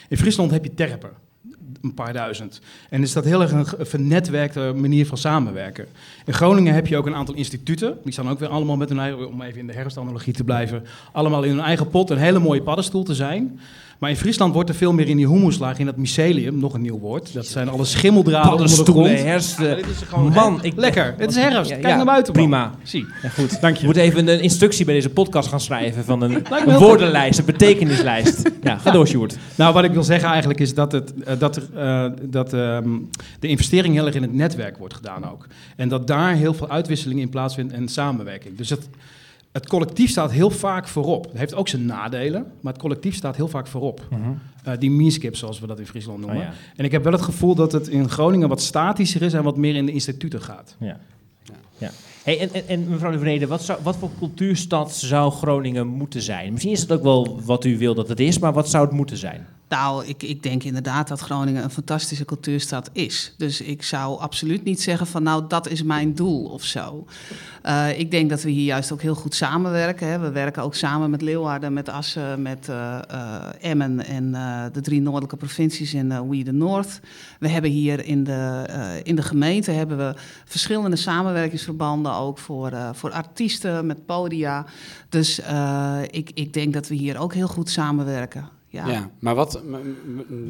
In 0.10 0.18
Friesland 0.18 0.52
heb 0.52 0.64
je 0.64 0.74
terpen, 0.74 1.10
een 1.82 1.94
paar 1.94 2.14
duizend. 2.14 2.62
En 2.90 3.02
is 3.02 3.14
dat 3.14 3.26
heel 3.26 3.42
erg 3.42 3.52
een 3.52 3.86
vernetwerkte 3.86 4.74
manier 4.76 5.06
van 5.06 5.18
samenwerken. 5.18 5.88
In 6.26 6.34
Groningen 6.34 6.74
heb 6.74 6.88
je 6.88 6.98
ook 6.98 7.06
een 7.06 7.16
aantal 7.16 7.36
instituten, 7.36 7.98
die 8.04 8.14
staan 8.14 8.30
ook 8.30 8.40
weer 8.40 8.50
allemaal 8.50 8.78
met 8.78 8.90
hun 8.90 9.00
eigen, 9.00 9.28
om 9.28 9.42
even 9.42 9.60
in 9.60 9.68
de 9.68 9.74
herfstanalogie 9.74 10.34
te 10.34 10.44
blijven, 10.44 10.84
allemaal 11.12 11.44
in 11.44 11.50
hun 11.50 11.66
eigen 11.66 11.90
pot 11.90 12.10
een 12.10 12.18
hele 12.18 12.40
mooie 12.40 12.64
paddenstoel 12.64 13.04
te 13.04 13.16
zijn. 13.16 13.60
Maar 14.00 14.10
in 14.12 14.18
Friesland 14.18 14.54
wordt 14.54 14.70
er 14.70 14.76
veel 14.76 14.94
meer 14.94 15.08
in 15.08 15.18
die 15.18 15.28
humuslaag, 15.28 15.80
in 15.80 15.86
dat 15.86 15.98
mycelium, 15.98 16.60
nog 16.60 16.74
een 16.74 16.82
nieuw 16.82 17.00
woord. 17.00 17.34
Dat 17.34 17.46
zijn 17.46 17.70
alle 17.70 17.86
schimmeldraden 17.86 18.52
onder 18.52 18.68
de 18.68 18.74
Paddenstoelen, 18.76 19.12
grond. 19.14 19.28
herfsten. 19.28 19.68
Ja, 19.70 19.76
dit 19.76 19.86
is 19.86 19.98
gewoon 20.08 20.32
Man, 20.34 20.60
ik- 20.64 20.74
lekker. 20.76 21.16
Het 21.18 21.30
is 21.30 21.36
herfst. 21.36 21.72
Kijk 21.72 21.86
ja, 21.88 21.96
naar 21.96 22.06
buiten. 22.06 22.34
man. 22.34 22.42
Prima. 22.44 22.72
Zie. 22.84 23.06
Ja, 23.22 23.30
goed. 23.30 23.62
Dank 23.62 23.76
Je 23.76 23.82
je. 23.82 23.88
moet 23.88 23.96
even 23.96 24.28
een 24.28 24.42
instructie 24.42 24.86
bij 24.86 24.94
deze 24.94 25.10
podcast 25.10 25.50
gaan 25.50 25.60
schrijven 25.60 26.04
van 26.06 26.22
een, 26.22 26.44
woordenlijst, 26.80 27.40
een 27.40 27.46
betekenislijst. 27.46 28.42
Ja, 28.64 28.78
ga 28.78 28.92
door, 28.92 29.08
Sjoerd. 29.08 29.38
Nou, 29.56 29.74
wat 29.74 29.84
ik 29.84 29.92
wil 29.92 30.04
zeggen 30.04 30.30
eigenlijk 30.30 30.60
is 30.60 30.74
dat, 30.74 30.92
het, 30.92 31.14
eh, 31.24 31.40
dat, 31.40 31.56
er, 31.56 31.64
eh, 31.76 32.06
dat 32.22 32.54
ehm, 32.54 32.90
de 33.40 33.48
investering 33.48 33.94
heel 33.94 34.06
erg 34.06 34.16
in 34.16 34.22
het 34.22 34.34
netwerk 34.34 34.78
wordt 34.78 34.94
gedaan 34.94 35.32
ook. 35.32 35.48
En 35.76 35.90
dat 35.90 36.08
daar 36.08 36.34
heel 36.36 36.54
veel 36.54 36.70
uitwisseling 36.70 37.20
in 37.20 37.30
plaatsvindt 37.30 37.74
en 37.74 37.88
samenwerking. 37.88 38.58
Dus 38.58 38.70
het, 38.70 38.88
het 39.54 39.68
collectief 39.68 40.10
staat 40.10 40.32
heel 40.32 40.50
vaak 40.50 40.88
voorop. 40.88 41.24
Het 41.26 41.38
heeft 41.38 41.56
ook 41.56 41.68
zijn 41.68 41.86
nadelen, 41.86 42.52
maar 42.62 42.74
het 42.74 42.82
collectief 42.82 43.16
staat 43.16 43.36
heel 43.36 43.48
vaak 43.48 43.68
voorop. 43.68 44.08
Eh, 44.64 44.74
die 44.80 44.92
meeskip, 44.92 45.36
zoals 45.36 45.60
we 45.60 45.68
dat 45.68 45.80
in 45.80 45.86
Friesland 45.86 46.20
noemen. 46.20 46.38
Oh 46.38 46.44
ja. 46.44 46.54
En 46.76 46.86
ik 46.86 46.92
heb 46.92 47.04
wel 47.04 47.12
het 47.12 47.22
gevoel 47.22 47.56
dat 47.56 47.72
het 47.72 47.88
in 47.88 48.10
Groningen 48.10 48.50
wat 48.50 48.62
statischer 48.62 49.22
is 49.22 49.34
en 49.34 49.44
wat 49.44 49.58
meer 49.58 49.76
in 49.76 49.86
de 49.86 49.92
instituten 49.92 50.42
gaat. 50.42 50.76
Ja. 50.80 51.00
ja. 51.78 51.90
Hey, 52.24 52.40
en, 52.40 52.54
en, 52.54 52.68
en 52.68 52.90
mevrouw 52.90 53.12
de 53.12 53.20
Vrede, 53.20 53.48
wat, 53.48 53.64
zou, 53.64 53.80
wat 53.84 53.96
voor 53.96 54.10
cultuurstad 54.18 54.96
zou 54.96 55.32
Groningen 55.32 55.88
moeten 55.88 56.22
zijn? 56.22 56.52
Misschien 56.52 56.74
is 56.74 56.82
het 56.82 56.92
ook 56.92 57.04
wel 57.04 57.42
wat 57.42 57.66
u 57.66 57.78
wil 57.78 57.94
dat 57.94 58.08
het 58.08 58.20
is, 58.20 58.40
maar 58.40 58.54
wat 58.54 58.70
zou 58.70 58.86
het 58.86 58.94
moeten 58.94 59.18
zijn? 59.18 59.48
Nou, 59.74 60.06
ik, 60.06 60.24
ik 60.24 60.44
denk 60.44 60.64
inderdaad 60.64 61.08
dat 61.08 61.20
Groningen 61.20 61.64
een 61.64 61.70
fantastische 61.70 62.26
cultuurstad 62.26 62.90
is. 62.92 63.34
Dus 63.38 63.62
ik 63.62 63.84
zou 63.84 64.20
absoluut 64.20 64.64
niet 64.64 64.82
zeggen 64.82 65.08
van 65.08 65.24
nou, 65.24 65.44
dat 65.48 65.68
is 65.70 65.84
mijn 65.84 66.14
doel 66.16 66.46
of 66.46 66.64
zo. 66.64 67.06
Eh, 67.62 68.00
ik 68.00 68.12
denk 68.12 68.30
dat 68.30 68.42
we 68.42 68.50
hier 68.50 68.66
juist 68.66 68.92
ook 68.92 69.02
heel 69.02 69.16
goed 69.16 69.36
samenwerken. 69.36 70.08
Hè. 70.08 70.20
We 70.20 70.32
werken 70.32 70.64
ook 70.64 70.76
samen 70.76 71.10
met 71.10 71.22
Leeuwarden, 71.22 71.74
met 71.74 71.90
Assen, 71.90 72.42
met 72.42 72.70
eh, 72.70 73.00
eh, 73.10 73.44
Emmen 73.62 74.06
en 74.06 74.32
de 74.74 74.82
drie 74.82 75.02
noordelijke 75.02 75.36
provincies 75.36 75.94
in 75.94 76.30
We 76.30 76.44
the 76.44 76.52
North. 76.52 77.00
We 77.40 77.48
hebben 77.48 77.72
hier 77.72 78.06
in 78.06 78.24
de, 78.24 78.66
in 79.04 79.16
de 79.16 79.24
gemeente 79.24 79.72
hebben 79.72 79.98
we 79.98 80.14
verschillende 80.46 80.96
samenwerkingsverbanden 80.96 82.14
ook 82.14 82.38
voor, 82.38 82.72
voor 82.92 83.12
artiesten 83.12 83.86
met 83.86 84.06
podia. 84.06 84.66
Dus 85.10 85.42
ik, 86.10 86.32
ik 86.34 86.54
denk 86.54 86.74
dat 86.74 86.88
we 86.88 86.96
hier 86.96 87.18
ook 87.18 87.34
heel 87.34 87.48
goed 87.48 87.70
samenwerken. 87.70 88.62
Ja. 88.74 88.88
Ja. 88.88 89.10
maar 89.20 89.36
wat. 89.36 89.62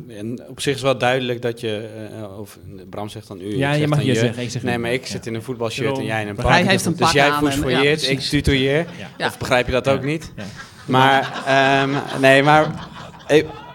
En 0.07 0.39
op 0.47 0.61
zich 0.61 0.76
is 0.76 0.82
wel 0.82 0.97
duidelijk 0.97 1.41
dat 1.41 1.59
je. 1.59 1.89
eh, 2.15 2.39
of 2.39 2.57
Bram 2.89 3.09
zegt 3.09 3.28
dan 3.28 3.41
u. 3.41 3.49
ik 3.49 3.55
Ja, 3.57 3.71
je 3.71 3.80
zeg 3.80 3.88
mag 3.88 3.97
dan 3.97 4.07
je 4.07 4.15
zeggen, 4.15 4.43
ik 4.43 4.49
zeg 4.49 4.63
nee, 4.63 4.78
maar 4.78 4.91
ik 4.93 5.01
Ja. 5.01 5.07
zit 5.11 5.26
in 5.26 5.34
een 5.34 5.41
voetbalshirt 5.43 5.97
en 5.97 6.05
jij 6.05 6.21
in 6.21 6.28
een 6.28 6.36
Hij 6.36 6.45
pak. 6.61 6.69
heeft 6.69 6.86
een 6.86 6.91
dus 6.91 6.99
pak 7.01 7.11
jij 7.11 7.32
voetballeert, 7.32 8.05
ja, 8.05 8.11
ik 8.11 8.19
tutoieer. 8.19 8.86
Ja. 9.17 9.28
Of 9.28 9.38
begrijp 9.38 9.65
je 9.65 9.71
dat 9.71 9.88
ook 9.89 10.03
niet? 10.03 10.34
Ja. 10.36 10.43
Maar, 10.86 11.43
ehm, 11.45 11.89
nee, 12.21 12.43
maar. 12.43 12.88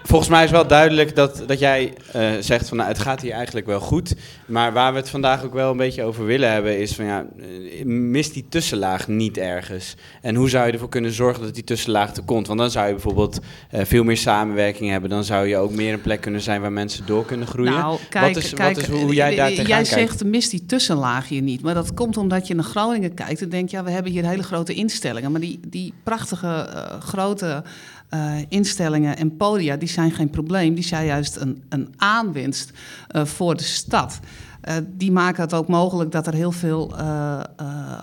Volgens 0.03 0.29
mij 0.29 0.43
is 0.43 0.51
wel 0.51 0.67
duidelijk 0.67 1.15
dat, 1.15 1.43
dat 1.47 1.59
jij 1.59 1.93
eh, 2.11 2.31
zegt 2.39 2.67
van 2.67 2.77
nou, 2.77 2.89
het 2.89 2.99
gaat 2.99 3.21
hier 3.21 3.31
eigenlijk 3.31 3.65
wel 3.65 3.79
goed. 3.79 4.15
Maar 4.45 4.73
waar 4.73 4.91
we 4.91 4.99
het 4.99 5.09
vandaag 5.09 5.43
ook 5.43 5.53
wel 5.53 5.71
een 5.71 5.77
beetje 5.77 6.03
over 6.03 6.25
willen 6.25 6.51
hebben 6.51 6.79
is 6.79 6.95
van 6.95 7.05
ja, 7.05 7.25
eh, 7.39 7.85
mist 7.85 8.33
die 8.33 8.45
tussenlaag 8.49 9.07
niet 9.07 9.37
ergens? 9.37 9.95
En 10.21 10.35
hoe 10.35 10.49
zou 10.49 10.65
je 10.65 10.71
ervoor 10.71 10.89
kunnen 10.89 11.11
zorgen 11.11 11.43
dat 11.43 11.53
die 11.53 11.63
tussenlaag 11.63 12.15
er 12.15 12.23
komt? 12.23 12.47
Want 12.47 12.59
dan 12.59 12.71
zou 12.71 12.87
je 12.87 12.93
bijvoorbeeld 12.93 13.39
eh, 13.69 13.85
veel 13.85 14.03
meer 14.03 14.17
samenwerking 14.17 14.89
hebben. 14.89 15.09
Dan 15.09 15.23
zou 15.23 15.47
je 15.47 15.57
ook 15.57 15.71
meer 15.71 15.93
een 15.93 16.01
plek 16.01 16.21
kunnen 16.21 16.41
zijn 16.41 16.61
waar 16.61 16.71
mensen 16.71 17.05
door 17.05 17.25
kunnen 17.25 17.47
groeien. 17.47 17.73
Nou, 17.73 17.99
kijk, 18.09 18.33
wat 18.33 18.43
is, 18.43 18.53
kijk, 18.53 18.75
wat 18.75 18.83
is 18.83 18.89
hoe 18.89 19.13
jij 19.13 19.35
daar 19.35 19.51
Jij 19.51 19.65
kijkt? 19.65 19.87
zegt, 19.87 20.23
mis 20.23 20.49
die 20.49 20.65
tussenlaag 20.65 21.27
hier 21.27 21.41
niet. 21.41 21.61
Maar 21.61 21.73
dat 21.73 21.93
komt 21.93 22.17
omdat 22.17 22.47
je 22.47 22.55
naar 22.55 22.63
Groningen 22.63 23.13
kijkt 23.13 23.41
en 23.41 23.49
denkt... 23.49 23.71
ja, 23.71 23.83
we 23.83 23.91
hebben 23.91 24.11
hier 24.11 24.25
hele 24.25 24.43
grote 24.43 24.73
instellingen. 24.73 25.31
Maar 25.31 25.41
die, 25.41 25.59
die 25.67 25.93
prachtige, 26.03 26.69
grote 26.99 27.63
eh, 28.09 28.31
instellingen 28.47 29.17
en 29.17 29.37
podia... 29.37 29.75
die 29.77 29.87
zijn 29.87 30.11
geen 30.11 30.29
probleem. 30.29 30.73
Die 30.73 30.83
zijn 30.83 31.05
juist 31.05 31.35
een, 31.35 31.63
een 31.69 31.93
aanwinst 31.97 32.71
eh, 33.07 33.25
voor 33.25 33.55
de 33.55 33.63
stad. 33.63 34.19
Eh, 34.61 34.75
die 34.87 35.11
maken 35.11 35.43
het 35.43 35.53
ook 35.53 35.67
mogelijk 35.67 36.11
dat 36.11 36.27
er 36.27 36.33
heel 36.33 36.51
veel 36.51 36.95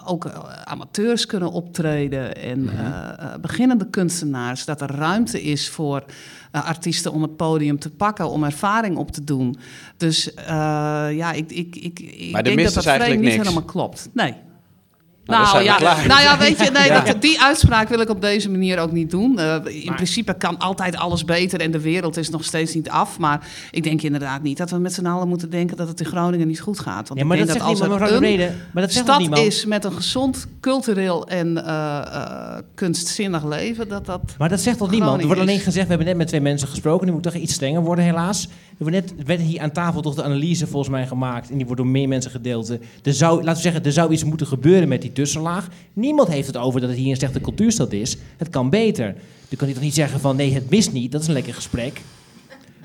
ook 0.05 0.27
amateurs 0.65 1.27
kunnen 1.27 1.53
optreden 1.53 2.37
en 2.37 2.63
Mhm. 2.65 3.41
beginnende 3.41 3.91
kunstenaars. 3.91 4.65
Dat 4.65 4.81
er 4.81 4.91
ruimte 4.91 5.43
is 5.43 5.69
voor 5.69 6.05
artiesten 6.51 7.13
om 7.13 7.23
het 7.23 7.37
podium 7.37 7.79
te 7.79 7.91
pakken, 7.91 8.31
om 8.31 8.45
ervaring 8.45 8.97
op 8.97 9.11
te 9.11 9.25
doen. 9.25 9.57
Dus 9.97 10.31
ja, 10.47 11.33
ik, 11.33 11.51
ik, 11.51 11.77
ik, 11.77 12.01
ik 12.01 12.45
denk 12.45 12.63
dat 12.63 12.75
dat 12.75 12.87
eigenlijk 12.87 13.21
niet 13.21 13.31
niks. 13.31 13.43
helemaal 13.43 13.69
klopt. 13.69 14.09
Nee. 14.13 14.35
Nou, 15.27 15.43
dan 15.45 15.53
Nou, 15.53 15.65
zijn 15.67 15.79
we 15.79 15.85
ja, 15.85 15.95
klaar. 15.95 16.07
nou 16.07 16.21
ja, 16.23 16.39
weet 16.39 16.59
je, 16.65 16.71
nee, 16.71 16.87
Ja. 16.97 17.01
dat, 17.01 17.23
die 17.23 17.41
uitspraak 17.43 17.89
wil 17.89 18.01
ik 18.01 18.09
op 18.11 18.21
deze 18.21 18.51
manier 18.51 18.79
ook 18.79 18.93
niet 18.93 19.11
doen. 19.11 19.39
Eh, 19.39 19.57
in 19.85 19.95
principe 19.95 20.35
kan 20.35 20.59
altijd 20.59 20.97
alles 20.97 21.25
beter 21.25 21.61
en 21.61 21.71
de 21.71 21.81
wereld 21.81 22.17
is 22.17 22.31
nog 22.31 22.45
steeds 22.45 22.75
niet 22.75 22.91
af. 22.91 23.19
Maar 23.19 23.47
ik 23.71 23.83
denk 23.83 24.03
inderdaad 24.03 24.43
niet 24.43 24.57
dat 24.59 24.71
we 24.71 24.79
met 24.79 24.93
z'n 24.95 25.07
allen 25.07 25.29
moeten 25.29 25.51
denken 25.51 25.77
dat 25.77 25.89
het 25.89 26.01
in 26.01 26.07
Groningen 26.07 26.47
niet 26.47 26.61
goed 26.61 26.79
gaat. 26.81 27.09
Want 27.09 27.21
Ja, 27.21 27.27
maar 27.27 27.37
ik 27.37 27.47
dat 27.47 27.53
denk 27.53 27.67
zegt 27.67 27.79
dat 27.81 27.89
niemand, 27.89 28.13
als 28.13 28.23
er 28.23 28.41
een. 28.41 28.55
Maar 28.73 28.83
dat 28.83 28.93
stad 28.93 29.19
niemand. 29.19 29.43
is 29.47 29.65
met 29.67 29.85
een 29.85 29.93
gezond 29.93 30.47
cultureel 30.61 31.27
en 31.29 31.65
eh, 31.67 31.97
eh, 31.99 32.59
kunstzinnig 32.75 33.45
leven, 33.45 33.89
dat 33.89 34.07
dat 34.07 34.21
Maar 34.39 34.49
dat 34.49 34.61
zegt 34.61 34.79
toch 34.79 34.91
niemand? 34.91 35.21
Er 35.21 35.27
wordt 35.27 35.41
alleen 35.41 35.59
gezegd, 35.61 35.83
we 35.85 35.89
hebben 35.89 36.07
net 36.07 36.17
met 36.17 36.29
twee 36.29 36.41
mensen 36.41 36.69
gesproken. 36.69 37.07
Nu 37.07 37.13
moet 37.13 37.23
toch 37.23 37.35
iets 37.35 37.55
strenger 37.55 37.81
worden, 37.83 38.05
helaas. 38.05 38.49
Er 38.79 38.85
wordt 38.85 38.95
net, 38.95 39.19
er 39.19 39.25
werd 39.25 39.41
hier 39.41 39.61
aan 39.61 39.73
tafel 39.73 40.01
toch 40.01 40.15
de 40.15 40.23
analyse 40.23 40.67
volgens 40.67 40.91
mij 40.93 41.07
gemaakt. 41.07 41.51
En 41.51 41.57
die 41.57 41.67
wordt 41.67 41.81
door 41.81 41.91
meer 41.91 42.09
mensen 42.09 42.31
gedeeld. 42.31 42.69
Er 43.03 43.15
zou, 43.15 43.37
laten 43.37 43.55
we 43.55 43.61
zeggen, 43.61 43.85
er 43.85 43.93
zou 43.93 44.13
iets 44.13 44.25
moeten 44.25 44.47
gebeuren 44.47 44.89
met 44.89 45.03
die 45.03 45.13
tussenlaag. 45.13 45.69
Niemand 45.93 46.29
heeft 46.29 46.47
het 46.47 46.57
over 46.57 46.81
dat 46.81 46.89
het 46.89 46.99
hier 46.99 47.11
een 47.11 47.17
slechte 47.17 47.41
cultuurstad 47.41 47.93
is. 47.93 48.17
Het 48.37 48.49
kan 48.49 48.71
beter. 48.71 49.07
Dan 49.49 49.59
kan 49.59 49.67
hij 49.67 49.73
toch 49.73 49.83
niet 49.83 49.95
zeggen 49.95 50.21
van, 50.21 50.37
nee, 50.37 50.55
het 50.55 50.71
mist 50.71 50.93
niet. 50.93 51.13
Dat 51.13 51.21
is 51.21 51.27
een 51.27 51.33
lekker 51.33 51.55
gesprek. 51.55 52.01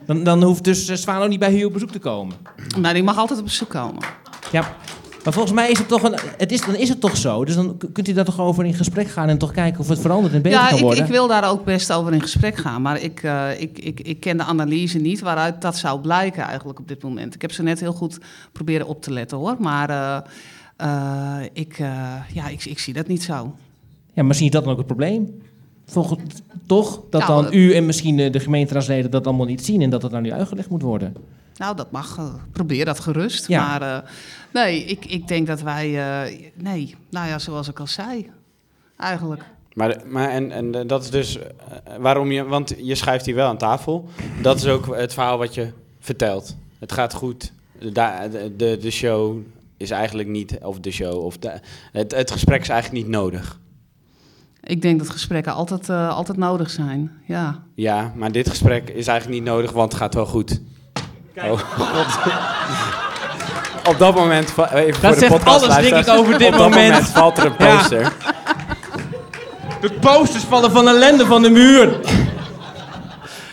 Dan, 0.06 0.24
dan 0.24 0.44
hoeft 0.44 0.64
dus 0.64 0.88
eh, 0.88 0.96
Zwaan 0.96 1.22
ook 1.22 1.30
niet 1.30 1.40
bij 1.40 1.60
u 1.60 1.64
op 1.64 1.74
bezoek 1.74 1.92
te 1.92 2.00
komen. 2.00 2.36
Maar 2.80 2.94
die 2.94 3.04
mag 3.04 3.18
altijd 3.18 3.40
op 3.40 3.46
bezoek 3.46 3.70
komen. 3.70 4.04
Ja, 4.52 4.76
maar 5.24 5.34
volgens 5.34 5.54
mij 5.54 5.70
is 5.72 5.78
het 5.78 5.88
toch 5.88 6.04
een, 6.04 6.16
het 6.38 6.52
is, 6.52 6.62
dan 6.66 6.76
is 6.76 6.90
het 6.90 7.00
toch 7.00 7.18
zo. 7.18 7.46
Dus 7.46 7.56
dan 7.56 7.78
kunt 7.94 8.08
u 8.08 8.14
daar 8.14 8.26
toch 8.26 8.40
over 8.40 8.66
in 8.66 8.74
gesprek 8.74 9.08
gaan 9.08 9.30
en 9.30 9.38
toch 9.38 9.52
kijken 9.52 9.80
of 9.80 9.88
het 9.88 10.00
verandert 10.00 10.34
en 10.34 10.42
beter 10.42 10.60
Ja, 10.60 10.68
kan 10.68 10.78
ik, 10.78 10.84
worden. 10.84 11.04
ik 11.04 11.10
wil 11.10 11.28
daar 11.28 11.50
ook 11.50 11.66
best 11.66 11.92
over 11.94 12.14
in 12.14 12.22
gesprek 12.22 12.56
gaan. 12.56 12.82
Maar 12.82 13.02
ik, 13.02 13.24
eh, 13.24 13.62
ik, 13.62 13.80
ik, 13.80 14.00
ik 14.00 14.20
ken 14.20 14.38
de 14.38 14.44
analyse 14.44 14.98
niet 14.98 15.20
waaruit 15.20 15.62
dat 15.62 15.78
zou 15.78 16.02
blijken 16.02 16.44
eigenlijk 16.44 16.80
op 16.80 16.88
dit 16.88 17.04
moment. 17.04 17.36
Ik 17.36 17.42
heb 17.42 17.52
ze 17.52 17.64
net 17.64 17.80
heel 17.80 17.94
goed 17.94 18.18
proberen 18.52 18.88
op 18.88 19.02
te 19.02 19.12
letten 19.12 19.38
hoor. 19.38 19.56
Maar 19.60 19.90
eh, 19.90 20.18
eh, 20.76 21.50
ik, 21.54 21.78
ja, 22.34 22.48
ik, 22.50 22.66
ik 22.66 22.80
zie 22.80 22.94
dat 22.94 23.08
niet 23.08 23.24
zo. 23.24 23.34
Ja, 23.34 23.52
maar 24.14 24.26
misschien 24.26 24.48
is 24.48 24.54
dat 24.54 24.64
dan 24.64 24.72
ook 24.72 24.78
het 24.78 24.88
probleem. 24.88 25.42
Volgens, 25.86 26.22
toch? 26.66 27.02
Dat 27.10 27.28
Nou, 27.28 27.44
dan 27.44 27.54
u 27.54 27.74
en 27.74 27.86
misschien 27.86 28.32
de 28.32 28.40
gemeenteraadsleden 28.40 29.12
dat 29.12 29.28
allemaal 29.28 29.46
niet 29.46 29.66
zien 29.66 29.82
en 29.82 29.90
dat 29.90 30.02
het 30.02 30.12
nou 30.12 30.24
nu 30.24 30.32
uitgelegd 30.32 30.70
moet 30.70 30.82
worden. 30.82 31.14
Nou, 31.62 31.76
dat 31.76 31.92
mag. 31.92 32.18
eh, 32.18 32.34
probeer 32.52 32.86
dat 32.86 33.00
gerust. 33.00 33.48
Ja. 33.48 33.68
Maar 33.68 33.82
eh, 33.82 34.10
nee, 34.54 34.84
ik, 34.84 35.06
ik 35.06 35.28
denk 35.28 35.48
dat 35.48 35.62
wij... 35.62 35.88
eh, 35.88 36.52
nee, 36.56 36.96
nou 37.10 37.28
ja, 37.28 37.40
zoals 37.40 37.68
ik 37.68 37.80
al 37.80 37.88
zei. 37.88 38.30
Eigenlijk. 38.98 39.44
Maar, 39.74 40.02
maar 40.06 40.30
en, 40.30 40.52
en 40.52 40.88
dat 40.88 41.04
is 41.04 41.10
dus 41.10 41.38
waarom 42.00 42.32
je, 42.32 42.44
want 42.44 42.74
je 42.78 42.96
schuift 42.96 43.26
hier 43.26 43.36
wel 43.36 43.48
aan 43.48 43.58
tafel. 43.58 44.10
Dat 44.42 44.58
is 44.58 44.66
ook 44.68 44.96
het 44.96 45.14
verhaal 45.14 45.38
wat 45.38 45.54
je 45.54 45.72
vertelt. 46.00 46.56
Het 46.80 46.92
gaat 46.92 47.14
goed. 47.14 47.52
De, 47.80 48.52
de, 48.58 48.78
de, 48.78 48.92
show 48.92 49.38
is 49.78 49.90
eigenlijk 49.90 50.30
niet, 50.30 50.58
of 50.62 50.80
de 50.80 50.92
show, 50.92 51.24
of 51.26 51.38
de, 51.38 51.60
het, 51.92 52.16
het 52.16 52.32
gesprek 52.32 52.62
is 52.62 52.70
eigenlijk 52.70 53.04
niet 53.04 53.14
nodig. 53.14 53.60
Ik 54.64 54.82
denk 54.82 55.00
dat 55.00 55.10
gesprekken 55.10 55.54
altijd, 55.54 55.90
eh, 55.90 56.10
altijd 56.10 56.38
nodig 56.38 56.70
zijn. 56.70 57.12
Ja. 57.26 57.64
Ja, 57.76 58.14
maar 58.16 58.32
dit 58.32 58.50
gesprek 58.50 58.90
is 58.90 59.08
eigenlijk 59.08 59.40
niet 59.40 59.50
nodig, 59.50 59.72
want 59.72 59.92
het 59.92 60.02
gaat 60.02 60.14
wel 60.14 60.26
goed. 60.26 60.62
Oh, 61.38 61.60
god. 61.60 62.06
Op 63.90 64.00
dat 64.00 64.16
moment, 64.16 64.54
even 64.74 65.02
Dat 65.02 65.02
voor 65.02 65.12
de 65.14 65.20
zegt 65.20 65.46
alles, 65.46 65.76
denk 65.76 66.06
ik, 66.08 66.14
over 66.14 66.38
dit 66.38 66.48
Op 66.48 66.58
dat 66.58 66.70
moment. 66.70 67.08
valt 67.08 67.38
er 67.38 67.46
een 67.46 67.54
Ja. 67.58 67.78
poster. 67.78 68.12
De 69.82 69.92
posters 69.92 70.44
vallen 70.44 70.72
van 70.72 70.88
ellende 70.88 71.26
van 71.26 71.42
de 71.42 71.50
muur. 71.50 72.00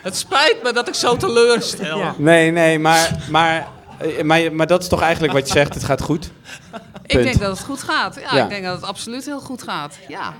Het 0.02 0.16
spijt 0.16 0.56
me 0.62 0.72
dat 0.72 0.88
ik 0.88 0.94
zo 0.94 1.16
teleurstel. 1.16 2.00
Nee, 2.16 2.50
nee, 2.50 2.78
maar, 2.78 3.10
maar, 3.30 3.66
eh, 3.98 4.22
maar, 4.22 4.52
maar 4.52 4.66
dat 4.66 4.82
is 4.82 4.88
toch 4.88 5.02
eigenlijk 5.02 5.32
wat 5.32 5.46
je 5.46 5.52
zegt, 5.52 5.74
het 5.74 5.84
gaat 5.84 6.02
goed? 6.02 6.30
Ik 7.06 7.22
denk 7.22 7.38
dat 7.40 7.50
het 7.50 7.66
goed 7.66 7.82
gaat. 7.82 8.14
Ja, 8.20 8.36
Ja. 8.36 8.42
ik 8.42 8.48
denk 8.48 8.64
dat 8.64 8.74
het 8.74 8.84
absoluut 8.84 9.24
heel 9.24 9.40
goed 9.40 9.62
gaat. 9.62 9.94
Ja. 10.08 10.34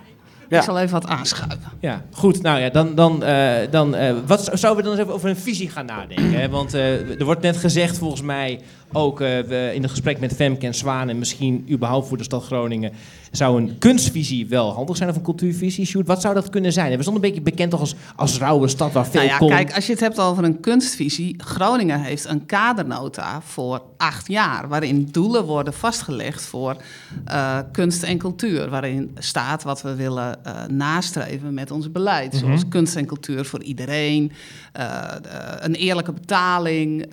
Ik 0.49 0.63
zal 0.63 0.79
even 0.79 0.93
wat 0.93 1.07
aanschuiven. 1.07 1.71
Ja, 1.81 2.03
goed. 2.13 2.43
Nou 2.43 2.61
ja, 2.61 2.69
dan, 2.69 2.95
dan, 2.95 3.23
eh, 3.25 3.55
dan 3.71 3.95
eh, 3.95 4.15
wat 4.27 4.45
zou- 4.45 4.57
zouden 4.57 4.83
we 4.85 4.89
dan 4.89 4.99
eens 4.99 5.03
even 5.07 5.15
over 5.19 5.29
een 5.29 5.37
visie 5.37 5.71
gaan 5.71 5.87
nadenken? 5.87 6.33
Hè? 6.41 6.49
Want 6.49 6.75
eh, 6.75 7.19
er 7.19 7.25
wordt 7.25 7.43
net 7.43 7.57
gezegd, 7.57 7.99
volgens 7.99 8.23
mij, 8.23 8.61
ook 8.93 9.21
eh, 9.21 9.75
in 9.75 9.83
het 9.83 9.91
gesprek 9.91 10.21
met 10.21 10.35
Femke 10.35 10.67
en 10.67 10.75
Zwaan... 10.75 11.09
en 11.09 11.19
misschien 11.19 11.67
überhaupt 11.71 12.09
voor 12.09 12.17
de 12.17 12.25
stad 12.25 12.45
Groningen... 12.45 12.93
zou 13.31 13.61
een 13.63 13.79
kunstvisie 13.79 14.47
wel 14.47 14.73
handig 14.73 14.97
zijn 14.97 15.09
of 15.09 15.17
een 15.17 15.23
cultuurvisie? 15.23 15.87
Sjoerd, 15.87 16.07
wat 16.07 16.21
zou 16.21 16.35
dat 16.35 16.51
kunnen 16.51 16.73
zijn? 16.73 16.97
We 16.97 17.03
stonden 17.03 17.25
een 17.25 17.29
beetje 17.29 17.45
bekend 17.51 17.71
toch 17.71 17.81
als, 17.81 17.95
als 18.17 18.39
rauwe 18.39 18.69
stad 18.69 18.93
waar 18.93 19.07
veel 19.07 19.21
Nou 19.21 19.33
ja, 19.33 19.39
kon. 19.39 19.49
kijk, 19.49 19.75
als 19.75 19.87
je 19.87 19.93
het 19.93 20.01
hebt 20.01 20.21
over 20.21 20.45
een 20.45 20.61
kunstvisie. 20.61 21.35
Groningen 21.45 22.01
heeft 22.01 22.25
een 22.25 22.47
kadernota 22.47 23.41
voor 23.43 23.83
acht 23.97 24.29
jaar. 24.29 24.69
Waarin 24.69 25.09
doelen 25.11 25.45
worden 25.45 25.73
vastgelegd 25.73 26.43
voor 26.43 26.77
eh, 27.25 27.59
kunst 27.73 28.03
en 28.03 28.19
cultuur. 28.19 28.69
Waarin 28.69 29.17
staat 29.19 29.63
wat 29.63 29.83
we 29.83 29.95
willen 29.95 30.45
eh, 30.45 30.65
nastreven 30.69 31.55
met 31.55 31.71
ons 31.71 31.93
beleid. 31.93 32.33
Mhm. 32.33 32.45
Zoals 32.45 32.69
kunst 32.69 32.97
en 32.97 33.07
cultuur 33.07 33.45
voor 33.45 33.63
iedereen. 33.63 34.33
de- 34.73 35.57
een 35.61 35.75
eerlijke 35.75 36.13
betaling. 36.13 37.07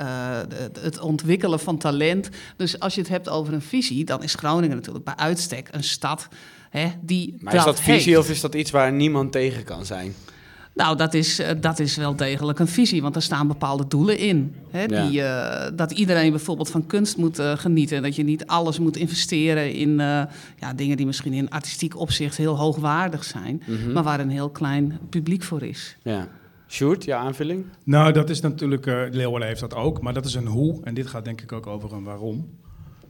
het 0.82 0.99
ontwikkelen 0.99 1.59
van 1.66 1.78
talent. 1.78 2.30
Dus 2.57 2.80
als 2.80 2.95
je 2.95 3.01
het 3.01 3.09
hebt 3.09 3.30
over 3.30 3.53
een 3.53 3.61
visie. 3.61 4.05
dan 4.05 4.24
is 4.24 4.34
Groningen 4.34 4.76
natuurlijk 4.76 5.05
bij 5.05 5.16
uitstek 5.16 5.68
een 5.72 5.84
stad. 5.84 6.28
Hè, 6.70 6.88
die 7.01 7.36
Maar 7.39 7.53
is 7.55 7.63
dat 7.63 7.80
visie 7.82 8.13
heeft. 8.13 8.26
of 8.26 8.30
is 8.30 8.41
dat 8.41 8.55
iets 8.55 8.72
waar 8.72 8.91
niemand 8.91 9.32
tegen 9.32 9.63
kan 9.63 9.86
zijn? 9.86 10.13
Nou, 10.74 10.97
dat 10.97 11.13
is, 11.13 11.39
eh, 11.39 11.49
dat 11.61 11.80
is 11.80 11.95
wel 11.95 12.16
degelijk 12.16 12.59
een 12.59 12.68
visie, 12.68 13.01
want 13.01 13.16
er 13.16 13.22
staan 13.22 13.47
bepaalde 13.47 13.88
doelen 13.88 14.18
in. 14.18 14.55
Hè, 14.72 14.84
Ja. 14.84 15.07
die, 15.07 15.22
eh, 15.22 15.72
dat 15.76 15.91
iedereen 15.91 16.30
bijvoorbeeld 16.32 16.70
van 16.70 16.86
kunst 16.86 17.18
moet 17.18 17.39
eh, 17.39 17.57
genieten. 17.57 18.01
Dat 18.01 18.16
je 18.16 18.24
niet 18.24 18.45
alles 18.45 18.80
moet 18.80 18.97
investeren 18.97 19.74
in 19.74 19.97
ja, 20.59 20.74
dingen 20.76 20.97
die 20.97 21.05
misschien 21.05 21.34
in 21.34 21.49
artistiek 21.49 21.99
opzicht 21.99 22.38
heel 22.38 22.57
hoogwaardig 22.57 23.24
zijn, 23.24 23.63
Mhm. 23.66 23.91
maar 23.91 24.03
waar 24.03 24.20
een 24.20 24.30
heel 24.30 24.49
klein 24.49 24.99
publiek 25.09 25.43
voor 25.43 25.63
is. 25.63 25.97
Ja. 26.03 26.28
Sjoerd, 26.68 27.03
jouw 27.03 27.20
aanvulling? 27.20 27.66
Nou, 27.84 28.11
dat 28.11 28.30
is 28.30 28.41
natuurlijk, 28.41 28.86
eh 28.88 29.01
Leeuwarden 29.11 29.47
heeft 29.47 29.59
dat 29.59 29.76
ook, 29.76 30.01
maar 30.01 30.13
dat 30.13 30.26
is 30.26 30.34
een 30.36 30.47
hoe. 30.47 30.84
En 30.84 30.93
dit 30.93 31.07
gaat 31.07 31.26
denk 31.26 31.41
ik 31.41 31.51
ook 31.51 31.68
over 31.68 31.93
een 31.93 32.03
waarom. 32.03 32.49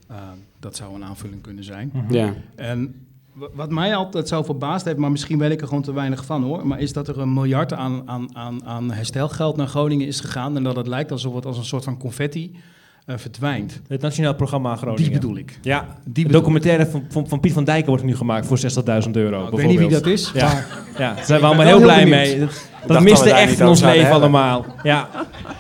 Eh, 0.08 0.16
dat 0.60 0.76
zou 0.76 0.96
een 0.96 1.04
aanvulling 1.04 1.42
kunnen 1.42 1.64
zijn. 1.64 1.90
Mhm. 1.94 2.14
Ja. 2.14 2.34
En 2.56 3.06
wa- 3.34 3.48
wat 3.54 3.72
mij 3.72 3.96
altijd 3.96 4.28
zo 4.28 4.44
verbaasd 4.44 4.86
heeft, 4.86 4.98
maar 4.98 5.12
misschien 5.12 5.38
weet 5.38 5.52
ik 5.52 5.62
er 5.62 5.68
gewoon 5.68 5.84
te 5.84 5.94
weinig 5.94 6.26
van 6.26 6.44
hoor, 6.44 6.68
maar 6.68 6.80
is 6.80 6.94
dat 6.94 7.08
er 7.08 7.20
een 7.20 7.34
miljard 7.34 7.74
aan, 7.74 8.02
aan, 8.10 8.36
aan, 8.36 8.66
aan 8.66 8.92
herstelgeld 8.92 9.56
naar 9.58 9.68
Groningen 9.68 10.08
is 10.08 10.20
gegaan 10.20 10.56
en 10.58 10.64
dat 10.64 10.76
het 10.76 10.88
lijkt 10.88 11.12
alsof 11.12 11.36
het 11.36 11.46
als 11.46 11.58
een 11.58 11.66
soort 11.66 11.84
van 11.84 11.98
confetti 11.98 12.56
eh, 13.06 13.16
verdwijnt. 13.18 13.80
Het 13.88 14.02
Nationaal 14.02 14.34
Programma 14.36 14.76
Groningen. 14.76 15.04
Die 15.04 15.12
bedoel 15.12 15.38
ik. 15.38 15.60
Ja, 15.62 15.86
Die 16.04 16.26
de 16.26 16.32
documentaire 16.32 16.86
van, 16.86 17.04
van, 17.10 17.28
van 17.28 17.40
Piet 17.40 17.54
van 17.54 17.64
Dijken 17.64 17.88
wordt 17.90 18.04
nu 18.04 18.16
gemaakt 18.16 18.46
voor 18.46 18.58
60.000 19.06 19.12
euro. 19.12 19.48
ik 19.48 19.54
weet 19.58 19.68
niet 19.68 19.80
wie 19.80 19.88
dat 19.90 20.06
is, 20.06 20.32
Ja, 20.34 20.46
maar- 20.46 20.66
ja 20.98 21.14
daar 21.14 21.26
zijn 21.26 21.40
we 21.40 21.46
allemaal 21.46 21.66
wel 21.66 21.78
heel 21.80 21.88
heel 21.90 22.04
blij 22.04 22.04
benieuwd. 22.22 22.40
mee. 22.40 22.48
Dat, 22.88 23.02
miste 23.02 23.30
echt 23.32 23.60
in 23.60 23.68
ons 23.68 23.82
leven 23.82 24.12
allemaal. 24.12 24.66
Ja. 24.84 25.10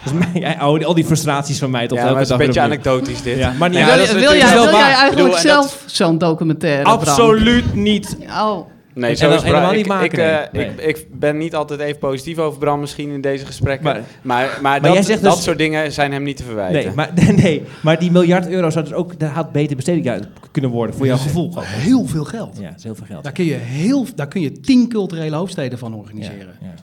Dus 0.03 0.13
mij- 0.13 0.41
ja, 0.41 0.53
al, 0.53 0.93
die, 0.93 1.05
frustraties 1.05 1.59
van 1.59 1.69
mij 1.69 1.87
tot 1.87 1.97
Ja, 1.97 2.03
elke 2.03 2.11
maar 2.13 2.21
het 2.21 2.31
is 2.31 2.37
een 2.39 2.45
beetje 2.45 2.61
anekdotisch 2.61 3.21
dit. 3.21 3.37
Ja, 3.37 3.53
maar 3.59 3.69
niet 3.69 3.77
Ja, 3.77 3.85
wil 3.85 3.95
jij, 4.05 4.13
wil 4.13 4.33
jij 4.33 4.51
eigenlijk 4.81 5.15
bedoel, 5.15 5.37
zelf 5.37 5.83
zo'n 5.85 6.17
documentaire? 6.17 6.81
Bram? 6.83 6.93
Absoluut 6.97 7.75
niet. 7.75 8.17
Oh. 8.29 8.67
Nee, 8.95 9.09
En 9.09 9.17
zo 9.17 9.29
is 9.31 9.41
helemaal 9.41 9.61
Bram. 9.61 9.75
niet 9.75 9.85
Ik, 9.85 9.91
maken, 9.91 10.05
ik, 10.05 10.17
eh, 10.17 10.59
nee. 10.59 10.67
ik, 10.69 10.97
ik 10.97 11.07
ben 11.19 11.37
niet 11.37 11.55
altijd 11.55 11.79
even 11.79 11.99
positief 11.99 12.37
over 12.37 12.59
Bram 12.59 12.79
misschien 12.79 13.09
in 13.09 13.21
deze 13.21 13.45
gesprekken. 13.45 13.85
Maar- 13.85 14.01
Maar, 14.21 14.59
maar, 14.61 14.81
dat, 14.81 15.05
zegt 15.05 15.21
dat 15.21 15.33
dus- 15.35 15.43
soort 15.43 15.57
dingen 15.57 15.91
zijn 15.91 16.11
hem 16.11 16.23
niet 16.23 16.37
te 16.37 16.43
verwijten. 16.43 16.83
Nee 16.85 16.95
maar, 16.95 17.11
nee, 17.43 17.63
maar 17.81 17.99
die 17.99 18.11
miljard 18.11 18.47
euro 18.47 18.69
zou 18.69 18.85
dus 18.85 18.93
ook 18.93 19.19
daar 19.19 19.29
had 19.29 19.51
beter 19.51 19.75
besteed 19.75 20.03
ja, 20.03 20.19
kunnen 20.51 20.71
worden 20.71 20.95
voor 20.95 21.05
jouw 21.05 21.17
gevoel. 21.17 21.53
Heel 21.59 22.05
veel 22.05 22.23
geld. 22.23 22.57
Ja, 22.59 22.67
dat 22.69 22.77
is 22.77 22.83
heel 22.83 22.95
veel 22.95 23.05
geld. 23.05 23.23
Daar 23.23 23.33
kun 23.33 23.45
je, 23.45 23.53
heel, 23.53 24.05
daar 24.15 24.27
kun 24.27 24.41
je 24.41 24.59
tien 24.59 24.87
culturele 24.89 25.35
hoofdsteden 25.35 25.77
van 25.79 25.93
organiseren. 25.95 26.57
Ja, 26.61 26.67
ja. 26.67 26.73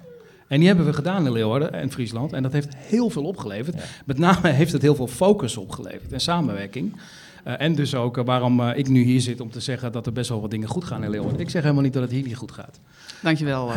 En 0.49 0.59
die 0.59 0.67
hebben 0.67 0.87
we 0.87 0.93
gedaan 0.93 1.27
in 1.27 1.33
Leeuwarden 1.33 1.73
en 1.73 1.91
Friesland. 1.91 2.33
En 2.33 2.43
dat 2.43 2.53
heeft 2.53 2.75
heel 2.77 3.11
veel 3.11 3.23
opgeleverd. 3.25 3.77
Met 4.05 4.19
name 4.19 4.49
heeft 4.49 4.73
het 4.73 4.83
heel 4.83 4.95
veel 4.95 5.07
focus 5.07 5.57
opgeleverd 5.57 6.13
en 6.13 6.21
samenwerking. 6.21 6.97
Eh, 7.43 7.55
en 7.59 7.75
dus 7.75 7.95
ook 7.95 8.19
eh, 8.19 8.25
waarom 8.25 8.61
eh, 8.61 8.79
ik 8.79 8.89
nu 8.89 9.03
hier 9.03 9.21
zit 9.21 9.41
om 9.41 9.51
te 9.51 9.61
zeggen 9.61 9.93
dat 9.93 10.07
er 10.07 10.13
best 10.13 10.29
wel 10.29 10.41
wat 10.41 10.51
dingen 10.51 10.69
goed 10.69 10.85
gaan 10.85 11.05
in 11.05 11.11
Leeuwarden. 11.11 11.41
Ik 11.41 11.51
zeg 11.51 11.63
helemaal 11.63 11.83
niet 11.83 11.93
dat 11.93 12.03
het 12.03 12.11
hier 12.11 12.23
niet 12.23 12.37
goed 12.37 12.53
gaat. 12.53 12.81
Dankjewel. 13.23 13.73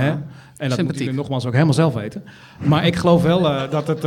En 0.58 0.70
dat 0.70 0.84
moet 0.84 1.02
u 1.02 1.12
nogmaals 1.12 1.46
ook 1.46 1.54
helemaal 1.54 1.74
zelf 1.74 1.94
weten. 1.94 2.24
Maar 2.60 2.86
ik 2.86 2.96
geloof 2.96 3.24
wel 3.24 3.70
dat 3.70 3.88
het... 3.88 4.04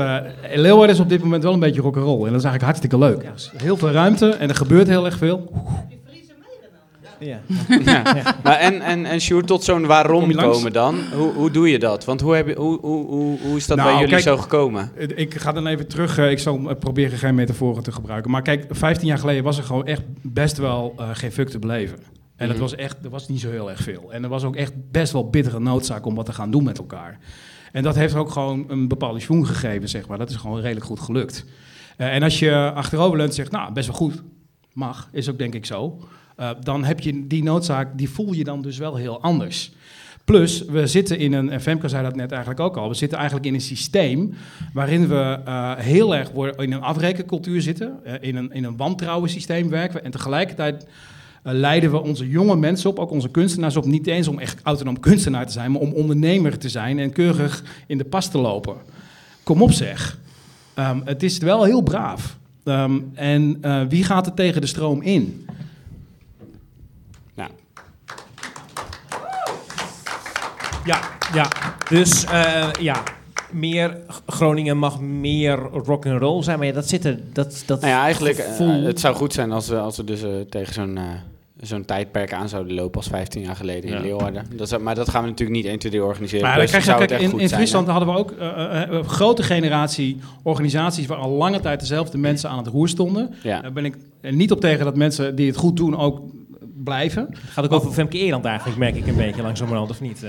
Leeuwarden 0.54 0.94
is 0.94 1.00
op 1.00 1.08
dit 1.08 1.22
moment 1.22 1.42
wel 1.42 1.52
een 1.52 1.60
beetje 1.60 1.80
rock'n'roll. 1.80 2.26
En 2.26 2.32
dat 2.32 2.40
is 2.40 2.44
eigenlijk 2.44 2.62
hartstikke 2.62 2.98
leuk. 2.98 3.30
Heel 3.56 3.76
veel 3.76 3.90
ruimte 3.90 4.28
en 4.28 4.48
er 4.48 4.54
gebeurt 4.54 4.88
heel 4.88 5.04
erg 5.04 5.16
veel. 5.16 5.52
Ja. 7.20 7.40
Ja. 7.84 8.02
Maar 8.42 8.56
en, 8.58 8.80
en, 8.80 9.04
en 9.04 9.20
Sjoerd, 9.20 9.46
tot 9.46 9.64
zo'n 9.64 9.86
waarom 9.86 10.32
komen 10.34 10.72
dan? 10.72 10.96
Hoe, 11.14 11.32
hoe 11.32 11.50
doe 11.50 11.68
je 11.70 11.78
dat? 11.78 12.04
Want 12.04 12.20
hoe, 12.20 12.34
heb 12.34 12.46
je, 12.46 12.54
hoe, 12.54 12.78
hoe, 12.80 13.06
hoe, 13.06 13.38
hoe 13.40 13.56
is 13.56 13.66
dat 13.66 13.76
Nou, 13.76 13.88
bij 13.90 13.98
jullie 13.98 14.14
kijk, 14.14 14.22
zo 14.26 14.36
gekomen? 14.36 14.92
Ik 15.14 15.34
ga 15.34 15.52
dan 15.52 15.66
even 15.66 15.86
terug. 15.88 16.18
eh, 16.18 16.30
Ik 16.30 16.38
zal 16.38 16.70
eh, 16.70 16.78
proberen 16.78 17.18
geen 17.18 17.34
metaforen 17.34 17.82
te 17.82 17.92
gebruiken. 17.92 18.30
Maar 18.30 18.42
kijk, 18.42 18.64
15 18.70 19.06
jaar 19.08 19.18
geleden 19.18 19.44
was 19.44 19.58
er 19.58 19.64
gewoon 19.64 19.86
echt 19.86 20.02
best 20.22 20.56
wel 20.58 20.94
eh, 20.98 21.08
geen 21.12 21.32
fuck 21.32 21.48
te 21.48 21.58
beleven. 21.58 21.98
En 21.98 22.44
Mhm. 22.44 22.48
het 22.48 22.58
was 22.58 22.74
echt, 22.74 22.96
er 23.04 23.10
was 23.10 23.28
niet 23.28 23.40
zo 23.40 23.50
heel 23.50 23.70
erg 23.70 23.80
veel. 23.80 24.12
En 24.12 24.22
er 24.22 24.28
was 24.28 24.44
ook 24.44 24.56
echt 24.56 24.72
best 24.90 25.12
wel 25.12 25.30
bittere 25.30 25.60
noodzaak 25.60 26.06
om 26.06 26.14
wat 26.14 26.26
te 26.26 26.32
gaan 26.32 26.50
doen 26.50 26.64
met 26.64 26.78
elkaar. 26.78 27.18
En 27.72 27.82
dat 27.82 27.94
heeft 27.94 28.14
ook 28.14 28.30
gewoon 28.30 28.64
een 28.68 28.88
bepaalde 28.88 29.20
schwung 29.20 29.46
gegeven, 29.46 29.88
zeg 29.88 30.08
maar. 30.08 30.18
Dat 30.18 30.30
is 30.30 30.36
gewoon 30.36 30.60
redelijk 30.60 30.86
goed 30.86 31.00
gelukt. 31.00 31.44
Eh, 31.96 32.14
en 32.14 32.22
als 32.22 32.38
je 32.38 32.72
achterover 32.74 33.16
leunt 33.16 33.34
zegt, 33.34 33.50
nou, 33.50 33.72
best 33.72 33.86
wel 33.86 33.96
goed. 33.96 34.22
mag, 34.72 35.08
is 35.12 35.30
ook 35.30 35.38
denk 35.38 35.54
ik 35.54 35.66
zo. 35.66 35.98
Uh, 36.40 36.50
dan 36.62 36.84
heb 36.84 37.00
je 37.00 37.26
die 37.26 37.42
noodzaak, 37.42 37.98
die 37.98 38.10
voel 38.10 38.32
je 38.32 38.44
dan 38.44 38.62
dus 38.62 38.78
wel 38.78 38.96
heel 38.96 39.20
anders. 39.20 39.72
Plus, 40.24 40.64
we 40.64 40.86
zitten 40.86 41.18
in 41.18 41.32
een, 41.32 41.50
en 41.50 41.60
Femke 41.60 41.88
zei 41.88 42.02
dat 42.02 42.16
net 42.16 42.30
eigenlijk 42.30 42.60
ook 42.60 42.76
al, 42.76 42.88
we 42.88 42.94
zitten 42.94 43.18
eigenlijk 43.18 43.48
in 43.48 43.54
een 43.54 43.60
systeem 43.60 44.34
waarin 44.72 45.08
we 45.08 45.38
uh, 45.46 45.72
heel 45.76 46.16
erg 46.16 46.30
in 46.56 46.72
een 46.72 46.80
afrekencultuur 46.80 47.62
zitten, 47.62 47.98
uh, 48.06 48.12
in, 48.20 48.36
een, 48.36 48.52
in 48.52 48.64
een 48.64 48.76
wantrouwen 48.76 49.30
systeem 49.30 49.68
werken 49.68 49.96
we, 49.96 50.02
en 50.02 50.10
tegelijkertijd 50.10 50.86
leiden 51.42 51.90
we 51.90 52.02
onze 52.02 52.28
jonge 52.28 52.56
mensen 52.56 52.90
op, 52.90 52.98
ook 52.98 53.10
onze 53.10 53.28
kunstenaars 53.28 53.76
op, 53.76 53.84
niet 53.84 54.06
eens 54.06 54.28
om 54.28 54.38
echt 54.38 54.60
autonoom 54.62 55.00
kunstenaar 55.00 55.46
te 55.46 55.52
zijn, 55.52 55.72
maar 55.72 55.80
om 55.80 55.92
ondernemer 55.92 56.58
te 56.58 56.68
zijn 56.68 56.98
en 56.98 57.12
keurig 57.12 57.64
in 57.86 57.98
de 57.98 58.04
pas 58.04 58.30
te 58.30 58.38
lopen. 58.38 58.76
Kom 59.42 59.62
op 59.62 59.72
zeg. 59.72 60.18
Um, 60.78 61.02
het 61.04 61.22
is 61.22 61.38
wel 61.38 61.64
heel 61.64 61.82
braaf. 61.82 62.36
Um, 62.64 63.10
en 63.14 63.60
wie 63.88 64.04
gaat 64.04 64.26
er 64.26 64.34
tegen 64.34 64.60
de 64.60 64.66
stroom 64.66 65.02
in? 65.02 65.47
Ja, 70.88 71.00
ja. 71.34 71.48
Dus 71.88 72.24
uh, 72.24 72.68
ja, 72.80 73.02
meer 73.50 73.96
Groningen 74.26 74.78
mag 74.78 75.00
meer 75.00 75.58
rock 75.58 76.06
and 76.06 76.20
roll 76.20 76.42
zijn, 76.42 76.58
maar 76.58 76.66
ja, 76.66 76.72
dat 76.72 76.88
zit 76.88 77.04
er. 77.04 77.18
Dat, 77.32 77.62
dat 77.66 77.80
nou 77.80 77.92
ja, 77.92 78.02
eigenlijk, 78.02 78.38
uh, 78.60 78.84
het 78.84 79.00
zou 79.00 79.14
goed 79.14 79.32
zijn 79.32 79.52
als 79.52 79.68
we, 79.68 79.78
als 79.78 79.96
we 79.96 80.04
dus 80.04 80.22
uh, 80.22 80.30
tegen 80.48 80.74
zo'n 80.74 80.96
uh, 80.96 81.02
zo'n 81.60 81.84
tijdperk 81.84 82.32
aan 82.32 82.48
zouden 82.48 82.74
lopen 82.74 82.96
als 82.96 83.08
15 83.08 83.42
jaar 83.42 83.56
geleden 83.56 83.90
ja. 83.90 83.96
in 83.96 84.02
Leeuwarden. 84.02 84.46
Dat 84.56 84.72
is, 84.72 84.78
maar 84.78 84.94
dat 84.94 85.08
gaan 85.08 85.22
we 85.22 85.28
natuurlijk 85.28 85.56
niet 85.58 85.66
1, 85.66 85.78
2, 85.78 85.92
3 85.92 86.04
organiseren. 86.04 86.46
Maar 86.46 86.66
kijk, 86.66 86.84
kijk, 86.84 87.10
in, 87.10 87.38
in 87.38 87.48
Friesland 87.48 87.86
zijn, 87.86 87.96
hadden 87.98 88.14
we 88.14 88.20
ook 88.20 88.34
een 88.90 89.04
grote 89.04 89.42
generatie 89.42 90.18
organisaties 90.42 91.06
waar 91.06 91.18
al 91.18 91.30
lange 91.30 91.60
tijd 91.60 91.80
dezelfde 91.80 92.18
mensen 92.18 92.50
aan 92.50 92.58
het 92.58 92.66
roer 92.66 92.88
stonden. 92.88 93.34
Ja. 93.42 93.60
Daar 93.60 93.72
ben 93.72 93.84
ik 93.84 93.96
niet 94.20 94.52
op 94.52 94.60
tegen 94.60 94.84
dat 94.84 94.96
mensen 94.96 95.34
die 95.34 95.46
het 95.46 95.56
goed 95.56 95.76
doen 95.76 95.98
ook 95.98 96.20
blijven. 96.84 97.26
Het 97.30 97.50
gaat 97.50 97.64
ook 97.64 97.72
over 97.72 97.92
Femke 97.92 98.18
Eerland 98.18 98.44
eigenlijk, 98.44 98.78
merk 98.78 98.96
ik 98.96 99.06
een 99.06 99.16
beetje 99.16 99.42
langzamerhand, 99.42 99.90
of 99.90 100.00
niet? 100.00 100.24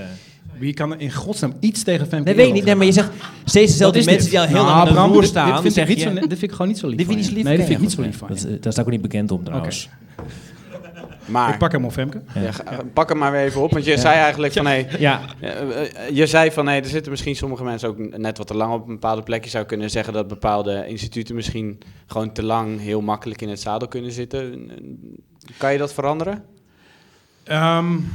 Wie 0.60 0.74
kan 0.74 0.92
er 0.92 1.00
in 1.00 1.12
godsnaam 1.12 1.52
iets 1.60 1.82
tegen 1.82 2.06
Femke 2.06 2.24
Nee, 2.24 2.34
weet 2.34 2.46
ik 2.46 2.52
niet. 2.52 2.64
Nee, 2.64 2.74
maar 2.74 2.86
je 2.86 2.92
zegt 2.92 3.10
steeds 3.44 3.70
dezelfde 3.72 4.04
mensen 4.04 4.30
die 4.30 4.40
al 4.40 4.46
heel 4.46 4.54
nou, 4.54 4.66
lang 4.66 4.98
aan 4.98 5.08
de 5.08 5.14
roer 5.14 5.24
staan. 5.24 5.54
Dit, 5.54 5.62
dit, 5.62 5.72
zeg 5.72 5.86
vind 5.86 5.98
je, 6.00 6.04
zo, 6.04 6.14
dit 6.14 6.28
vind 6.28 6.42
ik 6.42 6.50
gewoon 6.50 6.68
niet 6.68 6.78
zo 6.78 6.86
lief 6.86 6.96
Dit 6.96 7.06
vind 7.06 7.18
je 7.18 7.24
niet 7.24 7.30
zo 7.30 7.34
lief? 7.34 7.44
Nee, 7.44 7.56
dat 7.56 7.66
vind 7.66 7.78
ik 7.78 7.84
niet 7.84 7.94
zo 7.94 8.02
lief 8.02 8.16
van 8.16 8.28
nee. 8.28 8.52
Dat, 8.52 8.62
daar 8.62 8.72
sta 8.72 8.80
ik 8.80 8.86
ook 8.86 8.92
niet 8.92 9.02
bekend 9.02 9.30
om 9.30 9.44
trouwens. 9.44 9.88
Maar, 11.24 11.52
Ik 11.52 11.58
pak 11.58 11.72
hem 11.72 11.84
op 11.84 11.92
Femke. 11.92 12.22
Ja, 12.34 12.50
pak 12.92 13.08
hem 13.08 13.18
maar 13.18 13.32
weer 13.32 13.40
even 13.40 13.60
op, 13.60 13.72
want 13.72 13.84
je 13.84 13.98
zei 13.98 14.14
eigenlijk 14.14 14.52
van... 14.52 14.66
Hey, 14.66 14.88
Ja, 14.98 15.20
eh, 15.40 16.08
je 16.12 16.26
zei 16.26 16.50
van, 16.50 16.66
hey, 16.66 16.78
er 16.78 16.88
zitten 16.88 17.10
misschien 17.10 17.36
sommige 17.36 17.64
mensen 17.64 17.88
ook 17.88 18.18
net 18.18 18.38
wat 18.38 18.46
te 18.46 18.54
lang 18.54 18.72
op 18.72 18.86
een 18.86 18.92
bepaalde 18.92 19.22
plek. 19.22 19.44
Je 19.44 19.50
zou 19.50 19.64
kunnen 19.64 19.90
zeggen 19.90 20.12
dat 20.12 20.28
bepaalde 20.28 20.86
instituten 20.86 21.34
misschien 21.34 21.78
gewoon 22.06 22.32
te 22.32 22.42
lang 22.42 22.80
heel 22.80 23.00
makkelijk 23.00 23.42
in 23.42 23.48
het 23.48 23.60
zadel 23.60 23.88
kunnen 23.88 24.12
zitten. 24.12 24.70
Kan 25.56 25.72
je 25.72 25.78
dat 25.78 25.94
veranderen? 25.94 26.44
Um, 27.50 28.08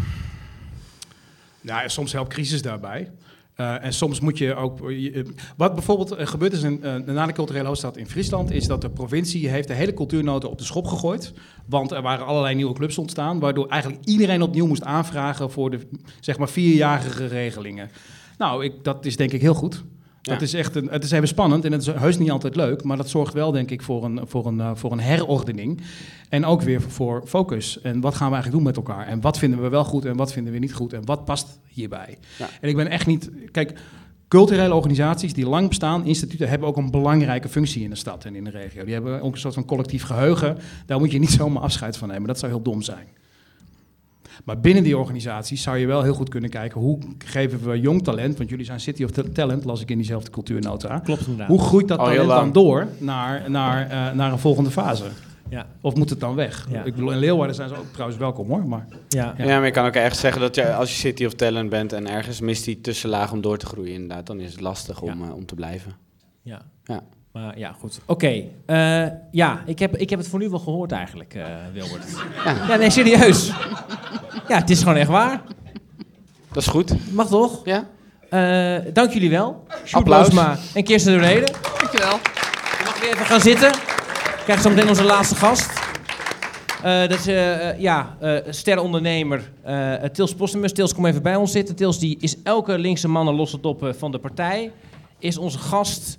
nou, 1.66 1.90
soms 1.90 2.12
helpt 2.12 2.34
crisis 2.34 2.62
daarbij. 2.62 3.12
Uh, 3.60 3.84
en 3.84 3.94
soms 3.94 4.20
moet 4.20 4.38
je 4.38 4.56
ook. 4.56 4.80
Je, 4.90 5.26
wat 5.58 5.74
bijvoorbeeld 5.74 6.20
uh, 6.20 6.28
gebeurd 6.28 6.54
is 6.54 6.64
in, 6.64 6.80
na 7.06 7.26
de 7.26 7.34
culturele 7.34 7.68
hoofdstad 7.68 7.98
in 7.98 8.10
Friesland, 8.10 8.52
is 8.52 8.68
dat 8.68 8.82
de 8.82 8.90
provincie 8.90 9.50
heeft 9.50 9.68
de 9.68 9.74
hele 9.74 9.94
cultuurnoten 9.94 10.50
op 10.50 10.58
de 10.58 10.64
schop 10.64 10.86
gegooid. 10.86 11.34
Want 11.66 11.92
er 11.92 12.02
waren 12.02 12.26
allerlei 12.26 12.56
nieuwe 12.56 12.74
clubs 12.74 12.98
ontstaan, 12.98 13.40
waardoor 13.40 13.68
eigenlijk 13.68 14.06
iedereen 14.06 14.42
opnieuw 14.42 14.68
moest 14.68 14.84
aanvragen 14.84 15.52
voor 15.52 15.70
de 15.70 15.80
zeg 16.20 16.38
maar 16.38 16.50
vierjarige 16.50 17.26
regelingen. 17.26 17.90
Nou, 18.38 18.64
ik, 18.64 18.84
dat 18.84 19.06
is 19.06 19.16
denk 19.16 19.32
ik 19.32 19.42
heel 19.42 19.54
goed. 19.54 19.84
Ja. 20.26 20.34
Dat 20.34 20.42
is 20.42 20.54
echt 20.54 20.76
een, 20.76 20.88
het 20.92 21.04
is 21.04 21.12
even 21.12 21.28
spannend 21.28 21.66
en 21.66 21.72
het 21.72 21.82
is 21.82 21.88
heus 21.88 22.18
niet 22.18 22.32
altijd 22.32 22.56
leuk, 22.56 22.84
maar 22.84 22.98
dat 22.98 23.10
zorgt 23.10 23.34
wel, 23.34 23.52
denk 23.52 23.72
ik, 23.72 23.82
voor 23.82 24.04
een, 24.04 24.20
voor 24.24 24.46
een, 24.46 24.58
uh, 24.58 24.72
voor 24.74 24.92
een 24.92 25.00
herordening. 25.00 25.82
En 26.30 26.46
ook 26.46 26.62
weer 26.62 26.82
voor 26.82 27.24
focus. 27.26 27.82
En 27.82 28.02
wat 28.02 28.16
gaan 28.16 28.28
we 28.28 28.34
eigenlijk 28.34 28.64
doen 28.64 28.74
met 28.74 28.88
elkaar? 28.88 29.08
En 29.08 29.22
wat 29.22 29.38
vinden 29.38 29.62
we 29.62 29.70
wel 29.70 29.84
goed 29.84 30.06
en 30.06 30.16
wat 30.16 30.34
vinden 30.34 30.54
we 30.54 30.60
niet 30.60 30.74
goed? 30.74 30.94
En 30.94 31.06
wat 31.06 31.26
past 31.26 31.60
hierbij? 31.68 32.18
Ja. 32.38 32.50
En 32.62 32.70
ik 32.70 32.76
ben 32.76 32.88
echt 32.88 33.08
niet. 33.08 33.30
Kijk, 33.52 33.80
culturele 34.28 34.74
organisaties 34.74 35.34
die 35.34 35.48
lang 35.48 35.68
bestaan, 35.68 36.06
instituten, 36.06 36.50
hebben 36.50 36.68
ook 36.68 36.78
een 36.78 36.92
belangrijke 36.92 37.50
functie 37.50 37.84
in 37.84 37.90
de 37.90 37.96
stad 37.96 38.26
en 38.26 38.36
in 38.36 38.44
de 38.44 38.50
regio. 38.50 38.84
Die 38.84 38.94
hebben 38.94 39.22
ook 39.22 39.34
een 39.34 39.40
soort 39.40 39.54
van 39.54 39.66
collectief 39.66 40.04
geheugen. 40.04 40.58
Daar 40.86 41.00
moet 41.00 41.12
je 41.12 41.20
niet 41.20 41.32
zomaar 41.32 41.64
afscheid 41.64 41.98
van 41.98 42.08
nemen. 42.08 42.28
Dat 42.28 42.40
zou 42.40 42.52
heel 42.52 42.62
dom 42.62 42.82
zijn. 42.82 43.08
Maar 44.46 44.60
binnen 44.60 44.84
die 44.84 44.98
organisaties 44.98 45.62
zou 45.62 45.78
je 45.78 45.86
wel 45.86 46.02
heel 46.02 46.14
goed 46.14 46.30
kunnen 46.30 46.50
kijken 46.50 46.82
hoe 46.82 47.00
geven 47.18 47.70
we 47.70 47.80
jong 47.80 48.04
talent, 48.04 48.38
want 48.38 48.50
jullie 48.50 48.66
zijn 48.66 48.80
City 48.80 49.04
of 49.04 49.12
Talent, 49.12 49.66
las 49.66 49.82
ik 49.82 49.90
in 49.90 49.98
diezelfde 49.98 50.32
cultuurnota. 50.32 51.00
klopt 51.00 51.22
inderdaad. 51.22 51.48
Hoe 51.48 51.62
groeit 51.62 51.88
dat 51.88 51.98
talent 51.98 52.30
dan 52.30 52.52
door 52.52 52.88
naar, 52.98 53.52
naar, 53.52 53.92
uh, 53.92 54.12
naar 54.12 54.32
een 54.32 54.40
volgende 54.40 54.72
fase? 54.72 55.04
Ja. 55.50 55.68
Of 55.82 55.96
moet 55.96 56.10
het 56.10 56.20
dan 56.20 56.36
weg? 56.36 56.68
Ja. 56.70 56.84
Ik 56.84 56.96
bedoel, 56.96 57.12
in 57.12 57.18
Leeuwarden 57.18 57.56
zijn 57.56 57.70
ze 57.70 57.78
ook 57.78 57.92
trouwens 57.92 58.20
welkom 58.20 58.48
hoor. 58.48 58.68
Maar 58.68 58.88
Ja. 59.10 59.34
Ja. 59.38 59.46
maar 59.46 59.66
je 59.66 59.72
kan 59.72 59.86
ook 59.86 59.94
echt 59.94 60.18
zeggen 60.18 60.42
dat 60.42 60.56
je, 60.56 60.74
als 60.74 60.90
je 60.90 60.96
City 60.96 61.26
of 61.26 61.34
Talent 61.34 61.70
bent 61.70 61.94
en 61.94 62.08
ergens 62.08 62.40
mist 62.40 62.66
die 62.66 62.82
tussenlaag 62.82 63.32
om 63.32 63.42
door 63.42 63.58
te 63.58 63.66
groeien, 63.66 63.94
inderdaad, 63.94 64.28
dan 64.28 64.40
is 64.40 64.52
het 64.52 64.62
lastig 64.62 65.02
om, 65.02 65.22
uh, 65.22 65.36
om 65.36 65.46
te 65.46 65.56
blijven. 65.56 65.96
Ja. 66.42 66.62
Ja. 66.84 67.02
Maar 67.36 67.58
ja, 67.60 67.76
goed. 67.80 68.00
Oké. 68.06 68.44
eh, 68.66 69.06
ja, 69.32 69.64
ik 69.66 69.80
heb, 69.80 69.98
ik 69.98 70.10
heb 70.10 70.20
het 70.20 70.28
voor 70.28 70.40
nu 70.40 70.50
wel 70.50 70.60
gehoord 70.60 70.92
eigenlijk, 70.92 71.34
eh 71.34 71.46
Wilbert. 71.74 72.06
Ja. 72.68 72.76
nee, 72.76 72.90
serieus. 72.90 73.52
Ja, 74.48 74.58
het 74.58 74.70
is 74.70 74.80
gewoon 74.80 74.96
echt 74.96 75.10
waar. 75.10 75.42
Dat 76.52 76.64
is 76.64 76.68
goed. 76.68 77.14
Mag 77.14 77.28
toch? 77.28 77.62
Ja? 77.66 77.88
Eh, 78.30 78.94
dank 78.94 79.12
jullie 79.12 79.30
wel. 79.30 79.64
Sjoerd 79.70 79.94
Applaus. 79.94 80.26
Loosma 80.26 80.58
en 80.74 80.84
Kirsten 80.84 81.14
de 81.14 81.20
Reden. 81.26 81.54
Dankjewel. 81.80 82.18
Je 82.78 82.84
mag 82.86 83.00
weer 83.00 83.14
even 83.14 83.26
gaan 83.26 83.42
zitten. 83.42 83.72
Krijg 84.44 84.62
zo 84.62 84.70
meteen 84.70 84.90
onze 84.90 85.04
laatste 85.04 85.36
gast. 85.36 85.70
Eh, 86.84 87.00
dat 87.00 87.12
is, 87.12 87.26
ja, 87.78 88.18
eh 88.20 88.36
sterrenondernemer 88.50 89.52
eh, 89.64 89.94
Tils 89.94 90.36
Postumus. 90.36 90.74
Tils, 90.74 90.94
kom 90.94 91.06
even 91.06 91.22
bij 91.22 91.36
ons 91.36 91.52
zitten. 91.52 91.76
Tils 91.76 92.00
die 92.00 92.18
is 92.20 92.36
elke 92.44 92.78
linkse 92.78 93.08
man 93.08 93.28
en 93.28 93.34
losse 93.36 93.60
top 93.60 93.84
eh, 93.84 93.94
van 93.94 94.12
de 94.12 94.20
partij. 94.20 94.72
Is 95.20 95.38
onze 95.38 95.58
gast. 95.60 96.18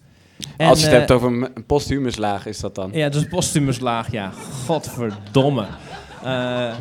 En, 0.56 0.68
als 0.68 0.78
je 0.78 0.84
het 0.84 0.92
eh, 0.94 0.98
hebt 0.98 1.10
over 1.10 1.28
een- 1.28 1.48
een 1.54 1.64
posthumuslaag, 1.66 2.46
is 2.46 2.60
dat 2.60 2.74
dan? 2.74 2.90
Ja, 2.92 3.08
dat 3.08 3.20
is 3.22 3.28
postumuslaag, 3.28 4.10
ja. 4.12 4.32
Godverdomme. 4.66 5.66
Eh, 6.24 6.72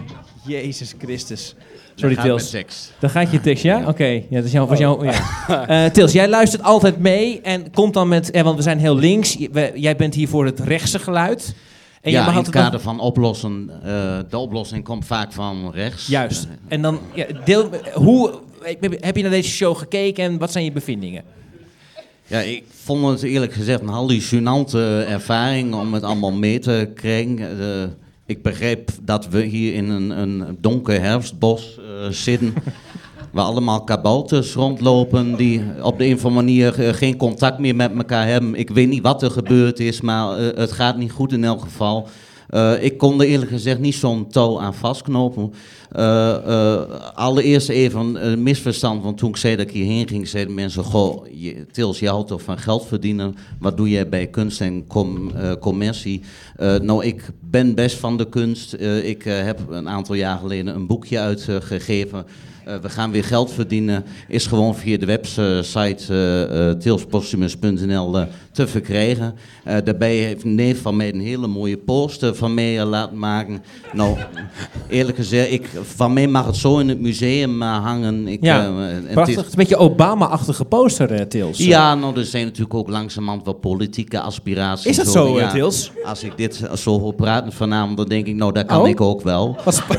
Jezus 0.45 0.93
Christus. 0.99 1.55
Sorry, 1.95 2.15
gaat 2.15 2.23
Tils. 2.26 2.91
Dan 2.99 3.09
gaat 3.09 3.32
je 3.32 3.41
tekst, 3.41 3.63
ja? 3.63 3.88
Oké, 3.88 4.05
ja, 4.05 4.21
dat 4.30 4.43
is 4.43 4.51
jouw... 4.51 4.65
Was 4.67 4.80
jouw 4.80 4.95
Oh. 4.95 5.03
ja. 5.05 5.67
Eh, 5.86 5.91
Tils, 5.91 6.11
jij 6.11 6.30
luistert 6.30 6.63
altijd 6.63 6.99
mee 6.99 7.41
en 7.41 7.71
komt 7.71 7.93
dan 7.93 8.07
met... 8.07 8.32
Eh, 8.32 8.41
want 8.43 8.55
we 8.57 8.61
zijn 8.61 8.80
heel 8.80 8.95
links. 8.95 9.38
We- 9.51 9.71
jij 9.76 9.95
bent 9.95 10.13
hier 10.13 10.28
voor 10.28 10.45
het 10.45 10.59
rechtse 10.59 10.99
geluid. 10.99 11.55
En 12.01 12.11
ja, 12.11 12.28
in 12.30 12.34
het 12.36 12.49
kader 12.49 12.80
van 12.80 12.99
oplossen. 12.99 13.69
eh, 13.84 14.17
de 14.30 14.38
oplossing 14.38 14.84
komt 14.84 15.05
vaak 15.05 15.34
van 15.34 15.71
rechts. 15.73 16.07
Juist. 16.07 16.47
En 16.67 16.82
dan, 16.82 16.99
ja, 17.13 17.26
deel, 17.45 17.69
hoe, 17.93 18.32
heb 18.99 19.15
je 19.15 19.21
naar 19.21 19.32
deze 19.32 19.49
show 19.49 19.78
gekeken 19.78 20.23
en 20.23 20.38
wat 20.38 20.51
zijn 20.51 20.63
je 20.63 20.71
bevindingen? 20.71 21.23
Ja, 22.28 22.39
ik 22.39 22.63
vond 22.69 23.05
het 23.05 23.23
eerlijk 23.23 23.53
gezegd 23.53 23.82
een 23.82 23.88
hallucinante 23.88 25.05
ervaring 25.07 25.73
om 25.73 25.93
het 25.93 26.03
allemaal 26.03 26.32
mee 26.32 26.59
te 26.59 26.91
krijgen. 26.95 27.59
Eh, 27.59 27.89
ik 28.26 28.41
begreep 28.41 28.89
dat 29.01 29.28
we 29.28 29.41
hier 29.43 29.73
in 29.73 29.89
een, 29.89 30.09
een 30.09 30.57
donker 30.61 31.01
herfstbos 31.01 31.80
eh, 31.80 32.09
zitten. 32.09 32.53
Waar 33.34 33.45
allemaal 33.45 33.84
kabouters 33.84 34.53
rondlopen 34.53 35.36
die 35.36 35.63
op 35.82 35.97
de 35.97 36.05
een 36.05 36.13
of 36.13 36.26
andere 36.26 36.43
manier 36.43 36.80
eh, 36.80 36.93
geen 36.93 37.17
contact 37.17 37.59
meer 37.59 37.76
met 37.76 37.91
elkaar 37.97 38.28
hebben. 38.28 38.55
Ik 38.55 38.69
weet 38.69 38.89
niet 38.89 39.03
wat 39.03 39.21
er 39.21 39.32
gebeurd 39.32 39.80
is, 39.80 40.01
maar 40.01 40.38
het 40.38 40.71
gaat 40.71 40.97
niet 40.97 41.11
goed 41.11 41.34
in 41.34 41.43
elk 41.43 41.61
geval. 41.61 42.07
Ik 42.82 42.97
kon 42.97 43.21
er 43.21 43.28
eerlijk 43.28 43.51
gezegd 43.51 43.80
niet 43.80 43.95
zo'n 43.95 44.28
touw 44.28 44.59
aan 44.59 44.73
vastknopen. 44.73 45.53
Eh, 45.96 46.36
eh, 46.36 46.82
allereerst 47.14 47.70
even 47.70 48.28
een 48.28 48.43
misverstand, 48.43 49.04
want 49.04 49.18
toen 49.18 49.30
ik 49.30 49.38
zei 49.38 49.56
dat 49.56 49.68
ik 49.68 49.74
hierheen 49.74 50.08
ging, 50.08 50.28
zeiden 50.28 50.54
mensen: 50.54 50.84
Goh, 50.84 51.28
je, 51.32 51.66
Tils, 51.72 52.00
je 52.00 52.10
houdt 52.10 52.28
toch 52.28 52.41
van 52.41 52.58
geld 52.58 52.86
verdienen? 52.86 53.36
Wat 53.60 53.78
doe 53.78 53.89
jij 53.89 54.10
bij 54.10 54.28
kunst 54.28 54.62
en 54.62 54.86
eh, 54.88 55.52
commercie? 55.60 56.22
Nou, 56.58 57.06
ik 57.06 57.30
ben 57.50 57.76
best 57.76 57.98
van 57.98 58.18
de 58.18 58.30
kunst. 58.30 58.74
Ik 59.04 59.24
heb 59.24 59.60
een 59.70 59.89
aantal 59.89 60.16
jaar 60.16 60.38
geleden 60.38 60.76
een 60.76 60.88
boekje 60.88 61.20
uitgegeven. 61.20 62.26
Eh, 62.66 62.76
we 62.82 62.89
gaan 62.89 63.11
weer 63.11 63.24
geld 63.24 63.51
verdienen. 63.51 64.03
Is 64.28 64.47
gewoon 64.47 64.76
via 64.76 64.97
de 64.97 65.05
website 65.05 66.13
uh, 66.13 66.72
te 68.51 68.68
verkrijgen. 68.68 69.36
Daarbij 69.84 70.16
heeft 70.16 70.43
een 70.43 70.55
neef 70.55 70.82
van 70.82 70.95
mij 70.95 71.13
een 71.13 71.20
hele 71.20 71.47
mooie 71.47 71.78
poster 71.78 72.36
van 72.36 72.53
mij 72.53 72.86
laten 72.86 73.20
maken. 73.20 73.63
Nou, 73.93 74.18
eerlijk 74.89 75.18
gezegd, 75.18 75.51
ik, 75.51 75.70
van 75.84 76.13
mij 76.13 76.28
mag 76.28 76.45
het 76.45 76.55
zo 76.55 76.78
in 76.80 76.89
het 76.89 76.99
museum 76.99 77.61
hangen. 77.61 78.28
Ik, 78.28 78.43
Ja, 78.43 78.72
prachtig. 79.11 79.28
is- 79.28 79.36
Het 79.36 79.45
is 79.45 79.51
een 79.51 79.57
beetje 79.57 79.78
Obama-achtige 79.78 80.66
poster, 80.66 81.28
Tils. 81.28 81.57
ja, 81.57 81.95
nou, 81.95 82.18
er 82.18 82.26
zijn 82.26 82.45
natuurlijk 82.45 82.74
ook 82.74 82.89
langzamerhand 82.89 83.45
wel 83.45 83.53
politieke 83.53 84.20
aspiraties. 84.20 84.86
Is 84.86 84.95
dat 84.95 85.07
zo, 85.07 85.39
Ja, 85.39 85.51
Tils? 85.51 85.91
Als 86.03 86.24
ik 86.24 86.38
dit 86.38 86.70
zo 86.76 86.99
hoor 86.99 87.13
praten 87.13 87.51
vanavond, 87.51 87.97
dan 87.97 88.07
denk 88.07 88.26
ik, 88.28 88.36
nou, 88.36 88.51
dat 88.53 88.66
kan 88.66 88.82
Oh. 88.82 88.88
ik 88.88 89.01
ook 89.01 89.22
wel. 89.22 89.57
Wat 89.63 89.84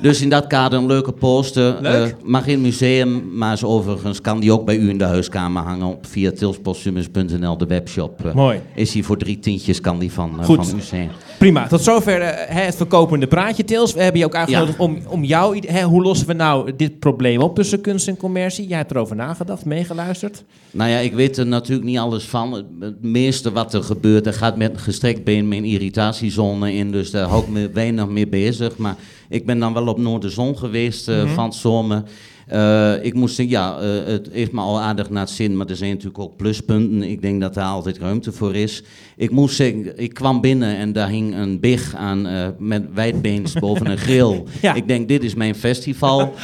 Dus 0.00 0.20
in 0.20 0.28
dat 0.28 0.46
kader 0.46 0.78
een 0.78 0.86
leuke 0.86 1.12
poster. 1.12 1.76
Leuk. 1.80 2.10
Eh, 2.10 2.14
mag 2.24 2.46
in 2.46 2.52
het 2.52 2.62
museum, 2.62 3.36
maar 3.36 3.52
is 3.52 3.64
overigens 3.64 4.20
kan 4.20 4.40
die 4.40 4.52
ook 4.52 4.64
bij 4.64 4.76
u 4.76 4.88
in 4.88 4.98
de 4.98 5.04
huiskamer 5.04 5.62
hangen 5.62 5.86
op 5.86 6.06
via 6.06 6.30
tilspostumus.nl, 6.30 7.56
de 7.58 7.66
webshop. 7.66 8.24
Eh, 8.24 8.34
Mooi. 8.34 8.60
Is 8.74 8.92
die 8.92 9.04
voor 9.04 9.16
drie 9.16 9.38
tientjes, 9.38 9.80
kan 9.80 9.98
die 9.98 10.12
van, 10.12 10.38
eh, 10.38 10.44
Goed. 10.44 10.66
van 10.66 10.78
u 10.78 10.80
zijn. 10.80 11.10
Prima, 11.38 11.66
tot 11.66 11.82
zover 11.82 12.20
het 12.48 12.76
verkopende 12.76 13.26
praatje, 13.26 13.64
Tils. 13.64 13.94
We 13.94 14.02
hebben 14.02 14.20
je 14.20 14.26
ook 14.26 14.34
uitgenodigd 14.34 14.78
om, 14.78 14.98
om 15.08 15.24
jouw 15.24 15.54
idee... 15.54 15.70
Hè, 15.70 15.82
hoe 15.82 16.02
lossen 16.02 16.26
we 16.26 16.32
nou 16.32 16.76
dit 16.76 16.98
probleem 16.98 17.40
op 17.40 17.54
tussen 17.54 17.80
kunst 17.80 18.08
en 18.08 18.16
commercie? 18.16 18.66
Jij 18.66 18.78
hebt 18.78 18.90
erover 18.90 19.16
nagedacht, 19.16 19.64
meegeluisterd. 19.64 20.44
Nou 20.70 20.90
ja, 20.90 20.98
ik 20.98 21.12
weet 21.12 21.36
er 21.36 21.46
natuurlijk 21.46 21.86
niet 21.86 21.98
alles 21.98 22.24
van. 22.24 22.52
Het, 22.52 23.02
meeste 23.02 23.52
wat 23.52 23.74
er 23.74 23.82
gebeurt, 23.82 24.26
er 24.26 24.32
gaat 24.32 24.56
met 24.56 24.72
een 24.72 24.78
gestrekt 24.78 25.24
been 25.24 25.48
mijn 25.48 25.64
irritatiezone 25.64 26.72
in. 26.74 26.92
Dus 26.92 27.10
daar 27.10 27.28
hou 27.28 27.42
ik 27.42 27.48
me 27.48 27.70
weinig 27.72 28.08
mee 28.08 28.28
bezig. 28.28 28.76
Maar 28.76 28.96
ik 29.30 29.46
ben 29.46 29.58
dan 29.58 29.72
wel 29.72 29.86
op 29.86 29.98
Noorderzon 29.98 30.58
geweest 30.58 31.08
eh, 31.08 31.22
Mhm. 31.22 31.34
van 31.34 31.44
het 31.44 31.54
zomer. 31.54 32.02
Eh, 32.46 33.04
ik 33.04 33.14
moest 33.14 33.34
zeggen, 33.34 33.54
ja, 33.54 33.78
eh, 33.78 34.12
het 34.12 34.28
heeft 34.32 34.52
me 34.52 34.60
al 34.60 34.80
aardig 34.80 35.10
naar 35.10 35.20
het 35.22 35.30
zin, 35.30 35.56
maar 35.56 35.66
er 35.66 35.76
zijn 35.76 35.90
natuurlijk 35.90 36.18
ook 36.18 36.36
pluspunten. 36.36 37.02
Ik 37.10 37.22
denk 37.22 37.40
dat 37.40 37.54
daar 37.54 37.64
altijd 37.66 37.98
ruimte 37.98 38.32
voor 38.32 38.54
is. 38.54 38.82
Ik 39.16 39.30
moest 39.30 39.56
zeggen, 39.56 39.98
ik 39.98 40.14
kwam 40.14 40.40
binnen 40.40 40.76
en 40.76 40.92
daar 40.92 41.08
hing 41.08 41.34
een 41.36 41.60
big 41.60 41.94
aan 41.94 42.28
met 42.58 42.84
wijdbeens 42.94 43.52
boven 43.52 43.86
een 43.90 43.98
grill. 43.98 44.42
Ja. 44.62 44.74
Ik 44.74 44.88
denk, 44.88 45.08
dit 45.08 45.24
is 45.24 45.34
mijn 45.34 45.54
festival. 45.54 46.34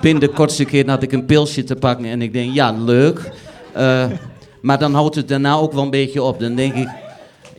Binnen 0.00 0.20
de 0.20 0.28
kortste 0.34 0.64
keer 0.64 0.88
had 0.90 1.02
ik 1.02 1.12
een 1.12 1.24
pilsje 1.26 1.64
te 1.64 1.74
pakken 1.76 2.04
en 2.06 2.22
ik 2.22 2.32
denk, 2.32 2.54
ja, 2.54 2.72
leuk. 2.72 3.32
Maar 4.60 4.78
dan 4.78 4.94
houdt 4.94 5.14
het 5.14 5.28
daarna 5.28 5.54
ook 5.54 5.72
wel 5.72 5.82
een 5.82 5.90
beetje 5.90 6.22
op. 6.22 6.40
Dan 6.40 6.54
denk 6.54 6.74
ik, 6.74 6.88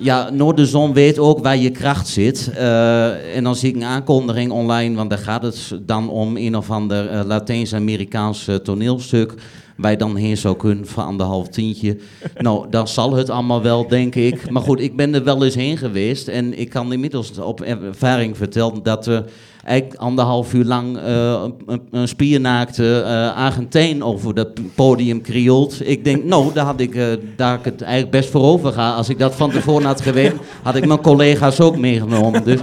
ja, 0.04 0.30
Noorderzon 0.30 0.94
weet 0.94 1.20
ook 1.20 1.40
waar 1.40 1.58
je 1.58 1.70
kracht 1.70 2.08
zit. 2.08 2.52
Eh, 2.56 3.36
en 3.36 3.44
dan 3.44 3.56
zie 3.56 3.70
ik 3.70 3.76
een 3.76 3.84
aankondiging 3.84 4.52
online, 4.52 4.96
want 4.96 5.10
daar 5.10 5.20
gaat 5.20 5.44
het 5.44 5.80
dan 5.82 6.10
om 6.10 6.38
een 6.38 6.58
of 6.58 6.72
ander 6.72 7.10
eh, 7.10 7.26
Latijns-Amerikaans 7.26 8.48
eh, 8.48 8.56
toneelstuk. 8.56 9.34
Waar 9.78 9.92
je 9.92 9.98
dan 9.98 10.16
heen 10.16 10.38
zou 10.38 10.56
kunnen 10.56 10.88
voor 10.88 11.04
anderhalf 11.04 11.48
tientje. 11.48 11.98
Nou, 12.38 12.70
dan 12.70 12.88
zal 12.88 13.14
het 13.14 13.30
allemaal 13.30 13.62
wel, 13.62 13.88
denk 13.88 14.16
ik. 14.16 14.50
Maar 14.50 14.62
goed, 14.62 14.80
ik 14.80 14.96
ben 14.96 15.14
er 15.14 15.24
wel 15.24 15.44
eens 15.44 15.56
heen 15.56 15.78
geweest. 15.78 16.28
En 16.28 16.60
ik 16.60 16.70
kan 16.70 16.94
inmiddels 16.94 17.38
op 17.38 17.62
ervaring 17.62 18.38
vertellen 18.38 18.84
dat 18.84 19.08
er 19.08 19.26
eigenlijk 19.64 20.00
anderhalf 20.00 20.54
uur 20.54 20.66
lang 20.66 20.98
eh, 20.98 21.44
een, 21.92 22.08
spiernaakte 22.08 23.02
eh 23.02 23.38
Argentijn 23.38 24.04
over 24.04 24.34
dat 24.34 24.48
podium 24.76 25.22
krioelt. 25.22 25.88
Ik 25.88 26.04
denk, 26.04 26.24
nou, 26.24 26.54
daar 26.54 26.66
had 26.66 26.80
ik, 26.80 26.96
eh, 26.96 27.06
daar 27.36 27.60
ik 27.60 27.66
het 27.66 27.82
eigenlijk 27.82 28.12
best 28.12 28.30
voor 28.30 28.42
over 28.42 28.72
ga. 28.72 28.94
Als 28.94 29.10
ik 29.10 29.20
dat 29.20 29.36
van 29.36 29.52
tevoren 29.52 29.86
had 29.86 30.02
geweten, 30.02 30.40
had 30.64 30.76
ik 30.76 30.88
mijn 30.88 31.02
collega's 31.02 31.60
ook 31.60 31.78
meegenomen. 31.78 32.44
Dus 32.44 32.60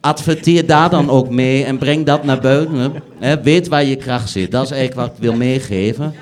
adverteer 0.00 0.66
daar 0.66 0.90
dan 0.90 1.10
ook 1.10 1.30
mee 1.30 1.64
en 1.64 1.78
breng 1.78 2.06
dat 2.06 2.24
naar 2.24 2.40
buiten. 2.40 2.92
Hè. 3.18 3.42
Weet 3.42 3.68
waar 3.68 3.84
je 3.84 3.96
kracht 3.96 4.30
zit. 4.30 4.50
Dat 4.50 4.64
is 4.64 4.70
eigenlijk 4.70 5.00
wat 5.00 5.16
ik 5.16 5.22
wil 5.22 5.34
meegeven. 5.34 6.14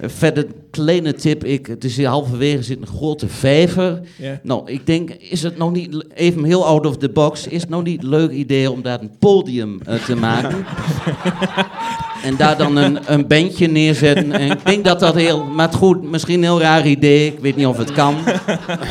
Verder, 0.00 0.46
kleine 0.70 1.14
tip. 1.14 1.44
Ik, 1.44 1.66
het 1.66 1.84
is 1.84 1.96
hier 1.96 2.06
halverwege 2.06 2.62
zit 2.62 2.80
een 2.80 2.86
grote 2.86 3.28
vijver. 3.28 4.00
Nou, 4.42 4.70
ik 4.70 4.86
denk, 4.86 5.10
is 5.10 5.42
het 5.42 5.56
nog 5.56 5.72
niet, 5.72 6.04
even 6.14 6.44
heel 6.44 6.66
out 6.66 6.86
of 6.86 6.96
the 6.96 7.08
box, 7.08 7.46
is 7.46 7.60
het 7.60 7.70
nog 7.70 7.82
niet 7.82 8.02
een 8.02 8.08
leuk 8.08 8.30
idee 8.30 8.70
om 8.70 8.82
daar 8.82 9.00
een 9.00 9.10
podium 9.18 9.80
eh, 9.84 9.94
te 10.04 10.16
maken? 10.16 10.64
en 12.28 12.36
daar 12.36 12.56
dan 12.56 12.76
een, 12.76 12.98
een 13.06 13.26
bandje 13.26 13.66
neerzetten. 13.66 14.32
En 14.32 14.50
ik 14.50 14.66
denk 14.66 14.84
dat 14.84 15.00
dat 15.00 15.14
heel, 15.14 15.44
maar 15.44 15.72
goed, 15.72 16.02
misschien 16.02 16.34
een 16.34 16.42
heel 16.42 16.60
raar 16.60 16.86
idee. 16.86 17.26
Ik 17.26 17.38
weet 17.38 17.56
niet 17.56 17.66
of 17.66 17.78
het 17.78 17.92
kan. 17.92 18.14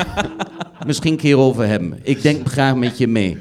misschien 0.85 1.11
een 1.11 1.17
keer 1.17 1.37
over 1.37 1.67
hebben. 1.67 1.99
Ik 2.03 2.21
denk 2.21 2.47
graag 2.47 2.75
met 2.75 2.97
je 2.97 3.07
mee. 3.07 3.37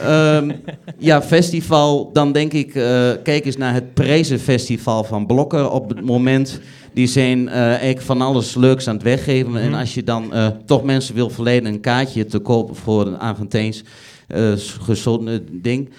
Ehm, 0.00 0.50
ja, 0.98 1.22
festival. 1.22 2.10
Dan 2.12 2.32
denk 2.32 2.52
ik, 2.52 2.74
eh, 2.74 3.10
kijk 3.22 3.44
eens 3.44 3.56
naar 3.56 3.74
het 3.74 3.94
prijzenfestival 3.94 5.04
van 5.04 5.26
Blokker 5.26 5.70
op 5.70 5.88
het 5.88 6.04
moment. 6.04 6.60
Die 6.92 7.06
zijn 7.06 7.48
eigenlijk 7.48 8.00
van 8.00 8.20
alles 8.20 8.54
leuks 8.54 8.88
aan 8.88 8.94
het 8.94 9.02
weggeven. 9.02 9.56
En 9.56 9.74
als 9.74 9.94
je 9.94 10.02
dan 10.04 10.32
eh, 10.32 10.46
toch 10.66 10.82
mensen 10.82 11.14
wil 11.14 11.30
verleiden 11.30 11.72
een 11.72 11.80
kaartje 11.80 12.24
te 12.24 12.38
kopen 12.38 12.76
voor 12.76 13.06
een 13.06 13.18
Argentijns 13.18 13.82
eh 14.26 14.52
gezond 14.80 15.28
eh, 15.28 15.34
ding. 15.50 15.90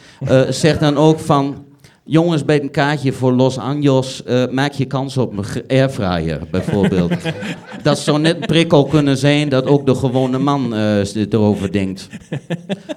zeg 0.49 0.77
dan 0.77 0.97
ook 0.97 1.19
van... 1.19 1.65
Jongens, 2.05 2.45
bij 2.45 2.61
een 2.61 2.71
kaartje 2.71 3.11
voor 3.11 3.33
Los 3.33 3.57
Angeles 3.57 4.23
eh, 4.23 4.43
maak 4.51 4.71
je 4.71 4.85
kans 4.85 5.17
op 5.17 5.37
een 5.37 5.63
airfryer, 5.67 6.39
bijvoorbeeld. 6.51 7.13
dat 7.83 7.99
zou 7.99 8.19
net 8.19 8.35
een 8.35 8.47
prikkel 8.47 8.85
kunnen 8.85 9.17
zijn 9.17 9.49
dat 9.49 9.65
ook 9.65 9.85
de 9.85 9.95
gewone 9.95 10.37
man 10.37 10.75
eh, 10.75 11.15
erover 11.15 11.71
denkt. 11.71 12.07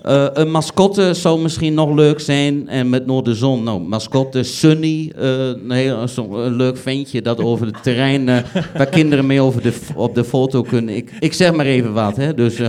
Eh, 0.02 0.26
een 0.32 0.50
mascotte 0.50 1.14
zou 1.14 1.40
misschien 1.40 1.74
nog 1.74 1.94
leuk 1.94 2.20
zijn. 2.20 2.68
En 2.68 2.88
met 2.88 3.06
Noorderzon, 3.06 3.62
nou, 3.62 3.80
mascotte 3.80 4.42
Sunny. 4.42 5.12
een, 5.14 5.70
heel, 5.70 6.06
een 6.16 6.56
leuk 6.56 6.76
ventje 6.76 7.22
dat 7.22 7.40
over 7.40 7.66
het 7.66 7.82
terrein... 7.82 8.44
waar 8.76 8.86
kinderen 8.86 9.26
mee 9.26 9.40
over 9.40 9.62
de, 9.62 9.72
op 9.94 10.14
de 10.14 10.24
foto 10.24 10.62
kunnen. 10.62 10.96
Ik, 10.96 11.12
ik 11.20 11.32
zeg 11.32 11.52
maar 11.52 11.66
even 11.66 11.92
wat, 11.92 12.16
hè. 12.16 12.34
Dus, 12.34 12.58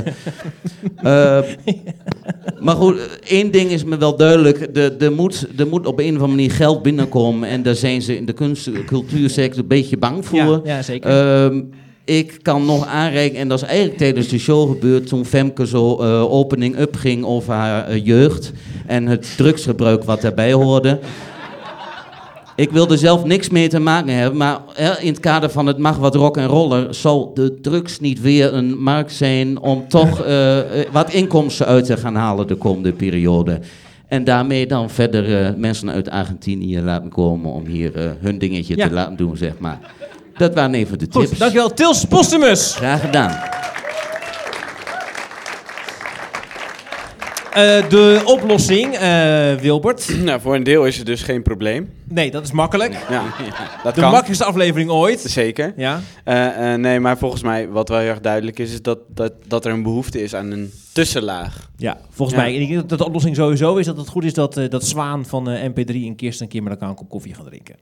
maar 2.65 2.75
goed, 2.75 3.19
één 3.27 3.51
ding 3.51 3.69
is 3.69 3.83
me 3.83 3.97
wel 3.97 4.15
duidelijk. 4.15 4.69
Er 4.73 4.97
er 4.97 5.11
moet, 5.11 5.47
er 5.57 5.67
moet 5.67 5.87
op 5.87 5.99
een 5.99 6.21
of 6.21 6.26
andere 6.27 6.47
manier 6.47 6.51
geld 6.51 6.83
binnenkomen. 6.83 7.49
En 7.49 7.63
daar 7.63 7.75
zijn 7.75 8.01
ze 8.01 8.17
in 8.17 8.25
de 8.25 8.33
kunst- 8.33 8.67
en 8.67 8.85
cultuursector 8.85 9.61
een 9.61 9.67
beetje 9.67 9.97
bang 9.97 10.25
voor. 10.25 10.37
Ja, 10.37 10.75
ja, 10.75 10.81
zeker. 10.81 11.09
Ehm, 11.09 11.61
ik 12.05 12.39
kan 12.41 12.65
nog 12.65 12.85
aanreiken, 12.85 13.39
en 13.39 13.47
dat 13.47 13.61
is 13.61 13.67
eigenlijk 13.67 13.97
tijdens 13.97 14.27
de 14.27 14.39
show 14.39 14.69
gebeurd... 14.69 15.07
toen 15.07 15.25
Femke 15.25 15.67
zo 15.67 15.97
eh, 15.97 16.33
opening 16.33 16.79
up 16.79 16.95
ging 16.95 17.25
over 17.25 17.53
haar 17.53 17.87
eh, 17.87 18.05
jeugd... 18.05 18.51
en 18.85 19.05
het 19.05 19.33
drugsgebruik 19.37 20.03
wat 20.03 20.21
daarbij 20.21 20.53
hoorde... 20.53 20.99
Ik 22.55 22.71
wil 22.71 22.91
er 22.91 22.97
zelf 22.97 23.23
niks 23.23 23.49
mee 23.49 23.67
te 23.67 23.79
maken 23.79 24.13
hebben, 24.13 24.37
maar 24.37 24.59
hè, 24.73 24.99
in 24.99 25.07
het 25.07 25.19
kader 25.19 25.49
van 25.49 25.65
het 25.65 25.77
mag 25.77 25.97
wat 25.97 26.15
rock 26.15 26.37
en 26.37 26.47
roller 26.47 26.93
zal 26.93 27.33
de 27.33 27.59
drugs 27.61 27.99
niet 27.99 28.21
weer 28.21 28.53
een 28.53 28.81
markt 28.83 29.11
zijn 29.11 29.59
om 29.59 29.87
toch 29.87 30.21
eh, 30.21 30.57
wat 30.91 31.13
inkomsten 31.13 31.65
uit 31.65 31.85
te 31.85 31.97
gaan 31.97 32.15
halen 32.15 32.47
de 32.47 32.55
komende 32.55 32.91
periode. 32.91 33.59
En 34.07 34.23
daarmee 34.23 34.67
dan 34.67 34.89
verder 34.89 35.45
eh, 35.45 35.53
mensen 35.55 35.89
uit 35.89 36.09
Argentinië 36.09 36.81
laten 36.81 37.09
komen 37.09 37.51
om 37.51 37.65
hier 37.65 37.95
eh, 37.95 38.09
hun 38.19 38.37
dingetje 38.37 38.75
Ja. 38.77 38.87
te 38.87 38.93
laten 38.93 39.15
doen, 39.15 39.37
zeg 39.37 39.53
maar. 39.59 39.79
Dat 40.37 40.53
waren 40.53 40.73
even 40.75 40.99
de 40.99 41.07
tips. 41.07 41.27
Goed, 41.29 41.39
dankjewel. 41.39 41.73
Tils 41.73 42.05
Postumus. 42.05 42.75
Graag 42.75 43.01
gedaan. 43.01 43.31
Eh, 47.57 47.89
de 47.89 48.21
oplossing, 48.25 48.93
eh, 48.95 49.53
Wilbert. 49.53 50.09
Nou, 50.23 50.41
voor 50.41 50.55
een 50.55 50.63
deel 50.63 50.85
is 50.85 50.97
het 50.97 51.05
dus 51.05 51.21
geen 51.21 51.41
probleem. 51.41 51.89
Nee, 52.09 52.31
dat 52.31 52.43
is 52.43 52.51
makkelijk. 52.51 52.93
Ja, 53.09 53.23
dat 53.83 53.95
de 53.95 54.01
kan. 54.01 54.09
makkelijkste 54.11 54.45
aflevering 54.45 54.89
ooit. 54.89 55.19
Zeker. 55.19 55.73
Ja. 55.77 55.99
Eh, 56.23 56.73
nee, 56.73 56.99
maar 56.99 57.17
volgens 57.17 57.43
mij, 57.43 57.69
wat 57.69 57.89
wel 57.89 57.99
heel 57.99 58.09
erg 58.09 58.19
duidelijk 58.19 58.59
is, 58.59 58.71
is 58.71 58.81
dat, 58.81 58.99
dat, 59.07 59.33
dat 59.47 59.65
er 59.65 59.71
een 59.71 59.83
behoefte 59.83 60.21
is 60.23 60.35
aan 60.35 60.51
een 60.51 60.71
tussenlaag. 60.93 61.69
Ja, 61.77 61.97
volgens 62.09 62.37
Ja. 62.37 62.43
mij. 62.43 62.55
Ik 62.55 62.67
denk 62.69 62.89
dat 62.89 62.99
de 62.99 63.05
oplossing 63.05 63.35
sowieso 63.35 63.75
is 63.75 63.85
dat 63.85 63.97
het 63.97 64.07
goed 64.07 64.23
is 64.23 64.33
dat, 64.33 64.59
dat 64.69 64.85
Zwaan 64.85 65.25
van 65.25 65.49
eh, 65.49 65.69
MP3 65.69 65.93
en 66.05 66.15
Kirsten 66.15 66.45
een 66.45 66.51
keer 66.51 66.63
met 66.63 66.71
elkaar 66.71 66.89
een 66.89 66.95
kop 66.95 67.09
koffie 67.09 67.33
gaan 67.33 67.45
drinken. 67.45 67.75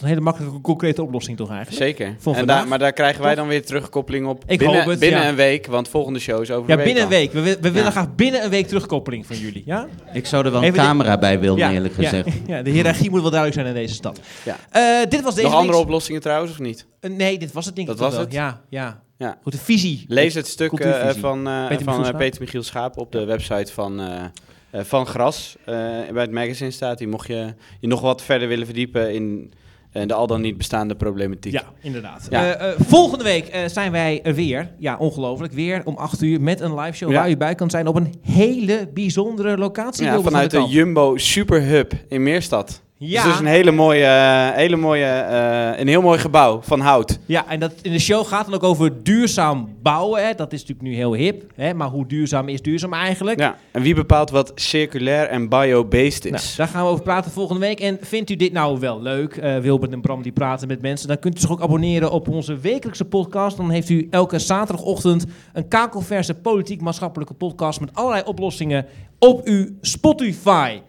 Een 0.00 0.06
hele 0.08 0.20
makkelijke, 0.20 0.60
concrete 0.60 1.02
oplossing 1.02 1.36
toch 1.36 1.50
eigenlijk? 1.50 1.82
Zeker. 1.82 2.16
En 2.34 2.46
daar, 2.46 2.68
maar 2.68 2.78
daar 2.78 2.92
krijgen 2.92 3.22
wij 3.22 3.34
dan 3.34 3.48
weer 3.48 3.64
terugkoppeling 3.66 4.26
op 4.26 4.42
Ik 4.46 4.58
binnen, 4.58 4.76
hoop 4.78 4.86
het, 4.86 4.98
binnen 4.98 5.20
ja. 5.22 5.28
een 5.28 5.34
week, 5.34 5.66
want 5.66 5.88
volgende 5.88 6.18
show 6.18 6.42
is 6.42 6.50
over 6.50 6.68
Ja, 6.70 6.70
een 6.70 6.76
week 6.76 6.86
binnen 6.86 7.02
een 7.02 7.08
week. 7.08 7.32
We, 7.32 7.40
we 7.40 7.56
willen 7.70 7.82
Ja. 7.84 7.90
graag 7.90 8.14
binnen 8.14 8.44
een 8.44 8.50
week 8.50 8.66
terugkoppeling 8.66 9.26
van 9.26 9.36
jullie. 9.36 9.62
Ja? 9.66 9.86
Ik 10.12 10.26
zou 10.26 10.44
er 10.44 10.50
wel 10.50 10.60
een 10.60 10.66
Even 10.66 10.78
de- 10.78 10.84
camera 10.84 11.18
bij 11.18 11.40
willen, 11.40 11.56
Ja, 11.58 11.72
eerlijk 11.72 11.94
gezegd. 11.94 12.28
Ja, 12.46 12.62
de 12.62 12.70
hiërarchie 12.70 13.10
moet 13.10 13.20
wel 13.20 13.30
duidelijk 13.30 13.60
zijn 13.60 13.74
in 13.74 13.80
deze 13.82 13.94
stad. 13.94 14.20
Ja. 14.44 14.56
Eh, 14.70 15.08
dit 15.10 15.22
was 15.22 15.34
deze 15.34 15.46
Nog 15.46 15.56
andere 15.56 15.78
oplossingen 15.78 16.20
trouwens, 16.20 16.52
of 16.52 16.58
niet? 16.58 16.86
Eh, 17.00 17.10
nee, 17.10 17.38
dit 17.38 17.52
was 17.52 17.66
het 17.66 17.76
denk 17.76 17.88
ik 17.88 17.96
Dat 17.96 18.02
was 18.04 18.12
wel. 18.14 18.24
het? 18.24 18.32
Ja, 18.32 18.60
ja. 18.68 19.00
Ja. 19.16 19.38
Goed, 19.42 19.52
de 19.52 19.58
visie. 19.58 20.04
Lees 20.08 20.34
het 20.34 20.46
stuk 20.46 20.72
eh, 20.72 21.08
van, 21.08 21.48
eh, 21.48 21.66
Peter 21.66 21.84
van 21.84 21.94
Michiel 21.94 22.04
Schaap. 22.04 22.18
Peter 22.18 22.40
Michiel 22.40 22.62
Schaap 22.62 22.98
op 22.98 23.12
de 23.12 23.24
website 23.24 23.72
van, 23.72 24.00
eh, 24.00 24.24
eh, 24.70 24.84
van 24.84 25.06
Gras. 25.06 25.56
eh, 25.64 25.74
bij 26.12 26.22
het 26.22 26.30
magazine 26.30 26.70
staat 26.70 26.98
die. 26.98 27.08
Mocht 27.08 27.26
je 27.26 27.54
je 27.80 27.86
nog 27.86 28.00
wat 28.00 28.22
verder 28.22 28.48
willen 28.48 28.66
verdiepen 28.66 29.14
in 29.14 29.52
de 29.92 30.14
al 30.14 30.26
dan 30.26 30.40
niet 30.40 30.56
bestaande 30.56 30.94
problematiek. 30.94 31.52
Ja, 31.52 31.64
inderdaad. 31.80 32.26
Ja. 32.30 32.54
Eh, 32.54 32.68
eh, 32.70 32.80
volgende 32.80 33.24
week 33.24 33.46
eh, 33.46 33.60
zijn 33.66 33.92
wij 33.92 34.22
er 34.22 34.34
weer. 34.34 34.70
Ja, 34.78 34.96
ongelooflijk. 34.96 35.52
Weer 35.52 35.82
om 35.84 35.96
8 35.96 36.22
uur 36.22 36.40
met 36.40 36.60
een 36.60 36.74
live 36.74 36.96
show 36.96 37.10
Ja. 37.10 37.18
waar 37.18 37.30
u 37.30 37.36
bij 37.36 37.54
kan 37.54 37.70
zijn 37.70 37.86
op 37.86 37.96
een 37.96 38.14
hele 38.22 38.90
bijzondere 38.94 39.58
locatie. 39.58 40.04
Ja, 40.04 40.20
vanuit 40.20 40.50
de 40.50 40.56
Kamp. 40.56 40.70
Jumbo 40.70 41.16
Superhub 41.16 41.92
in 42.08 42.22
Meerstad. 42.22 42.82
Ja. 43.00 43.22
Dus, 43.22 43.30
dus 43.30 43.40
een 43.40 43.46
hele 43.46 43.70
mooie, 43.70 44.04
eh, 44.04 44.50
hele 44.50 44.76
mooie 44.76 45.04
eh, 45.04 45.80
een 45.80 45.88
heel 45.88 46.02
mooi 46.02 46.18
gebouw 46.18 46.60
van 46.62 46.80
hout. 46.80 47.18
Ja, 47.26 47.44
en 47.48 47.60
dat, 47.60 47.72
in 47.82 47.92
de 47.92 47.98
show 47.98 48.26
gaat 48.26 48.46
het 48.46 48.54
ook 48.54 48.62
over 48.62 49.02
duurzaam 49.02 49.76
bouwen. 49.82 50.26
Hè. 50.26 50.34
Dat 50.34 50.52
is 50.52 50.60
natuurlijk 50.60 50.88
nu 50.88 50.94
heel 50.94 51.14
hip. 51.14 51.44
Hè. 51.54 51.74
Maar 51.74 51.88
hoe 51.88 52.06
duurzaam 52.06 52.48
is 52.48 52.62
duurzaam 52.62 52.92
eigenlijk? 52.92 53.38
Ja. 53.38 53.56
En 53.70 53.82
wie 53.82 53.94
bepaalt 53.94 54.30
wat 54.30 54.52
circulair 54.54 55.28
en 55.28 55.48
bio-based 55.48 56.24
is? 56.24 56.30
Nou, 56.30 56.42
daar 56.56 56.68
gaan 56.68 56.84
we 56.84 56.90
over 56.90 57.04
praten 57.04 57.30
volgende 57.30 57.60
week. 57.60 57.80
En 57.80 57.98
vindt 58.00 58.30
u 58.30 58.36
dit 58.36 58.52
nou 58.52 58.78
wel 58.80 59.02
leuk? 59.02 59.36
Eh, 59.36 59.58
Wilbert 59.58 59.92
en 59.92 60.00
Bram 60.00 60.22
die 60.22 60.32
praten 60.32 60.68
met 60.68 60.82
mensen. 60.82 61.08
Dan 61.08 61.18
kunt 61.18 61.36
u 61.36 61.40
zich 61.40 61.50
ook 61.50 61.62
abonneren 61.62 62.10
op 62.10 62.28
onze 62.28 62.56
wekelijkse 62.56 63.04
podcast. 63.04 63.56
Dan 63.56 63.70
heeft 63.70 63.88
u 63.88 64.06
elke 64.10 64.38
zaterdagochtend 64.38 65.26
een 65.52 65.68
kakelverse 65.68 66.34
politiek-maatschappelijke 66.34 67.34
podcast 67.34 67.80
met 67.80 67.90
allerlei 67.92 68.22
oplossingen 68.24 68.86
op 69.18 69.46
uw 69.46 69.66
Spotify. 69.80 70.80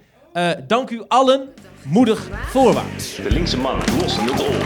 Dank 0.67 0.89
u 0.89 1.01
allen. 1.07 1.49
Moedig 1.83 2.29
voorwaarts. 2.49 3.15
De 3.15 3.31
linkse 3.31 3.57
mannen 3.57 3.85
lossen 4.01 4.23
het 4.23 4.47
op. 4.47 4.63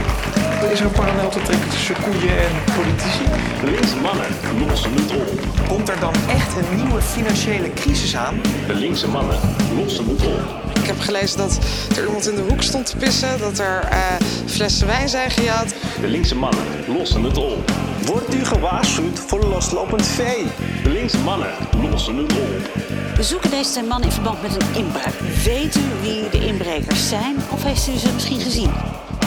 Is 0.72 0.80
er 0.80 0.86
een 0.86 0.92
parallel 0.92 1.30
te 1.30 1.42
trekken 1.42 1.70
tussen 1.70 1.96
koeien 2.04 2.38
en 2.38 2.52
politici? 2.76 3.24
De 3.66 3.72
linkse 3.72 3.96
mannen 3.96 4.26
lossen 4.68 4.94
het 4.94 5.16
op. 5.16 5.68
Komt 5.68 5.90
er 5.90 6.00
dan 6.00 6.14
echt 6.28 6.56
een 6.58 6.76
nieuwe 6.76 7.02
financiële 7.02 7.74
crisis 7.74 8.16
aan? 8.16 8.42
De 8.68 8.74
linkse 8.76 9.08
mannen 9.08 9.40
lossen 9.76 10.08
het 10.08 10.26
op. 10.26 10.62
Ik 10.80 10.86
heb 10.86 11.00
gelezen 11.00 11.38
dat 11.38 11.60
er 11.98 12.06
iemand 12.06 12.28
in 12.30 12.36
de 12.36 12.42
hoek 12.42 12.62
stond 12.62 12.86
te 12.86 12.98
pissen, 12.98 13.40
dat 13.40 13.60
er 13.60 13.80
eh, 13.80 14.00
flessen 14.46 14.88
wijn 14.88 15.10
zijn 15.10 15.32
gejat. 15.32 15.76
De 16.02 16.08
linkse 16.08 16.36
mannen 16.36 16.64
lossen 16.88 17.24
het 17.24 17.38
op. 17.38 17.72
Wordt 18.06 18.36
u 18.36 18.46
gewaarschuwd 18.46 19.20
voor 19.20 19.44
loslopend 19.46 20.06
vee? 20.08 20.46
De 20.84 20.90
linkse 20.90 21.20
mannen 21.20 21.54
lossen 21.82 22.18
het 22.18 22.32
op. 22.32 22.72
We 23.16 23.24
zoeken 23.24 23.50
deze 23.50 23.72
twee 23.72 23.84
mannen 23.84 24.08
in 24.08 24.14
verband 24.14 24.42
met 24.42 24.56
een 24.56 24.76
inbraak. 24.76 25.14
Weet 25.44 25.76
u 25.76 25.82
wie 26.02 26.30
de 26.30 26.46
inbrekers 26.46 27.10
zijn 27.10 27.36
of 27.52 27.64
heeft 27.64 27.88
u 27.88 27.98
ze 27.98 28.14
misschien 28.14 28.40
gezien? 28.40 28.70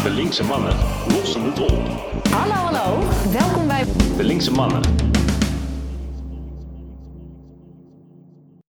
De 0.02 0.10
linkse 0.10 0.44
mannen 0.44 0.76
lossen 1.08 1.42
het 1.42 1.60
op. 1.60 1.88
Hallo, 2.30 2.52
hallo. 2.52 3.02
Welkom 3.30 3.66
bij 3.66 3.84
De 4.16 4.24
linkse 4.24 4.50
mannen 4.50 4.80